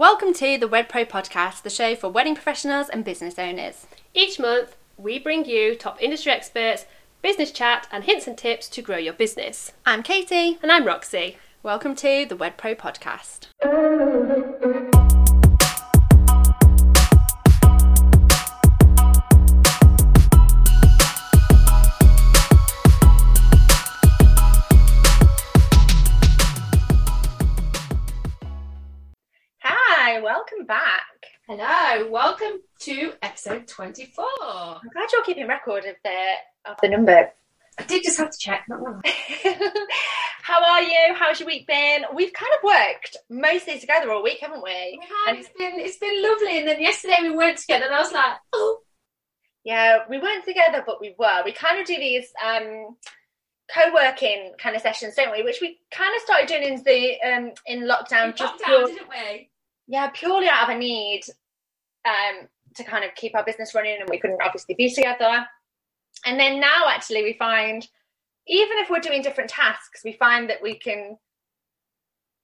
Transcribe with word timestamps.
Welcome 0.00 0.32
to 0.32 0.56
the 0.56 0.66
Wed 0.66 0.88
Pro 0.88 1.04
podcast, 1.04 1.60
the 1.60 1.68
show 1.68 1.94
for 1.94 2.08
wedding 2.08 2.34
professionals 2.34 2.88
and 2.88 3.04
business 3.04 3.38
owners. 3.38 3.86
Each 4.14 4.38
month, 4.38 4.74
we 4.96 5.18
bring 5.18 5.44
you 5.44 5.74
top 5.74 6.00
industry 6.02 6.32
experts, 6.32 6.86
business 7.20 7.50
chat, 7.50 7.86
and 7.92 8.04
hints 8.04 8.26
and 8.26 8.38
tips 8.38 8.70
to 8.70 8.80
grow 8.80 8.96
your 8.96 9.12
business. 9.12 9.72
I'm 9.84 10.02
Katie. 10.02 10.58
And 10.62 10.72
I'm 10.72 10.86
Roxy. 10.86 11.36
Welcome 11.62 11.94
to 11.96 12.24
the 12.24 12.34
Wed 12.34 12.56
Pro 12.56 12.74
podcast. 12.74 13.48
Back. 30.70 31.26
Hello, 31.48 32.08
welcome 32.12 32.60
to 32.82 33.12
episode 33.22 33.66
24. 33.66 34.24
I'm 34.40 34.88
glad 34.92 35.08
you're 35.12 35.24
keeping 35.24 35.48
record 35.48 35.84
of 35.84 35.96
the 36.04 36.70
of 36.70 36.76
the 36.80 36.88
numbers. 36.90 37.26
I 37.76 37.82
did 37.82 38.04
just 38.04 38.18
have 38.18 38.30
to 38.30 38.38
check, 38.38 38.66
not 38.68 38.80
wrong. 38.80 39.02
How 40.42 40.62
are 40.64 40.80
you? 40.80 41.16
How's 41.18 41.40
your 41.40 41.48
week 41.48 41.66
been? 41.66 42.04
We've 42.14 42.32
kind 42.32 42.52
of 42.56 42.62
worked 42.62 43.16
mostly 43.28 43.80
together 43.80 44.12
all 44.12 44.22
week, 44.22 44.38
haven't 44.40 44.62
we? 44.62 45.00
We 45.00 45.06
have, 45.26 45.38
it's 45.38 45.48
been, 45.58 45.72
it's 45.80 45.96
been 45.98 46.22
lovely. 46.22 46.60
And 46.60 46.68
then 46.68 46.80
yesterday 46.80 47.16
we 47.22 47.30
weren't 47.30 47.58
together 47.58 47.86
and 47.86 47.94
I 47.94 47.98
was 47.98 48.12
like, 48.12 48.36
oh. 48.52 48.78
Yeah, 49.64 50.04
we 50.08 50.18
weren't 50.18 50.44
together, 50.44 50.84
but 50.86 51.00
we 51.00 51.16
were. 51.18 51.42
We 51.44 51.50
kind 51.50 51.80
of 51.80 51.86
do 51.88 51.96
these 51.96 52.28
um, 52.46 52.94
co-working 53.74 54.52
kind 54.56 54.76
of 54.76 54.82
sessions, 54.82 55.16
don't 55.16 55.32
we? 55.32 55.42
Which 55.42 55.58
we 55.60 55.80
kind 55.90 56.14
of 56.14 56.22
started 56.22 56.46
doing 56.46 56.62
in 56.62 56.82
the 56.84 57.20
um, 57.22 57.52
in 57.66 57.88
lockdown, 57.88 58.28
We 58.28 58.32
just 58.34 58.62
pure- 58.62 58.86
didn't 58.86 59.08
we? 59.08 59.49
Yeah, 59.90 60.08
purely 60.14 60.48
out 60.48 60.70
of 60.70 60.76
a 60.76 60.78
need 60.78 61.22
um, 62.06 62.46
to 62.76 62.84
kind 62.84 63.04
of 63.04 63.14
keep 63.16 63.34
our 63.34 63.44
business 63.44 63.74
running, 63.74 63.96
and 64.00 64.08
we 64.08 64.20
couldn't 64.20 64.40
obviously 64.40 64.76
be 64.76 64.88
together. 64.94 65.44
And 66.24 66.38
then 66.38 66.60
now, 66.60 66.84
actually, 66.88 67.24
we 67.24 67.32
find 67.32 67.86
even 68.46 68.78
if 68.78 68.88
we're 68.88 69.00
doing 69.00 69.20
different 69.20 69.50
tasks, 69.50 70.02
we 70.04 70.12
find 70.12 70.48
that 70.48 70.62
we 70.62 70.78
can 70.78 71.18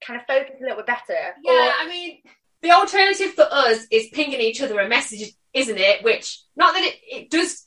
kind 0.05 0.21
of 0.21 0.27
focus 0.27 0.57
a 0.59 0.63
little 0.63 0.79
bit 0.79 0.87
better. 0.87 1.35
Yeah, 1.45 1.73
I 1.81 1.89
mean, 1.89 2.19
the 2.63 2.73
alternative 2.73 3.35
for 3.35 3.47
us 3.49 3.87
is 3.93 4.09
pinging 4.13 4.41
each 4.41 4.61
other 4.61 4.81
a 4.81 4.89
message, 4.89 5.33
isn't 5.55 5.79
it? 5.79 6.03
Which, 6.03 6.43
not 6.57 6.75
that 6.75 6.83
it, 6.83 6.97
it 7.09 7.31
does, 7.31 7.65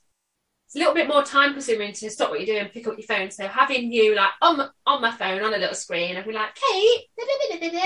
it's 0.69 0.75
a 0.75 0.77
little 0.77 0.93
bit 0.93 1.07
more 1.07 1.23
time 1.23 1.53
consuming 1.53 1.93
to 1.93 2.11
stop 2.11 2.29
what 2.29 2.39
you're 2.45 2.55
doing 2.55 2.69
pick 2.71 2.85
up 2.85 2.95
your 2.95 3.07
phone. 3.07 3.31
So 3.31 3.47
having 3.47 3.91
you 3.91 4.15
like 4.15 4.29
on 4.39 4.57
my, 4.57 4.69
on 4.85 5.01
my 5.01 5.09
phone 5.09 5.41
on 5.41 5.55
a 5.55 5.57
little 5.57 5.73
screen 5.73 6.15
and 6.15 6.23
be 6.23 6.31
like, 6.31 6.53
Kate, 6.53 7.05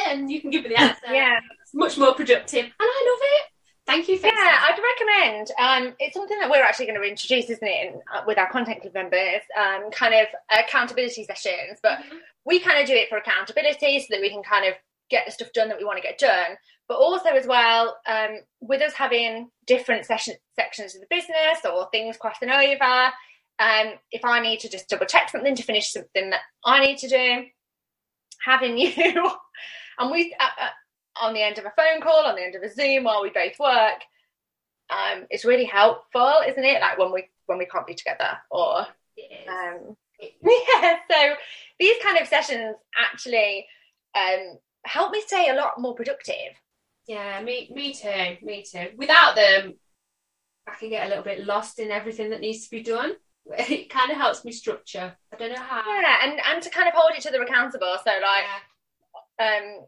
and 0.09 0.30
you 0.30 0.42
can 0.42 0.50
give 0.50 0.64
me 0.64 0.70
the 0.72 0.78
answer. 0.81 1.00
yeah. 1.09 1.39
It's 1.61 1.73
much 1.73 1.98
more 1.98 2.14
productive. 2.14 2.66
And 2.66 2.73
I 2.78 3.09
love 3.09 3.20
it. 3.22 3.42
Thank 3.86 4.09
you 4.09 4.17
for 4.17 4.28
Yeah, 4.28 4.34
I'd 4.36 4.80
recommend. 5.00 5.52
Um, 5.58 5.95
it's 5.98 6.14
something 6.14 6.38
that 6.39 6.50
we're 6.52 6.61
actually 6.61 6.88
going 6.88 7.02
to 7.02 7.08
introduce, 7.08 7.50
isn't 7.50 7.66
it, 7.66 7.94
in, 7.94 8.02
uh, 8.14 8.23
with 8.28 8.38
our 8.38 8.50
content 8.50 8.81
club 8.81 8.94
members? 8.94 9.42
Um, 9.58 9.89
kind 9.92 10.14
of 10.16 10.28
accountability 10.52 11.23
sessions, 11.23 11.80
but 11.81 12.00
we 12.45 12.59
kind 12.59 12.81
of 12.81 12.86
do 12.86 12.94
it 12.95 13.08
for 13.08 13.17
accountability 13.17 14.02
so 14.02 14.08
that 14.09 14.20
we 14.20 14.30
can 14.30 14.44
kind 14.44 14.66
of 14.66 14.73
get 15.09 15.26
the 15.26 15.31
stuff 15.31 15.54
done 15.54 15.70
that 15.70 15.78
we 15.78 15.86
want 15.86 15.98
to 15.98 16.04
get 16.04 16.17
done. 16.17 16.58
But 16.88 16.98
also 16.98 17.30
as 17.30 17.48
well, 17.48 17.98
um, 18.08 18.39
with 18.59 18.81
us 18.81 18.94
having 18.94 19.50
different 19.66 20.06
session 20.06 20.36
sections 20.56 20.95
of 20.95 21.02
the 21.02 21.08
business 21.09 21.59
or 21.66 21.88
things 21.92 22.17
crossing 22.17 22.50
over. 22.50 23.12
Um, 23.59 23.94
if 24.12 24.26
I 24.26 24.39
need 24.42 24.59
to 24.62 24.70
just 24.70 24.89
double 24.89 25.06
check 25.06 25.30
something 25.30 25.56
to 25.56 25.64
finish 25.64 25.92
something 25.92 26.31
that 26.31 26.42
I 26.66 26.84
need 26.84 26.98
to 27.00 27.08
do, 27.08 27.45
having 28.44 28.78
you 28.78 29.31
and 30.00 30.11
we 30.11 30.36
uh, 30.39 30.64
uh, 30.66 31.26
on 31.26 31.34
the 31.34 31.42
end 31.42 31.58
of 31.58 31.66
a 31.66 31.73
phone 31.76 32.02
call, 32.02 32.26
on 32.26 32.36
the 32.36 32.44
end 32.44 32.56
of 32.56 32.64
a 32.64 32.73
Zoom 32.73 33.04
while 33.04 33.22
we 33.22 33.30
both 33.30 33.58
work, 33.59 34.02
um, 34.89 35.26
it's 35.30 35.45
really 35.45 35.66
helpful, 35.66 36.39
isn't 36.48 36.64
it? 36.64 36.81
Like 36.81 36.98
when 36.98 37.11
we 37.11 37.30
when 37.45 37.58
we 37.58 37.66
can't 37.66 37.88
be 37.88 37.95
together, 37.95 38.38
or 38.50 38.80
um, 38.80 39.95
yeah. 40.20 40.98
So 41.10 41.36
these 41.80 41.95
kind 42.04 42.17
of 42.17 42.27
sessions 42.27 42.76
actually 42.98 43.67
um, 44.16 44.58
help 44.86 45.11
me 45.11 45.22
stay 45.26 45.49
a 45.49 45.55
lot 45.55 45.80
more 45.80 45.95
productive. 45.95 46.54
Yeah, 47.08 47.41
me, 47.41 47.69
me 47.73 47.93
too. 47.93 48.37
Me 48.41 48.64
too. 48.64 48.89
Without 48.97 49.36
them, 49.36 49.73
I 50.67 50.75
can 50.75 50.89
get 50.89 51.05
a 51.05 51.09
little 51.09 51.23
bit 51.23 51.45
lost 51.45 51.80
in 51.80 51.91
everything 51.91 52.30
that 52.30 52.41
needs 52.41 52.65
to 52.65 52.71
be 52.71 52.83
done. 52.83 53.14
It 53.45 53.89
kind 53.89 54.09
of 54.09 54.15
helps 54.15 54.45
me 54.45 54.53
structure. 54.53 55.13
I 55.33 55.36
don't 55.36 55.52
know 55.52 55.61
how. 55.61 55.83
Yeah, 55.86 56.19
and 56.23 56.39
and 56.39 56.63
to 56.63 56.69
kind 56.69 56.87
of 56.87 56.93
hold 56.93 57.11
each 57.17 57.27
other 57.27 57.43
accountable. 57.43 57.97
So 58.02 58.09
like, 58.09 58.45
um, 59.37 59.86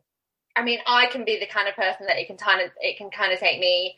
I 0.57 0.61
mean, 0.61 0.79
I 0.85 1.05
can 1.07 1.23
be 1.23 1.39
the 1.39 1.47
kind 1.47 1.69
of 1.69 1.75
person 1.75 2.05
that 2.07 2.17
it 2.17 2.27
can 2.27 2.35
kind 2.35 2.59
of 2.61 2.71
it 2.81 2.97
can 2.97 3.09
kind 3.11 3.31
of 3.31 3.39
take 3.39 3.61
me 3.61 3.95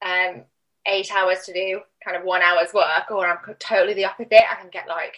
um 0.00 0.44
eight 0.86 1.10
hours 1.12 1.44
to 1.46 1.52
do 1.52 1.80
kind 2.04 2.16
of 2.16 2.22
one 2.22 2.40
hour's 2.40 2.72
work, 2.72 3.10
or 3.10 3.26
I'm 3.26 3.38
totally 3.58 3.94
the 3.94 4.04
opposite. 4.04 4.48
I 4.48 4.60
can 4.60 4.70
get 4.70 4.86
like 4.86 5.16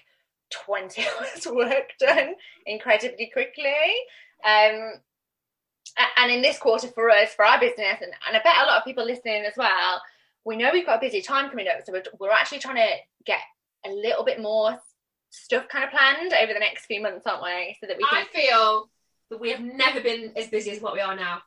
twenty 0.49 1.05
hours 1.21 1.47
work 1.47 1.91
done 2.01 2.33
incredibly 2.65 3.31
quickly. 3.31 3.75
Um, 4.43 5.01
and 6.17 6.31
in 6.31 6.43
this 6.43 6.59
quarter 6.59 6.89
for 6.89 7.11
us, 7.11 7.33
for 7.35 7.45
our 7.45 7.61
business, 7.61 7.99
and, 8.01 8.13
and 8.27 8.37
I 8.37 8.43
bet 8.43 8.63
a 8.63 8.67
lot 8.67 8.79
of 8.79 8.85
people 8.85 9.05
listening 9.05 9.45
as 9.45 9.57
well, 9.57 10.01
we 10.45 10.57
know 10.57 10.71
we've 10.73 10.87
got 10.87 10.99
a 10.99 11.01
busy 11.01 11.23
time 11.23 11.51
coming 11.51 11.67
up, 11.69 11.85
so 11.85 11.93
we're, 11.93 12.05
we're 12.19 12.31
actually 12.31 12.59
trying 12.59 12.77
to 12.77 12.95
get 13.25 13.41
a 13.85 13.91
little 13.91 14.25
bit 14.25 14.41
more 14.41 14.79
stuff 15.31 15.69
kind 15.69 15.85
of 15.85 15.91
planned 15.91 16.33
over 16.33 16.53
the 16.53 16.59
next 16.59 16.87
few 16.87 17.01
months, 17.01 17.27
aren't 17.27 17.43
we? 17.43 17.77
So 17.81 17.87
that 17.87 17.97
we 17.97 18.05
can 18.05 18.23
I 18.23 18.25
feel 18.25 18.89
that 19.31 19.41
we 19.41 19.51
have 19.51 19.61
never 19.61 20.01
been 20.01 20.33
as 20.37 20.49
busy 20.49 20.71
as 20.71 20.81
what 20.81 20.95
we 20.95 21.01
are 21.01 21.17
now. 21.17 21.43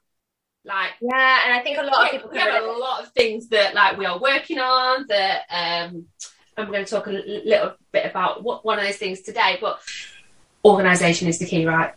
Like, 0.66 0.92
Yeah, 1.02 1.40
and 1.46 1.54
I 1.54 1.62
think 1.64 1.78
a 1.78 1.84
lot 1.84 2.06
of 2.06 2.12
people 2.12 2.30
we 2.32 2.38
have 2.38 2.64
a 2.64 2.68
lot 2.68 3.04
of 3.04 3.12
things 3.14 3.48
that 3.50 3.74
like 3.74 3.98
we 3.98 4.06
are 4.06 4.20
working 4.20 4.60
on. 4.60 5.06
That 5.08 5.44
um, 5.50 6.06
I'm 6.58 6.68
going 6.68 6.84
to 6.84 6.92
talk 6.92 7.08
a 7.08 7.12
little 7.12 7.74
bit 7.92 8.06
about 8.06 8.44
what 8.44 8.66
one 8.66 8.78
of 8.78 8.86
those 8.86 8.98
things 8.98 9.22
today. 9.22 9.58
But 9.62 9.80
organisation 10.66 11.28
is 11.28 11.40
the 11.40 11.46
key, 11.46 11.66
right? 11.66 11.94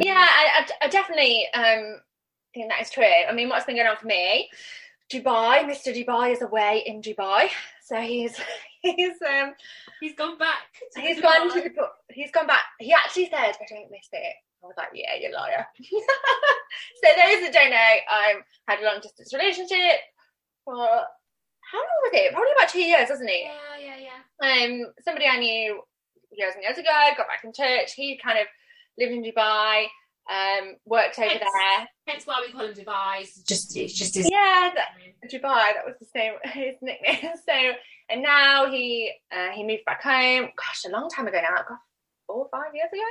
Yeah, 0.00 0.14
I, 0.28 0.60
I, 0.60 0.86
I 0.86 0.88
definitely 0.88 1.46
um, 1.54 2.00
think 2.52 2.70
that 2.70 2.82
is 2.82 2.90
true. 2.90 3.04
I 3.04 3.32
mean, 3.32 3.48
what's 3.48 3.66
been 3.66 3.76
going 3.76 3.88
on 3.88 3.96
for 3.96 4.06
me? 4.06 4.50
Dubai, 5.12 5.64
Mr. 5.64 5.94
Dubai 5.94 6.32
is 6.32 6.42
away 6.42 6.82
in 6.86 7.02
Dubai, 7.02 7.48
so 7.84 8.00
he's 8.00 8.40
he's 8.82 9.20
um 9.22 9.54
he's 10.00 10.14
gone 10.14 10.38
back. 10.38 10.62
he's 10.96 11.18
Dubai. 11.18 11.22
gone 11.22 11.52
to 11.52 11.60
the 11.60 11.88
he's 12.10 12.30
gone 12.30 12.46
back. 12.46 12.64
He 12.80 12.92
actually 12.92 13.26
said, 13.26 13.54
"I 13.60 13.66
don't 13.68 13.90
miss 13.90 14.08
it." 14.12 14.34
I 14.62 14.66
was 14.66 14.74
like, 14.78 14.88
"Yeah, 14.94 15.14
you're 15.20 15.32
liar." 15.32 15.66
so 15.78 17.08
those 17.08 17.40
that 17.42 17.50
don't 17.52 17.70
know, 17.70 17.76
I 17.76 18.34
had 18.66 18.80
a 18.80 18.84
long 18.84 19.00
distance 19.02 19.32
relationship 19.34 20.00
for 20.64 20.76
how 20.76 21.78
long 21.78 22.00
was 22.04 22.12
it? 22.14 22.32
Probably 22.32 22.52
about 22.56 22.68
two 22.70 22.80
years, 22.80 23.10
wasn't 23.10 23.30
it? 23.30 23.44
Yeah, 23.44 23.96
yeah, 23.98 24.08
yeah. 24.08 24.64
um, 24.64 24.92
somebody 25.04 25.26
I 25.26 25.38
knew 25.38 25.82
years 26.32 26.54
and 26.54 26.62
years 26.62 26.78
ago, 26.78 26.90
got 27.16 27.28
back 27.28 27.44
in 27.44 27.52
touch. 27.52 27.94
He 27.94 28.16
kind 28.16 28.38
of 28.38 28.46
lived 28.98 29.12
in 29.12 29.22
Dubai, 29.22 29.86
um, 30.30 30.76
worked 30.86 31.18
over 31.18 31.28
Hence- 31.28 31.40
there. 31.40 31.88
Hence 32.06 32.26
why 32.26 32.42
we 32.46 32.52
call 32.52 32.66
him 32.66 32.74
Dubai. 32.74 33.26
Just 33.46 33.76
it's 33.76 33.94
just 33.94 34.14
his. 34.14 34.28
Yeah, 34.30 34.70
that, 34.74 34.88
Dubai. 35.30 35.74
That 35.74 35.84
was 35.86 35.96
the 36.00 36.06
same 36.06 36.34
his 36.44 36.76
nickname. 36.82 37.32
So, 37.48 37.72
and 38.10 38.22
now 38.22 38.70
he 38.70 39.12
uh, 39.32 39.50
he 39.54 39.64
moved 39.64 39.84
back 39.86 40.02
home. 40.02 40.50
Gosh, 40.56 40.84
a 40.86 40.90
long 40.90 41.08
time 41.10 41.26
ago 41.26 41.40
now. 41.42 41.56
Gosh, 41.68 41.78
four 42.26 42.36
or 42.44 42.48
five 42.50 42.74
years 42.74 42.90
ago. 42.92 43.02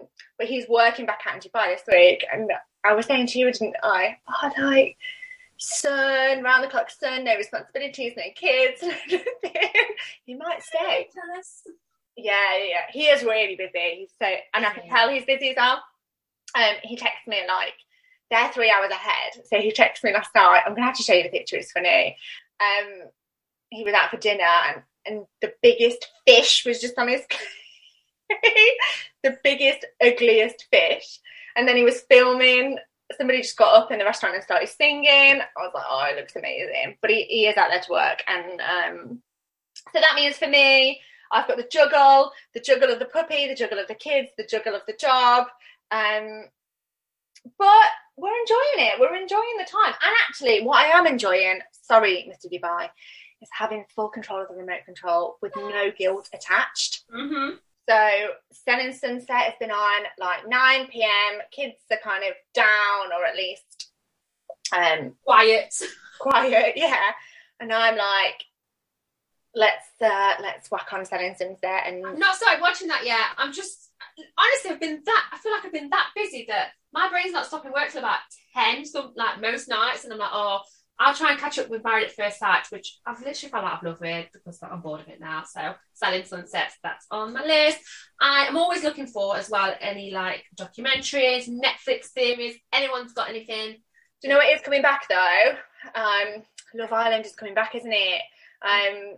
Um, 0.00 0.08
but 0.38 0.46
he's 0.46 0.68
working 0.68 1.06
back 1.06 1.20
out 1.26 1.34
in 1.34 1.40
Dubai 1.50 1.66
this 1.76 1.82
week, 1.90 2.24
and 2.32 2.50
I 2.84 2.94
was 2.94 3.06
saying 3.06 3.26
to 3.28 3.38
you, 3.38 3.52
didn't 3.52 3.76
I? 3.82 4.16
Oh, 4.28 4.50
like 4.58 4.96
sun, 5.58 6.42
round 6.42 6.62
the 6.64 6.68
clock 6.68 6.90
sun, 6.90 7.24
no 7.24 7.34
responsibilities, 7.36 8.12
no 8.16 8.24
kids, 8.34 8.82
he 10.24 10.34
might 10.34 10.62
stay. 10.62 11.08
Tell 11.14 11.38
us. 11.38 11.62
Yeah, 12.16 12.56
yeah. 12.58 12.82
He 12.90 13.06
is 13.08 13.22
really 13.22 13.56
busy. 13.56 13.96
He's 14.00 14.12
so, 14.20 14.26
and 14.54 14.64
I 14.64 14.70
can 14.72 14.84
Yeah. 14.86 14.96
tell 14.96 15.08
he's 15.10 15.24
busy 15.24 15.50
as 15.50 15.56
well. 15.56 15.82
Um, 16.54 16.74
he 16.82 16.96
texts 16.96 17.26
me 17.26 17.42
like 17.46 17.74
they're 18.30 18.50
three 18.52 18.70
hours 18.70 18.90
ahead. 18.90 19.44
So 19.46 19.58
he 19.60 19.72
texted 19.72 20.04
me 20.04 20.12
last 20.12 20.30
night. 20.34 20.62
I'm 20.66 20.74
gonna 20.74 20.86
have 20.86 20.96
to 20.96 21.02
show 21.02 21.12
you 21.12 21.22
the 21.24 21.28
picture. 21.28 21.56
It's 21.56 21.72
funny. 21.72 22.16
Um, 22.60 23.02
he 23.70 23.84
was 23.84 23.94
out 23.94 24.10
for 24.10 24.16
dinner, 24.16 24.42
and 24.44 24.82
and 25.04 25.26
the 25.42 25.52
biggest 25.62 26.08
fish 26.26 26.64
was 26.66 26.80
just 26.80 26.98
on 26.98 27.08
his 27.08 27.22
the 29.22 29.36
biggest, 29.44 29.84
ugliest 30.02 30.66
fish. 30.70 31.18
And 31.56 31.66
then 31.66 31.76
he 31.76 31.84
was 31.84 32.02
filming. 32.10 32.78
Somebody 33.16 33.42
just 33.42 33.56
got 33.56 33.74
up 33.74 33.92
in 33.92 33.98
the 33.98 34.04
restaurant 34.04 34.34
and 34.34 34.42
started 34.42 34.68
singing. 34.68 35.06
I 35.40 35.60
was 35.60 35.70
like, 35.74 35.84
oh, 35.88 36.04
it 36.10 36.16
looks 36.16 36.34
amazing. 36.34 36.96
But 37.00 37.10
he, 37.10 37.22
he 37.24 37.46
is 37.46 37.56
out 37.56 37.68
there 37.70 37.80
to 37.80 37.92
work, 37.92 38.24
and 38.26 38.60
um, 38.60 39.22
so 39.92 40.00
that 40.00 40.16
means 40.16 40.36
for 40.38 40.48
me, 40.48 41.00
I've 41.32 41.48
got 41.48 41.56
the 41.56 41.68
juggle, 41.70 42.30
the 42.54 42.60
juggle 42.60 42.90
of 42.90 42.98
the 42.98 43.04
puppy, 43.06 43.46
the 43.48 43.54
juggle 43.54 43.78
of 43.78 43.88
the 43.88 43.94
kids, 43.94 44.28
the 44.36 44.44
juggle 44.46 44.74
of 44.74 44.82
the 44.86 44.94
job. 44.98 45.46
Um, 45.90 46.44
but 47.58 47.88
we're 48.16 48.38
enjoying 48.40 48.88
it. 48.88 49.00
We're 49.00 49.14
enjoying 49.16 49.56
the 49.58 49.64
time. 49.64 49.94
And 50.04 50.14
actually, 50.28 50.62
what 50.62 50.78
I 50.84 50.98
am 50.98 51.06
enjoying, 51.06 51.60
sorry, 51.72 52.30
Mr. 52.32 52.50
Dubai, 52.52 52.88
is 53.42 53.48
having 53.52 53.84
full 53.94 54.08
control 54.08 54.40
of 54.42 54.48
the 54.48 54.54
remote 54.54 54.84
control 54.84 55.36
with 55.42 55.54
no 55.56 55.90
guilt 55.96 56.28
attached. 56.32 57.04
Mm-hmm. 57.14 57.56
So 57.88 58.28
Selling 58.52 58.92
Sunset 58.92 59.36
has 59.36 59.54
been 59.60 59.70
on 59.70 60.04
like 60.18 60.48
9 60.48 60.86
p.m. 60.88 61.40
Kids 61.52 61.76
are 61.90 61.98
kind 62.02 62.24
of 62.24 62.34
down 62.54 63.12
or 63.16 63.24
at 63.24 63.36
least 63.36 63.90
Um, 64.76 65.14
quiet. 65.24 65.72
quiet, 66.18 66.72
yeah. 66.76 66.96
And 67.60 67.72
I'm 67.72 67.96
like, 67.96 68.42
let's 69.56 69.86
uh, 70.00 70.34
let's 70.40 70.70
whack 70.70 70.86
on 70.92 71.04
Selling 71.04 71.34
Sunset 71.36 71.82
and 71.86 72.06
I've 72.06 72.18
not 72.18 72.36
started 72.36 72.60
watching 72.60 72.88
that 72.88 73.04
yet. 73.04 73.26
I'm 73.38 73.52
just 73.52 73.90
honestly, 74.38 74.70
I've 74.70 74.80
been 74.80 75.02
that. 75.04 75.24
I 75.32 75.38
feel 75.38 75.50
like 75.50 75.64
I've 75.64 75.72
been 75.72 75.90
that 75.90 76.10
busy 76.14 76.44
that 76.48 76.68
my 76.92 77.08
brain's 77.08 77.32
not 77.32 77.46
stopping 77.46 77.72
work 77.72 77.90
till 77.90 78.00
about 78.00 78.18
ten, 78.54 78.84
some 78.84 79.12
like 79.16 79.40
most 79.40 79.68
nights, 79.68 80.04
and 80.04 80.12
I'm 80.12 80.18
like, 80.18 80.30
oh, 80.32 80.60
I'll 80.98 81.14
try 81.14 81.30
and 81.30 81.40
catch 81.40 81.58
up 81.58 81.68
with 81.68 81.84
Married 81.84 82.06
at 82.06 82.14
First 82.14 82.38
Sight, 82.38 82.66
which 82.70 82.98
I've 83.06 83.18
literally 83.18 83.50
fell 83.50 83.64
out 83.64 83.78
of 83.78 83.82
love 83.82 84.00
with 84.00 84.26
because 84.32 84.58
I'm 84.62 84.80
bored 84.80 85.00
of 85.00 85.08
it 85.08 85.20
now. 85.20 85.44
So 85.44 85.74
Selling 85.94 86.24
Sunsets, 86.24 86.76
that's 86.82 87.06
on 87.10 87.32
my 87.32 87.44
list. 87.44 87.78
I 88.20 88.46
am 88.46 88.56
always 88.56 88.84
looking 88.84 89.06
for 89.06 89.36
as 89.36 89.48
well 89.48 89.74
any 89.80 90.10
like 90.10 90.44
documentaries, 90.54 91.48
Netflix 91.48 92.12
series. 92.14 92.56
Anyone's 92.72 93.12
got 93.14 93.30
anything? 93.30 93.72
Do 93.72 94.28
you 94.28 94.30
know 94.30 94.38
what 94.38 94.54
is 94.54 94.62
coming 94.62 94.82
back 94.82 95.06
though? 95.08 95.54
Um, 95.94 96.42
Love 96.74 96.92
Island 96.92 97.24
is 97.24 97.34
coming 97.34 97.54
back, 97.54 97.74
isn't 97.74 97.92
it? 97.92 98.22
Um, 98.62 99.16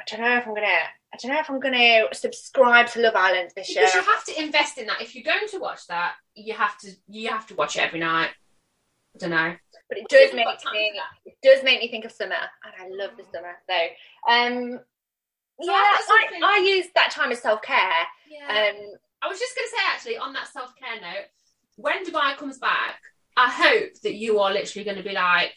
I 0.00 0.16
don't 0.16 0.24
know 0.24 0.36
if 0.36 0.46
I'm 0.46 0.54
gonna. 0.54 0.66
I 1.12 1.16
don't 1.20 1.32
know 1.32 1.40
if 1.40 1.50
I'm 1.50 1.60
gonna 1.60 2.04
subscribe 2.12 2.86
to 2.88 3.00
Love 3.00 3.14
Island 3.16 3.50
this 3.54 3.74
year. 3.74 3.84
Because 3.84 3.94
you 3.94 4.02
have 4.02 4.24
to 4.24 4.42
invest 4.42 4.78
in 4.78 4.86
that. 4.86 5.02
If 5.02 5.14
you're 5.14 5.24
going 5.24 5.48
to 5.48 5.58
watch 5.58 5.86
that, 5.88 6.14
you 6.34 6.54
have 6.54 6.78
to 6.78 6.90
you 7.08 7.28
have 7.28 7.46
to 7.48 7.54
watch 7.54 7.76
it 7.76 7.80
every 7.80 8.00
night. 8.00 8.30
I 9.14 9.18
don't 9.18 9.30
know. 9.30 9.54
But 9.88 9.98
it 9.98 10.08
does 10.08 10.32
make 10.32 10.46
me. 10.46 11.00
It 11.26 11.36
does 11.42 11.64
make 11.64 11.80
me 11.80 11.90
think 11.90 12.04
of 12.04 12.12
summer, 12.12 12.34
and 12.34 12.74
I 12.78 12.88
love 12.90 13.10
the 13.16 13.24
summer. 13.24 13.58
So, 13.68 14.32
um, 14.32 14.80
So 15.60 15.70
yeah, 15.70 15.72
I've 15.72 16.42
I, 16.42 16.58
I 16.58 16.64
use 16.64 16.86
that 16.94 17.10
time 17.10 17.32
as 17.32 17.40
self 17.40 17.60
care. 17.62 18.06
Yeah. 18.30 18.70
Um, 18.70 18.76
I 19.22 19.28
was 19.28 19.38
just 19.38 19.54
going 19.54 19.66
to 19.66 19.70
say, 19.70 19.82
actually, 19.92 20.18
on 20.18 20.32
that 20.34 20.48
self 20.48 20.72
care 20.76 21.00
note, 21.00 21.26
when 21.76 22.04
Dubai 22.04 22.36
comes 22.36 22.58
back, 22.58 23.00
I 23.36 23.48
hope 23.50 23.94
that 24.02 24.14
you 24.14 24.38
are 24.38 24.52
literally 24.52 24.84
going 24.84 24.96
to 24.96 25.02
be 25.02 25.12
like, 25.12 25.54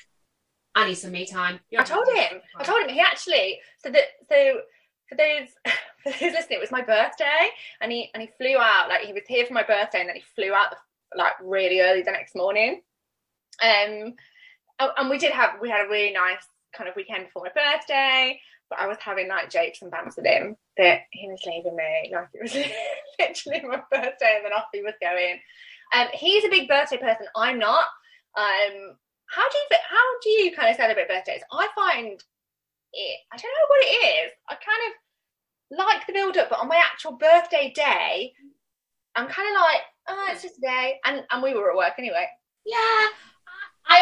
I 0.76 0.88
need 0.88 0.96
some 0.96 1.12
me 1.12 1.26
time. 1.26 1.60
I 1.78 1.84
told 1.84 2.08
him. 2.08 2.42
I 2.58 2.64
told 2.64 2.82
him 2.82 2.90
he 2.90 3.00
actually. 3.00 3.60
So 3.84 3.92
that 3.92 4.04
so 4.28 4.62
for 5.08 5.16
those 5.16 5.50
for 6.04 6.12
those 6.12 6.34
listening, 6.34 6.58
it 6.58 6.62
was 6.62 6.72
my 6.72 6.82
birthday, 6.82 7.50
and 7.82 7.92
he 7.92 8.10
and 8.14 8.22
he 8.22 8.30
flew 8.38 8.58
out. 8.58 8.90
Like 8.90 9.02
he 9.02 9.14
was 9.14 9.24
here 9.28 9.46
for 9.46 9.54
my 9.54 9.64
birthday, 9.64 10.00
and 10.00 10.10
then 10.10 10.16
he 10.16 10.24
flew 10.36 10.54
out 10.54 10.76
like 11.16 11.34
really 11.44 11.82
early 11.82 12.02
the 12.02 12.12
next 12.12 12.36
morning. 12.36 12.82
Um, 13.62 14.16
and 14.80 15.10
we 15.10 15.18
did 15.18 15.32
have 15.32 15.62
we 15.62 15.70
had 15.70 15.86
a 15.86 15.90
really 15.90 16.14
nice 16.14 16.46
kind 16.76 16.90
of 16.90 16.96
weekend 16.96 17.28
for 17.32 17.44
my 17.44 17.50
birthday. 17.50 18.40
But 18.70 18.80
I 18.80 18.88
was 18.88 18.98
having 19.00 19.28
like 19.28 19.52
jokes 19.52 19.82
and 19.82 19.92
bands 19.92 20.16
with 20.16 20.26
him 20.26 20.56
that 20.78 21.02
he 21.12 21.28
was 21.28 21.42
leaving 21.46 21.76
me. 21.76 22.12
Like 22.14 22.30
it 22.34 22.42
was 22.42 22.54
literally 23.20 23.68
my 23.68 23.84
birthday, 23.92 24.36
and 24.38 24.46
then 24.46 24.54
off 24.54 24.70
he 24.74 24.82
was 24.82 24.96
going. 25.02 25.40
Um, 25.96 26.08
he's 26.14 26.44
a 26.44 26.50
big 26.50 26.68
birthday 26.68 26.98
person. 26.98 27.28
I'm 27.36 27.60
not. 27.60 27.86
Um, 28.36 28.96
how 29.28 29.50
do 29.50 29.58
you 29.58 29.66
how 29.90 30.20
do 30.22 30.30
you 30.30 30.56
kind 30.56 30.70
of 30.70 30.76
celebrate 30.76 31.08
birthdays? 31.08 31.42
I 31.52 31.68
find 31.76 32.22
it. 32.94 33.20
I 33.32 33.38
don't 33.38 33.52
know 33.52 33.68
what 33.68 33.86
it 33.86 34.26
is. 34.26 34.32
I 34.48 34.54
kind 34.56 34.84
of 34.88 35.78
like 35.78 36.08
the 36.08 36.14
build 36.14 36.38
up, 36.38 36.50
but 36.50 36.60
on 36.60 36.68
my 36.68 36.78
actual 36.78 37.14
birthday 37.14 37.72
day, 37.76 38.34
I'm 39.16 39.28
kind 39.28 39.50
of 39.50 39.62
like, 39.62 39.82
oh, 40.10 40.28
it's 40.32 40.44
just 40.44 40.58
a 40.58 40.62
day, 40.62 41.00
and 41.06 41.24
and 41.32 41.44
we 41.44 41.54
were 41.54 41.72
at 41.72 41.78
work 41.78 41.94
anyway. 41.98 42.28
Yeah. 42.66 42.76
I- 42.76 43.10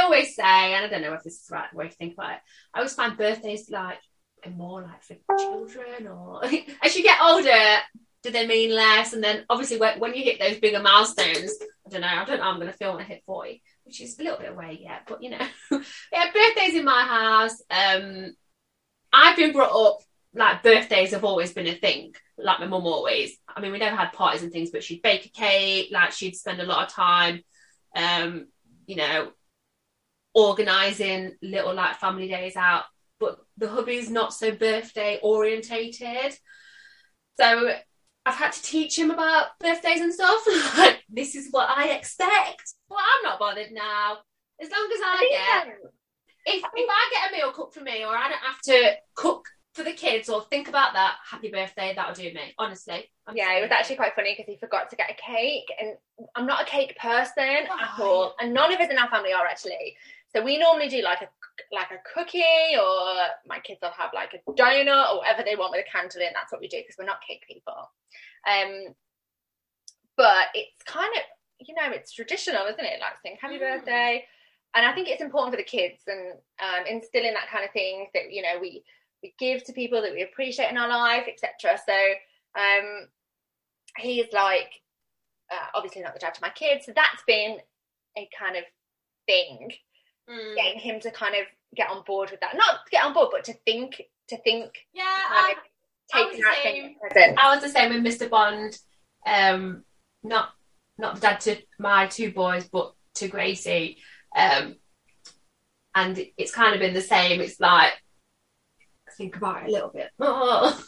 always 0.04 0.36
say, 0.36 0.74
and 0.74 0.86
I 0.86 0.88
don't 0.88 1.02
know 1.02 1.14
if 1.14 1.24
this 1.24 1.36
is 1.36 1.48
the 1.48 1.56
right 1.56 1.74
way 1.74 1.88
to 1.88 1.96
think 1.96 2.14
about 2.14 2.34
it, 2.34 2.40
I 2.74 2.80
always 2.80 2.94
find 2.94 3.18
birthdays 3.18 3.70
like 3.70 4.00
more 4.56 4.82
like 4.82 5.04
for 5.04 5.16
children, 5.38 6.08
or 6.08 6.44
as 6.84 6.96
you 6.96 7.04
get 7.04 7.22
older, 7.22 7.78
do 8.24 8.32
they 8.32 8.48
mean 8.48 8.76
less? 8.76 9.14
And 9.14 9.24
then 9.24 9.46
obviously 9.50 9.78
when, 9.78 10.00
when 10.00 10.14
you 10.14 10.24
hit 10.24 10.40
those 10.40 10.60
bigger 10.60 10.82
milestones, 10.82 11.54
I 11.86 11.90
don't 11.90 12.02
know, 12.02 12.08
I 12.08 12.26
don't 12.26 12.40
know, 12.40 12.44
I'm 12.44 12.60
going 12.60 12.72
to 12.72 12.78
feel 12.78 12.94
when 12.94 13.02
I 13.04 13.08
hit 13.08 13.24
40, 13.26 13.62
which 13.92 14.00
is 14.00 14.18
a 14.18 14.24
little 14.24 14.40
bit 14.40 14.52
away 14.52 14.80
yet, 14.82 15.02
but 15.06 15.22
you 15.22 15.32
know, 15.32 15.46
yeah, 16.14 16.32
birthdays 16.34 16.76
in 16.76 16.86
my 16.86 17.04
house. 17.04 17.62
Um, 17.70 18.34
I've 19.12 19.36
been 19.36 19.52
brought 19.52 19.76
up 19.76 19.98
like 20.34 20.64
birthdays 20.64 21.12
have 21.12 21.26
always 21.26 21.52
been 21.52 21.68
a 21.68 21.76
thing, 21.76 22.16
like 22.38 22.62
my 22.62 22.68
mum 22.68 22.86
always. 22.86 23.38
I 23.54 23.60
mean, 23.60 23.74
we 23.74 23.80
never 23.80 23.98
had 23.98 24.14
parties 24.14 24.44
and 24.44 24.52
things, 24.52 24.72
but 24.72 24.82
she'd 24.82 25.02
bake 25.02 25.26
a 25.26 25.30
cake, 25.30 25.90
like 25.92 26.14
she'd 26.14 26.38
spend 26.38 26.62
a 26.62 26.66
lot 26.66 26.88
of 26.88 26.94
time, 26.94 27.44
um, 27.94 28.48
you 28.86 28.96
know, 28.96 29.34
organizing 30.34 31.36
little 31.42 31.74
like 31.74 32.00
family 32.00 32.30
days 32.30 32.56
out. 32.56 32.86
But 33.20 33.40
the 33.58 33.68
hubby's 33.68 34.10
not 34.10 34.34
so 34.34 34.56
birthday 34.56 35.20
orientated, 35.22 36.38
so 37.38 37.74
I've 38.26 38.36
had 38.36 38.52
to 38.52 38.62
teach 38.62 38.98
him 38.98 39.12
about 39.12 39.58
birthdays 39.60 40.02
and 40.02 40.14
stuff. 40.14 40.46
Like 40.78 41.04
this 41.10 41.36
is 41.36 41.50
what 41.52 41.70
I 41.70 41.90
expect. 41.90 42.74
Well, 42.90 43.00
I'm 43.00 43.24
not 43.24 43.40
bothered 43.40 43.72
now. 43.72 44.18
As 44.62 44.70
long 44.70 44.90
as 44.94 45.00
I, 45.04 45.64
get 45.66 45.74
if 46.46 46.64
if 46.64 46.90
I 46.90 47.10
get 47.12 47.32
a 47.32 47.36
meal 47.36 47.52
cooked 47.52 47.74
for 47.74 47.82
me 47.82 48.04
or 48.04 48.16
I 48.16 48.30
don't 48.30 48.40
have 48.40 48.62
to 48.66 48.94
cook 49.16 49.46
for 49.74 49.84
the 49.84 49.94
kids 49.94 50.30
or 50.30 50.44
think 50.44 50.68
about 50.68 50.94
that, 50.94 51.16
happy 51.30 51.50
birthday, 51.50 51.94
that'll 51.96 52.14
do 52.14 52.34
me. 52.34 52.54
Honestly. 52.58 53.10
I'm 53.26 53.36
yeah, 53.36 53.58
it 53.58 53.62
was 53.62 53.72
actually 53.72 53.96
quite 53.96 54.16
funny 54.16 54.36
because 54.36 54.52
he 54.52 54.58
forgot 54.58 54.90
to 54.90 54.96
get 54.96 55.12
a 55.12 55.14
cake, 55.14 55.72
and 55.80 55.96
I'm 56.36 56.46
not 56.46 56.62
a 56.62 56.66
cake 56.66 56.98
person 56.98 57.44
at 57.44 58.00
all, 58.00 58.36
and 58.40 58.54
none 58.54 58.74
of 58.74 58.80
us 58.80 58.90
in 58.90 58.98
our 58.98 59.10
family 59.10 59.34
are 59.34 59.46
actually. 59.46 59.96
So 60.34 60.44
we 60.44 60.58
normally 60.58 60.88
do 60.88 61.02
like 61.02 61.22
a 61.22 61.30
like 61.74 61.92
a 61.92 62.00
cookie, 62.14 62.76
or 62.76 63.16
my 63.48 63.60
kids 63.60 63.80
will 63.82 63.92
have 63.92 64.12
like 64.14 64.34
a 64.34 64.52
donut 64.52 65.12
or 65.12 65.18
whatever 65.20 65.44
they 65.44 65.56
want 65.56 65.72
with 65.72 65.86
a 65.86 65.92
candle 65.92 66.22
in. 66.22 66.30
That's 66.34 66.52
what 66.52 66.62
we 66.62 66.68
do 66.68 66.78
because 66.78 66.96
we're 66.98 67.06
not 67.06 67.22
cake 67.28 67.44
people. 67.48 67.92
Um, 68.48 68.96
but 70.18 70.48
it's 70.54 70.84
kind 70.86 71.12
of 71.16 71.22
you 71.68 71.76
know 71.76 71.92
it's 71.92 72.14
traditional, 72.14 72.66
isn't 72.68 72.80
it? 72.80 73.00
Like 73.02 73.20
saying 73.24 73.38
happy 73.42 73.56
Mm. 73.56 73.60
birthday, 73.60 74.26
and 74.74 74.86
I 74.86 74.94
think 74.94 75.10
it's 75.10 75.22
important 75.22 75.54
for 75.54 75.58
the 75.58 75.64
kids 75.64 76.02
and 76.08 76.34
um, 76.60 76.86
instilling 76.88 77.34
that 77.34 77.50
kind 77.52 77.66
of 77.66 77.72
thing 77.72 78.08
that 78.14 78.32
you 78.32 78.42
know 78.42 78.58
we 78.62 78.84
we 79.22 79.34
give 79.38 79.64
to 79.66 79.74
people 79.74 80.02
that 80.02 80.14
we 80.14 80.24
appreciate 80.24 80.70
in 80.72 80.78
our 80.78 80.88
life, 80.90 81.28
etc. 81.28 81.78
So 81.86 81.94
um, 82.60 83.08
he's 83.98 84.28
like 84.32 84.72
uh, 85.52 85.68
obviously 85.76 86.02
not 86.02 86.14
the 86.14 86.20
dad 86.20 86.34
to 86.36 86.42
my 86.42 86.50
kids, 86.50 86.86
so 86.86 86.94
that's 86.96 87.24
been 87.28 87.58
a 88.18 88.30
kind 88.38 88.56
of 88.56 88.64
thing 89.28 89.72
Mm. 90.32 90.56
getting 90.56 90.80
him 90.80 91.00
to 91.02 91.12
kind 91.12 91.36
of 91.36 91.46
get 91.76 91.90
on 91.90 92.04
board 92.04 92.32
with 92.32 92.40
that. 92.40 92.56
Not 92.56 92.90
get 92.90 93.04
on 93.04 93.14
board, 93.14 93.30
but 93.32 93.44
to 93.46 93.54
think 93.66 94.02
to 94.30 94.38
think 94.38 94.86
Yeah, 94.94 95.04
I, 95.04 95.56
I 96.14 96.26
was 96.26 96.38
that 96.38 96.56
the 96.56 96.64
thing 96.64 96.96
same. 97.14 97.36
I 97.38 97.54
was 97.54 97.64
the 97.64 97.70
same 97.70 97.94
with 97.94 98.04
Mr. 98.04 98.30
Bond. 98.30 98.78
Um, 99.26 99.84
not 100.24 100.50
not 100.98 101.16
the 101.16 101.22
dad 101.22 101.40
to 101.42 101.58
my 101.80 102.08
two 102.08 102.32
boys, 102.32 102.68
but 102.72 102.94
to 103.16 103.28
Gracie. 103.28 103.98
Um, 104.36 104.76
and 105.94 106.26
it's 106.38 106.54
kind 106.54 106.74
of 106.74 106.80
been 106.80 106.94
the 106.94 107.02
same. 107.02 107.42
It's 107.42 107.60
like 107.60 107.94
think 109.18 109.36
about 109.36 109.64
it 109.64 109.70
a 109.70 109.72
little 109.72 109.90
bit. 109.90 110.10
Oh. 110.20 110.82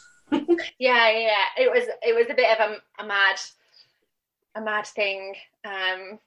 Yeah, 0.78 1.10
yeah. 1.10 1.44
It 1.58 1.70
was 1.70 1.84
it 2.02 2.14
was 2.14 2.26
a 2.28 2.34
bit 2.34 2.58
of 2.58 2.70
a, 2.70 3.02
a 3.02 3.06
mad 3.06 3.36
a 4.56 4.60
mad 4.60 4.86
thing. 4.86 5.34
Um 5.64 6.18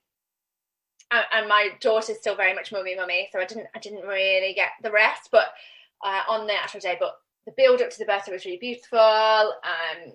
and, 1.11 1.25
and 1.33 1.47
my 1.47 1.69
daughter's 1.81 2.17
still 2.17 2.35
very 2.35 2.53
much 2.53 2.71
mummy 2.71 2.95
mummy, 2.95 3.29
so 3.31 3.39
I 3.39 3.45
didn't 3.45 3.67
I 3.75 3.79
didn't 3.79 4.05
really 4.05 4.53
get 4.53 4.69
the 4.81 4.91
rest, 4.91 5.29
but 5.31 5.47
uh, 6.03 6.21
on 6.29 6.47
the 6.47 6.53
actual 6.53 6.79
day, 6.79 6.97
but 6.99 7.15
the 7.45 7.53
build 7.55 7.81
up 7.81 7.89
to 7.89 7.97
the 7.97 8.05
birthday 8.05 8.31
was 8.31 8.45
really 8.45 8.57
beautiful. 8.57 8.99
Um 8.99 10.13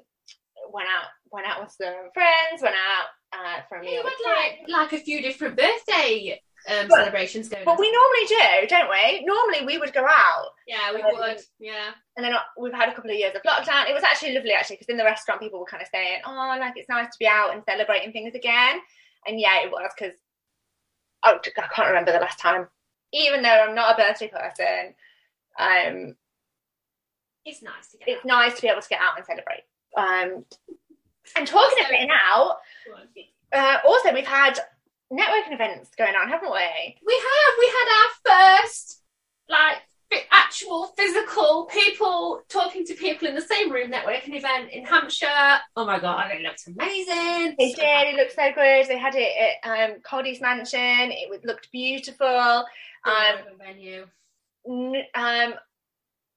went 0.72 0.88
out 0.88 1.08
went 1.30 1.46
out 1.46 1.61
with 1.61 1.72
some 1.72 2.11
friends, 2.14 2.62
went 2.62 2.75
out 2.75 3.06
uh, 3.32 3.62
for 3.68 3.78
a 3.78 3.80
meal. 3.80 4.02
You 4.02 4.26
like 4.26 4.61
like 4.68 4.92
a 4.92 5.04
few 5.04 5.22
different 5.22 5.56
birthday 5.56 6.40
um, 6.68 6.87
But- 6.88 6.96
celebrations 6.96 7.49
going 7.49 7.64
But 7.64 7.78
we 7.78 7.90
normally 7.90 8.26
do, 8.28 8.66
don't 8.68 8.90
we? 8.90 9.25
Normally 9.25 9.66
we 9.66 9.78
would 9.78 9.92
go 9.92 10.06
out 10.06 10.50
yeah, 10.66 10.92
we 10.94 11.02
um, 11.02 11.11
would. 11.14 11.40
Yeah. 11.58 11.90
and 12.16 12.25
then 12.25 12.34
uh, 12.34 12.40
we've 12.58 12.72
had 12.72 12.88
a 12.88 12.94
couple 12.94 13.11
of 13.11 13.16
years 13.16 13.34
of 13.34 13.42
lockdown. 13.42 13.88
It 13.88 13.94
was 13.94 14.04
actually 14.04 14.34
lovely, 14.34 14.52
actually, 14.52 14.76
because 14.76 14.88
in 14.88 14.96
the 14.96 15.04
restaurant 15.04 15.40
people 15.40 15.58
were 15.58 15.66
kind 15.66 15.82
of 15.82 15.88
saying, 15.92 16.20
"Oh, 16.26 16.56
like 16.58 16.75
it's 16.76 16.88
nice 16.88 17.06
to 17.06 17.18
be 17.18 17.26
out 17.26 17.52
and 17.52 17.62
celebrating 17.68 18.12
things 18.12 18.34
again." 18.34 18.80
And 19.26 19.40
yeah, 19.40 19.62
it 19.64 19.70
was 19.70 19.90
because 19.96 20.16
I 21.25 21.38
can't 21.75 21.88
remember 21.88 22.12
the 22.12 22.19
last 22.19 22.38
time. 22.38 22.69
Even 23.12 23.43
though 23.43 23.49
I'm 23.69 23.75
not 23.75 23.99
a 23.99 24.02
birthday 24.02 24.29
person, 24.29 24.95
um, 25.59 26.17
It's 27.45 27.62
nice 27.62 27.88
to 27.93 27.99
get 27.99 28.09
it's 28.09 28.19
out. 28.21 28.25
nice 28.26 28.55
to 28.57 28.62
be 28.62 28.69
able 28.69 28.81
to 28.81 28.88
get 28.88 29.00
out 29.00 29.17
and 29.17 29.26
celebrate. 29.26 29.64
Um, 29.97 30.45
and 31.37 31.47
talking 31.47 31.85
of 31.85 31.91
getting 31.91 32.09
out, 32.11 32.57
uh, 33.52 33.79
also 33.87 34.12
we've 34.14 34.26
had 34.26 34.59
networking 35.12 35.52
events 35.52 35.91
going 35.97 36.14
on, 36.14 36.29
haven't 36.29 36.50
we? 36.50 36.97
We 37.07 37.14
have. 37.14 37.55
We 37.59 37.67
had 37.67 37.88
our 37.99 38.62
first, 38.62 39.02
like, 39.49 39.76
fi- 40.11 40.26
actual 40.31 40.87
physical 40.97 41.67
people 41.67 42.43
talking 42.49 42.85
to 42.87 42.95
people 42.95 43.29
room 43.83 43.93
networking 43.93 44.37
event 44.37 44.71
in 44.73 44.85
Hampshire. 44.85 45.61
Oh 45.77 45.85
my 45.85 45.99
god, 45.99 46.31
it 46.33 46.43
looked 46.43 46.67
amazing. 46.67 47.55
They 47.59 47.73
did. 47.73 48.09
It 48.09 48.17
looked 48.17 48.35
so 48.35 48.53
good. 48.55 48.87
They 48.87 48.99
had 48.99 49.15
it 49.15 49.59
at 49.65 49.91
um, 49.91 49.97
Cody's 50.03 50.41
mansion. 50.41 51.11
It 51.11 51.45
looked 51.45 51.71
beautiful. 51.73 52.65
Um, 53.05 53.37
venue. 53.59 54.07
um, 55.15 55.55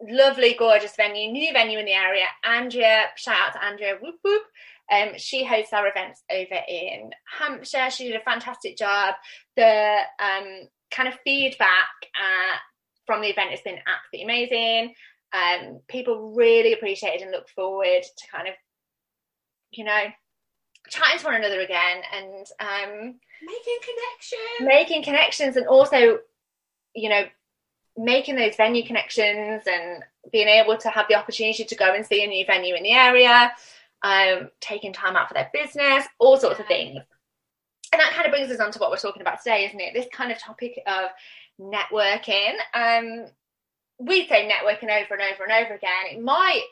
lovely, 0.01 0.55
gorgeous 0.57 0.95
venue, 0.95 1.31
new 1.31 1.53
venue 1.53 1.79
in 1.79 1.85
the 1.85 1.93
area. 1.93 2.25
Andrea, 2.43 3.05
shout 3.15 3.35
out 3.47 3.53
to 3.53 3.63
Andrea, 3.63 3.97
whoop 4.01 4.15
whoop. 4.23 4.43
Um, 4.91 5.17
she 5.17 5.43
hosts 5.43 5.73
our 5.73 5.87
events 5.87 6.23
over 6.31 6.59
in 6.67 7.11
Hampshire. 7.39 7.89
She 7.89 8.07
did 8.07 8.15
a 8.15 8.23
fantastic 8.23 8.77
job. 8.77 9.15
The 9.55 9.99
um, 10.19 10.67
kind 10.91 11.09
of 11.09 11.15
feedback 11.23 11.89
uh, 12.15 12.57
from 13.05 13.21
the 13.21 13.29
event 13.29 13.51
has 13.51 13.61
been 13.61 13.79
absolutely 13.87 14.23
amazing. 14.23 14.93
Um, 15.35 15.79
people 15.87 16.33
really 16.33 16.73
appreciated 16.73 17.21
and 17.21 17.31
look 17.31 17.49
forward 17.49 18.03
to 18.03 18.27
kind 18.31 18.47
of, 18.47 18.53
you 19.71 19.83
know, 19.83 20.03
chatting 20.89 21.19
to 21.19 21.25
one 21.25 21.35
another 21.35 21.59
again 21.59 22.01
and 22.15 22.45
um, 22.59 23.15
making 23.43 23.77
connections, 23.81 24.61
making 24.61 25.03
connections, 25.03 25.57
and 25.57 25.67
also, 25.67 26.19
you 26.93 27.09
know, 27.09 27.25
making 27.97 28.35
those 28.35 28.55
venue 28.55 28.85
connections 28.85 29.63
and 29.67 30.03
being 30.31 30.47
able 30.47 30.77
to 30.77 30.89
have 30.89 31.07
the 31.09 31.15
opportunity 31.15 31.63
to 31.63 31.75
go 31.75 31.93
and 31.93 32.05
see 32.05 32.23
a 32.23 32.27
new 32.27 32.45
venue 32.45 32.75
in 32.75 32.83
the 32.83 32.91
area, 32.91 33.51
um, 34.03 34.49
taking 34.61 34.93
time 34.93 35.15
out 35.15 35.27
for 35.27 35.33
their 35.33 35.49
business, 35.53 36.05
all 36.19 36.37
sorts 36.37 36.59
of 36.59 36.67
things. 36.67 36.99
And 37.91 37.99
that 37.99 38.13
kind 38.13 38.25
of 38.25 38.31
brings 38.31 38.51
us 38.51 38.59
on 38.59 38.71
to 38.71 38.79
what 38.79 38.91
we're 38.91 38.97
talking 38.97 39.21
about 39.21 39.41
today, 39.41 39.65
isn't 39.65 39.79
it? 39.79 39.93
This 39.93 40.07
kind 40.11 40.31
of 40.31 40.39
topic 40.39 40.81
of 40.85 41.09
networking. 41.59 42.55
Um, 42.73 43.27
we 43.99 44.27
say 44.27 44.49
networking 44.49 44.89
over 44.89 45.13
and 45.13 45.21
over 45.21 45.43
and 45.43 45.65
over 45.65 45.73
again. 45.73 46.11
It 46.11 46.21
might 46.21 46.63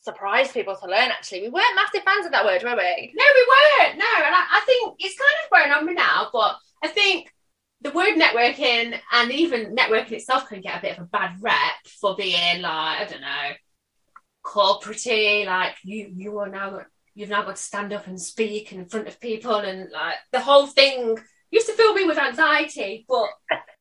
surprise 0.00 0.52
people 0.52 0.76
to 0.76 0.86
learn 0.86 1.10
actually. 1.10 1.42
We 1.42 1.48
weren't 1.48 1.76
massive 1.76 2.02
fans 2.02 2.26
of 2.26 2.32
that 2.32 2.44
word, 2.44 2.62
were 2.62 2.76
we? 2.76 3.12
No, 3.14 3.24
we 3.34 3.46
weren't. 3.48 3.98
No, 3.98 4.06
and 4.16 4.34
I, 4.34 4.44
I 4.52 4.62
think 4.66 4.94
it's 4.98 5.18
kind 5.18 5.32
of 5.42 5.50
grown 5.50 5.78
on 5.78 5.86
me 5.86 5.94
now, 5.94 6.28
but 6.32 6.56
I 6.82 6.88
think 6.88 7.32
the 7.80 7.90
word 7.90 8.16
networking 8.16 8.98
and 9.12 9.30
even 9.32 9.76
networking 9.76 10.12
itself 10.12 10.48
can 10.48 10.60
get 10.60 10.78
a 10.78 10.82
bit 10.82 10.98
of 10.98 11.04
a 11.04 11.08
bad 11.08 11.36
rep 11.40 11.54
for 12.00 12.16
being 12.16 12.62
like, 12.62 13.00
I 13.00 13.06
don't 13.08 13.20
know, 13.20 13.50
corporatey, 14.44 15.46
like 15.46 15.74
you 15.82 16.12
you 16.14 16.38
are 16.38 16.48
now 16.48 16.80
you've 17.14 17.30
now 17.30 17.42
got 17.42 17.56
to 17.56 17.62
stand 17.62 17.92
up 17.92 18.06
and 18.06 18.20
speak 18.20 18.72
in 18.72 18.86
front 18.86 19.08
of 19.08 19.20
people 19.20 19.54
and 19.54 19.90
like 19.90 20.16
the 20.32 20.40
whole 20.40 20.66
thing 20.66 21.16
used 21.50 21.66
to 21.68 21.72
fill 21.74 21.94
me 21.94 22.04
with 22.04 22.18
anxiety. 22.18 23.06
But 23.08 23.28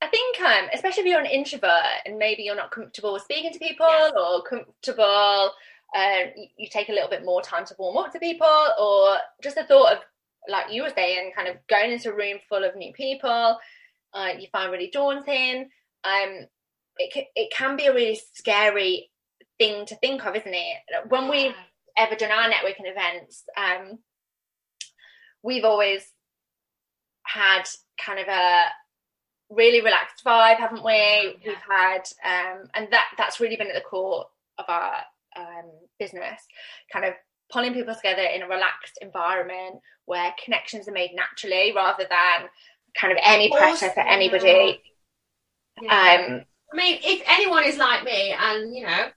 I, 0.04 0.08
think 0.08 0.42
um 0.42 0.70
especially 0.74 1.04
if 1.04 1.10
you're 1.10 1.20
an 1.20 1.26
introvert 1.26 2.02
and 2.06 2.18
maybe 2.18 2.44
you're 2.44 2.56
not 2.56 2.72
comfortable 2.72 3.14
with 3.14 3.24
speaking 3.24 3.52
to 3.54 3.60
people 3.60 3.88
Yes. 3.88 4.12
or 4.16 4.44
comfortable 4.44 5.52
um 5.96 6.32
you, 6.36 6.48
you 6.58 6.68
take 6.70 6.90
a 6.90 6.94
little 6.94 7.10
bit 7.10 7.26
more 7.26 7.42
time 7.42 7.66
to 7.66 7.76
warm 7.78 7.98
up 7.98 8.12
to 8.14 8.20
people 8.20 8.48
or 8.80 9.18
just 9.42 9.56
the 9.56 9.64
thought 9.64 9.94
of 9.94 10.00
like 10.48 10.72
you 10.72 10.84
were 10.84 10.92
saying, 10.94 11.32
kind 11.36 11.48
of 11.48 11.58
going 11.68 11.92
into 11.92 12.12
a 12.12 12.16
room 12.16 12.38
full 12.50 12.64
of 12.64 12.76
new 12.76 12.94
people, 12.94 13.58
uh, 14.14 14.30
you 14.38 14.48
find 14.52 14.72
really 14.72 14.90
daunting. 14.92 15.70
Um, 16.04 16.48
it 16.98 17.14
can, 17.14 17.24
it 17.36 17.52
can 17.52 17.76
be 17.76 17.86
a 17.86 17.94
really 17.94 18.20
scary 18.34 19.10
thing 19.58 19.86
to 19.88 19.96
think 19.96 20.26
of, 20.26 20.36
isn't 20.36 20.54
it? 20.54 20.78
When 21.10 21.30
we've 21.30 21.56
ever 21.98 22.16
done 22.16 22.32
our 22.32 22.50
networking 22.50 22.90
events, 22.90 23.44
um, 23.58 24.00
we've 25.42 25.64
always 25.64 26.06
had 27.24 27.64
kind 28.00 28.20
of 28.20 28.28
a 28.28 28.66
really 29.50 29.82
relaxed 29.82 30.24
vibe, 30.26 30.58
haven't 30.58 30.84
we? 30.84 30.94
Yeah. 30.94 31.32
We've 31.46 31.56
had, 31.70 32.04
um, 32.24 32.70
and 32.74 32.88
that 32.92 33.06
that's 33.18 33.40
really 33.40 33.56
been 33.56 33.68
at 33.68 33.76
the 33.76 33.82
core 33.82 34.26
of 34.58 34.66
our 34.68 34.96
um, 35.38 35.72
business, 36.00 36.42
kind 36.92 37.06
of 37.06 37.14
pulling 37.52 37.74
people 37.74 37.96
together 37.96 38.22
in 38.24 38.42
a 38.42 38.48
relaxed 38.48 38.98
environment 39.02 39.80
where 40.06 40.34
connections 40.44 40.88
are 40.88 40.94
made 40.94 41.12
naturally 41.14 41.72
rather 41.76 42.06
than 42.10 42.50
kind 42.98 43.12
of 43.12 43.20
any 43.24 43.50
pressure 43.50 43.90
for 43.90 44.02
anybody. 44.02 44.82
Yeah. 45.82 46.26
Um, 46.28 46.42
I 46.74 46.76
mean, 46.76 47.00
if 47.04 47.22
anyone 47.28 47.64
is 47.66 47.78
like 47.78 48.04
me, 48.04 48.36
and 48.38 48.76
you 48.76 48.86
know, 48.86 49.08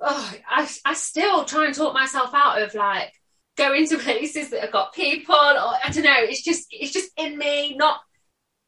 oh, 0.00 0.34
I 0.48 0.68
I 0.84 0.94
still 0.94 1.44
try 1.44 1.66
and 1.66 1.74
talk 1.74 1.94
myself 1.94 2.30
out 2.32 2.62
of 2.62 2.74
like 2.74 3.12
going 3.56 3.86
to 3.88 3.98
places 3.98 4.50
that 4.50 4.60
have 4.60 4.72
got 4.72 4.94
people, 4.94 5.34
or 5.34 5.74
I 5.84 5.90
don't 5.92 6.04
know. 6.04 6.16
It's 6.18 6.42
just 6.42 6.68
it's 6.70 6.92
just 6.92 7.10
in 7.16 7.36
me, 7.36 7.76
not, 7.76 8.00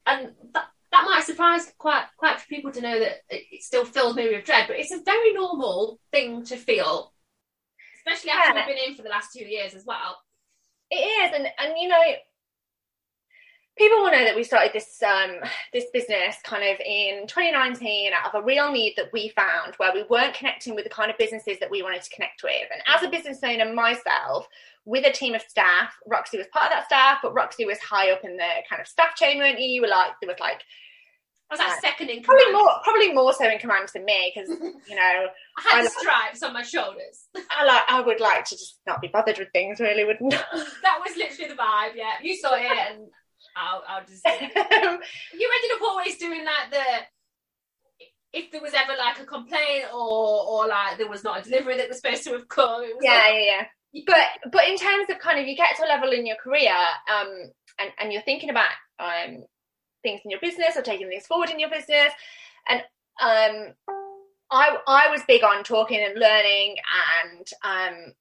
and 0.06 0.32
that 0.52 0.66
that 0.94 1.04
might 1.04 1.24
surprise 1.24 1.72
quite 1.78 2.04
quite 2.16 2.36
a 2.36 2.38
few 2.38 2.56
people 2.56 2.72
to 2.72 2.80
know 2.80 2.98
that 3.00 3.22
it, 3.28 3.62
still 3.62 3.84
fills 3.84 4.14
me 4.14 4.28
with 4.28 4.44
dread, 4.44 4.66
but 4.68 4.78
it's 4.78 4.92
a 4.92 5.02
very 5.04 5.32
normal 5.32 5.98
thing 6.12 6.44
to 6.44 6.56
feel, 6.56 7.12
especially 7.98 8.30
after 8.30 8.54
Yeah. 8.54 8.66
we've 8.66 8.76
been 8.76 8.90
in 8.90 8.94
for 8.96 9.02
the 9.02 9.08
last 9.08 9.32
two 9.32 9.44
years 9.44 9.74
as 9.74 9.84
well. 9.84 10.16
It 10.90 10.96
is, 10.96 11.32
and 11.34 11.46
and 11.58 11.74
you 11.78 11.88
know, 11.88 12.02
people 13.76 13.98
will 13.98 14.10
know 14.12 14.24
that 14.24 14.36
we 14.36 14.44
started 14.44 14.72
this 14.72 15.02
um 15.02 15.32
this 15.72 15.84
business 15.92 16.36
kind 16.44 16.62
of 16.62 16.80
in 16.84 17.26
2019 17.26 18.12
out 18.12 18.34
of 18.34 18.40
a 18.42 18.44
real 18.44 18.70
need 18.70 18.94
that 18.96 19.12
we 19.12 19.28
found 19.30 19.74
where 19.76 19.92
we 19.92 20.04
weren't 20.04 20.34
connecting 20.34 20.74
with 20.74 20.84
the 20.84 20.90
kind 20.90 21.10
of 21.10 21.18
businesses 21.18 21.58
that 21.60 21.70
we 21.70 21.82
wanted 21.82 22.02
to 22.02 22.10
connect 22.10 22.42
with. 22.42 22.68
And 22.72 22.82
as 22.86 23.02
a 23.02 23.08
business 23.10 23.38
owner 23.42 23.72
myself, 23.72 24.46
with 24.84 25.06
a 25.06 25.12
team 25.12 25.34
of 25.34 25.42
staff, 25.42 25.94
Roxy 26.06 26.36
was 26.38 26.46
part 26.52 26.66
of 26.66 26.70
that 26.72 26.84
staff, 26.86 27.18
but 27.22 27.32
Roxy 27.34 27.64
was 27.64 27.78
high 27.78 28.10
up 28.12 28.20
in 28.22 28.36
the 28.36 28.48
kind 28.68 28.80
of 28.82 28.86
staff 28.86 29.14
chain, 29.16 29.38
weren't 29.38 29.58
you? 29.58 29.66
You 29.66 29.80
were 29.82 29.88
like 29.88 30.12
there 30.20 30.28
was 30.28 30.38
like 30.40 30.62
I 31.50 31.54
was 31.54 31.58
like 31.60 31.72
Uh, 31.72 31.80
second 31.80 32.08
in 32.10 32.22
probably 32.22 32.44
command. 32.46 32.62
more 32.64 32.72
probably 32.84 33.12
more 33.12 33.32
so 33.32 33.48
in 33.50 33.58
command 33.58 33.88
than 33.92 34.04
me 34.04 34.32
because 34.34 34.48
you 34.88 34.96
know 34.96 35.26
I 35.58 35.62
had 35.62 35.78
I 35.80 35.82
like- 35.82 35.92
stripes 35.92 36.42
on 36.42 36.52
my 36.52 36.62
shoulders. 36.62 37.26
I 37.50 37.64
like 37.64 37.82
I 37.88 38.00
would 38.00 38.20
like 38.20 38.44
to 38.46 38.56
just 38.56 38.78
not 38.86 39.00
be 39.00 39.08
bothered 39.08 39.38
with 39.38 39.48
things 39.52 39.80
really 39.80 40.04
wouldn't 40.04 40.30
that 40.82 41.00
was 41.06 41.16
literally 41.16 41.48
the 41.48 41.56
vibe. 41.56 41.92
Yeah, 41.96 42.12
you 42.22 42.36
saw 42.36 42.54
it, 42.54 42.62
and 42.62 43.08
I'll, 43.56 43.82
I'll 43.88 44.04
just. 44.04 44.24
You 44.26 45.50
ended 45.50 45.76
up 45.76 45.82
always 45.82 46.18
doing 46.18 46.44
like 46.44 46.70
the 46.70 46.84
if 48.34 48.50
there 48.50 48.60
was 48.60 48.74
ever 48.74 48.92
like 48.98 49.20
a 49.20 49.24
complaint 49.24 49.86
or 49.94 50.44
or 50.46 50.66
like 50.66 50.98
there 50.98 51.08
was 51.08 51.22
not 51.22 51.40
a 51.40 51.48
delivery 51.48 51.76
that 51.76 51.88
was 51.88 52.00
supposed 52.00 52.24
to 52.24 52.32
have 52.32 52.48
come. 52.48 52.82
It 52.82 52.96
was 52.96 53.02
yeah, 53.02 53.12
like, 53.12 53.34
yeah, 53.34 53.62
yeah. 53.92 54.02
But 54.06 54.52
but 54.52 54.68
in 54.68 54.76
terms 54.76 55.08
of 55.08 55.20
kind 55.20 55.38
of 55.38 55.46
you 55.46 55.56
get 55.56 55.76
to 55.76 55.84
a 55.84 55.88
level 55.88 56.10
in 56.10 56.26
your 56.26 56.36
career, 56.36 56.72
um, 56.72 57.28
and 57.78 57.90
and 57.98 58.12
you're 58.12 58.22
thinking 58.22 58.50
about 58.50 58.70
um 58.98 59.44
things 60.02 60.20
in 60.24 60.30
your 60.30 60.40
business 60.40 60.76
or 60.76 60.82
taking 60.82 61.08
things 61.08 61.26
forward 61.26 61.50
in 61.50 61.60
your 61.60 61.70
business, 61.70 62.12
and 62.68 62.80
um, 63.20 63.74
I 64.50 64.76
I 64.86 65.10
was 65.10 65.22
big 65.28 65.44
on 65.44 65.62
talking 65.62 66.00
and 66.02 66.18
learning 66.18 66.76
and 67.22 67.48
um 67.64 68.12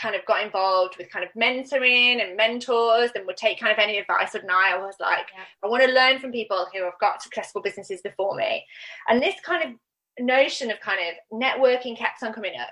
kind 0.00 0.14
of 0.14 0.24
got 0.24 0.44
involved 0.44 0.96
with 0.96 1.10
kind 1.10 1.24
of 1.24 1.30
mentoring 1.40 2.22
and 2.22 2.36
mentors 2.36 3.10
and 3.14 3.26
would 3.26 3.36
take 3.36 3.60
kind 3.60 3.72
of 3.72 3.78
any 3.78 3.98
advice 3.98 4.32
wouldn't 4.32 4.50
I? 4.50 4.74
I 4.74 4.78
was 4.78 4.96
like, 5.00 5.26
Yeah. 5.36 5.44
I 5.62 5.66
want 5.68 5.82
to 5.84 5.92
learn 5.92 6.18
from 6.18 6.32
people 6.32 6.66
who 6.72 6.84
have 6.84 6.98
got 7.00 7.22
successful 7.22 7.60
businesses 7.60 8.00
before 8.00 8.34
me. 8.34 8.64
And 9.08 9.22
this 9.22 9.34
kind 9.44 9.62
of 9.64 10.24
notion 10.24 10.70
of 10.70 10.80
kind 10.80 11.00
of 11.00 11.38
networking 11.38 11.96
kept 11.96 12.22
on 12.22 12.32
coming 12.32 12.58
up. 12.58 12.70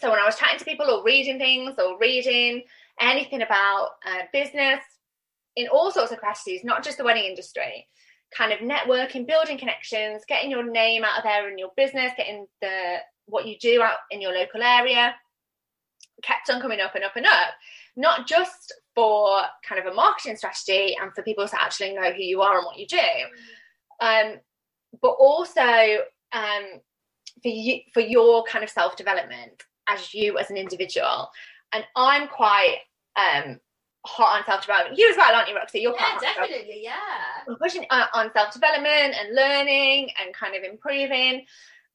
So 0.00 0.10
when 0.10 0.18
I 0.18 0.24
was 0.24 0.36
chatting 0.36 0.58
to 0.58 0.64
people 0.64 0.90
or 0.90 1.04
reading 1.04 1.38
things 1.38 1.76
or 1.78 1.98
reading 1.98 2.62
anything 3.00 3.42
about 3.42 3.90
uh, 4.06 4.22
business 4.32 4.80
in 5.56 5.68
all 5.68 5.92
sorts 5.92 6.10
of 6.12 6.18
capacities, 6.18 6.64
not 6.64 6.82
just 6.82 6.98
the 6.98 7.04
wedding 7.04 7.24
industry, 7.24 7.86
kind 8.36 8.52
of 8.52 8.58
networking, 8.58 9.26
building 9.26 9.56
connections, 9.56 10.22
getting 10.26 10.50
your 10.50 10.68
name 10.68 11.04
out 11.04 11.18
of 11.18 11.24
there 11.24 11.48
in 11.48 11.58
your 11.58 11.70
business, 11.76 12.12
getting 12.16 12.46
the 12.60 12.96
what 13.26 13.46
you 13.46 13.56
do 13.58 13.80
out 13.80 13.96
in 14.10 14.20
your 14.20 14.32
local 14.32 14.62
area, 14.62 15.14
kept 16.26 16.50
on 16.50 16.60
coming 16.60 16.80
up 16.80 16.94
and 16.94 17.04
up 17.04 17.16
and 17.16 17.26
up. 17.26 17.50
Not 17.96 18.26
just 18.26 18.72
for 18.94 19.40
kind 19.66 19.84
of 19.84 19.92
a 19.92 19.94
marketing 19.94 20.36
strategy 20.36 20.96
and 21.00 21.12
for 21.14 21.22
people 21.22 21.46
to 21.46 21.62
actually 21.62 21.94
know 21.94 22.12
who 22.12 22.22
you 22.22 22.42
are 22.42 22.58
and 22.58 22.66
what 22.66 22.78
you 22.78 22.86
do, 22.86 22.98
um, 24.00 24.36
but 25.00 25.10
also 25.10 25.98
um, 26.32 26.80
for 27.42 27.48
you 27.48 27.80
for 27.92 28.00
your 28.00 28.44
kind 28.44 28.64
of 28.64 28.70
self 28.70 28.96
development 28.96 29.62
as 29.88 30.14
you 30.14 30.38
as 30.38 30.50
an 30.50 30.56
individual. 30.56 31.28
And 31.72 31.84
I'm 31.96 32.28
quite 32.28 32.78
um, 33.16 33.60
hot 34.06 34.38
on 34.38 34.44
self 34.44 34.62
development. 34.62 34.98
You 34.98 35.10
as 35.10 35.16
well, 35.16 35.34
aren't 35.34 35.48
you, 35.48 35.54
Roxy? 35.54 35.80
You're 35.80 35.94
yeah, 35.94 36.18
definitely, 36.20 36.80
yeah. 36.82 36.94
we're 37.46 37.56
pushing 37.56 37.86
uh, 37.90 38.06
on 38.12 38.30
self 38.32 38.52
development 38.52 39.14
and 39.18 39.34
learning 39.34 40.10
and 40.22 40.34
kind 40.34 40.54
of 40.56 40.62
improving. 40.62 41.44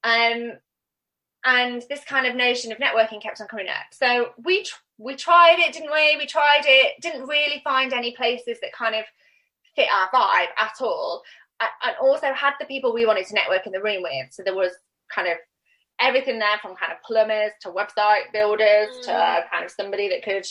Um, 0.04 0.54
and 1.46 1.84
this 1.90 2.04
kind 2.04 2.26
of 2.28 2.36
notion 2.36 2.72
of 2.72 2.78
networking 2.80 3.22
kept 3.22 3.40
on 3.42 3.48
coming 3.48 3.68
up. 3.70 3.86
So 3.92 4.32
we 4.44 4.64
tr- 4.64 4.76
we 4.98 5.16
tried 5.16 5.56
it, 5.60 5.74
didn't 5.74 5.92
we? 5.92 6.18
We 6.18 6.26
tried 6.26 6.64
it, 6.66 7.02
didn't 7.02 7.28
really 7.28 7.62
find 7.64 7.94
any 7.94 8.12
places 8.16 8.58
that 8.62 8.74
kind 8.74 8.96
of 8.96 9.06
fit 9.76 9.88
our 9.94 10.10
vibe 10.10 10.50
at 10.58 10.74
all, 10.82 11.24
and 11.62 11.96
also 12.02 12.34
had 12.34 12.54
the 12.60 12.66
people 12.66 12.94
we 12.94 13.06
wanted 13.06 13.26
to 13.28 13.34
network 13.36 13.66
in 13.66 13.72
the 13.72 13.82
room 13.82 14.04
with. 14.04 14.32
So 14.32 14.44
there 14.44 14.56
was 14.56 14.74
kind 15.14 15.28
of 15.28 15.38
everything 16.02 16.40
there 16.40 16.58
from 16.62 16.76
kind 16.76 16.92
of 16.92 17.02
plumbers 17.06 17.52
to 17.62 17.70
website 17.70 18.32
builders 18.34 18.88
to 19.06 19.12
Mm. 19.12 19.50
kind 19.50 19.66
of 19.66 19.72
somebody 19.72 20.08
that 20.10 20.24
could 20.24 20.46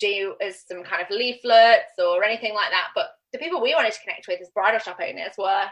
do 0.00 0.34
as 0.40 0.64
some 0.66 0.82
kind 0.84 1.02
of 1.02 1.10
leaflets 1.10 1.92
or 1.98 2.22
anything 2.24 2.54
like 2.54 2.70
that. 2.70 2.88
But 2.94 3.08
the 3.32 3.38
people 3.38 3.60
we 3.60 3.74
wanted 3.74 3.92
to 3.92 4.00
connect 4.00 4.26
with 4.28 4.40
as 4.40 4.48
bridal 4.50 4.78
shop 4.80 4.98
owners 5.02 5.32
were 5.36 5.64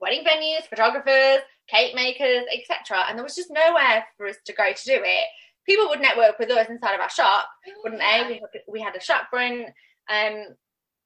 wedding 0.00 0.24
venues, 0.24 0.66
photographers, 0.68 1.42
cake 1.70 1.94
makers, 1.94 2.44
etc. 2.52 3.04
And 3.08 3.18
there 3.18 3.24
was 3.24 3.34
just 3.36 3.50
nowhere 3.50 4.04
for 4.16 4.26
us 4.26 4.36
to 4.46 4.52
go 4.52 4.64
to 4.72 4.84
do 4.84 5.00
it. 5.04 5.24
People 5.66 5.88
would 5.88 6.00
network 6.00 6.38
with 6.38 6.50
us 6.50 6.68
inside 6.70 6.94
of 6.94 7.00
our 7.00 7.10
shop, 7.10 7.46
wouldn't 7.84 8.00
Yeah. 8.02 8.28
they? 8.28 8.40
We, 8.54 8.60
we 8.74 8.80
had 8.80 8.96
a 8.96 9.00
shop 9.00 9.28
front. 9.30 9.66
Um, 10.10 10.56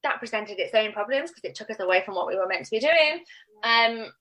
that 0.03 0.19
presented 0.19 0.59
its 0.59 0.73
own 0.75 0.91
problems 0.91 1.31
because 1.31 1.49
it 1.49 1.55
took 1.55 1.69
us 1.69 1.79
away 1.79 2.03
from 2.05 2.15
what 2.15 2.27
we 2.27 2.35
were 2.35 2.47
meant 2.47 2.65
to 2.65 2.71
be 2.71 2.79
doing. 2.79 3.23
Um, 3.63 4.11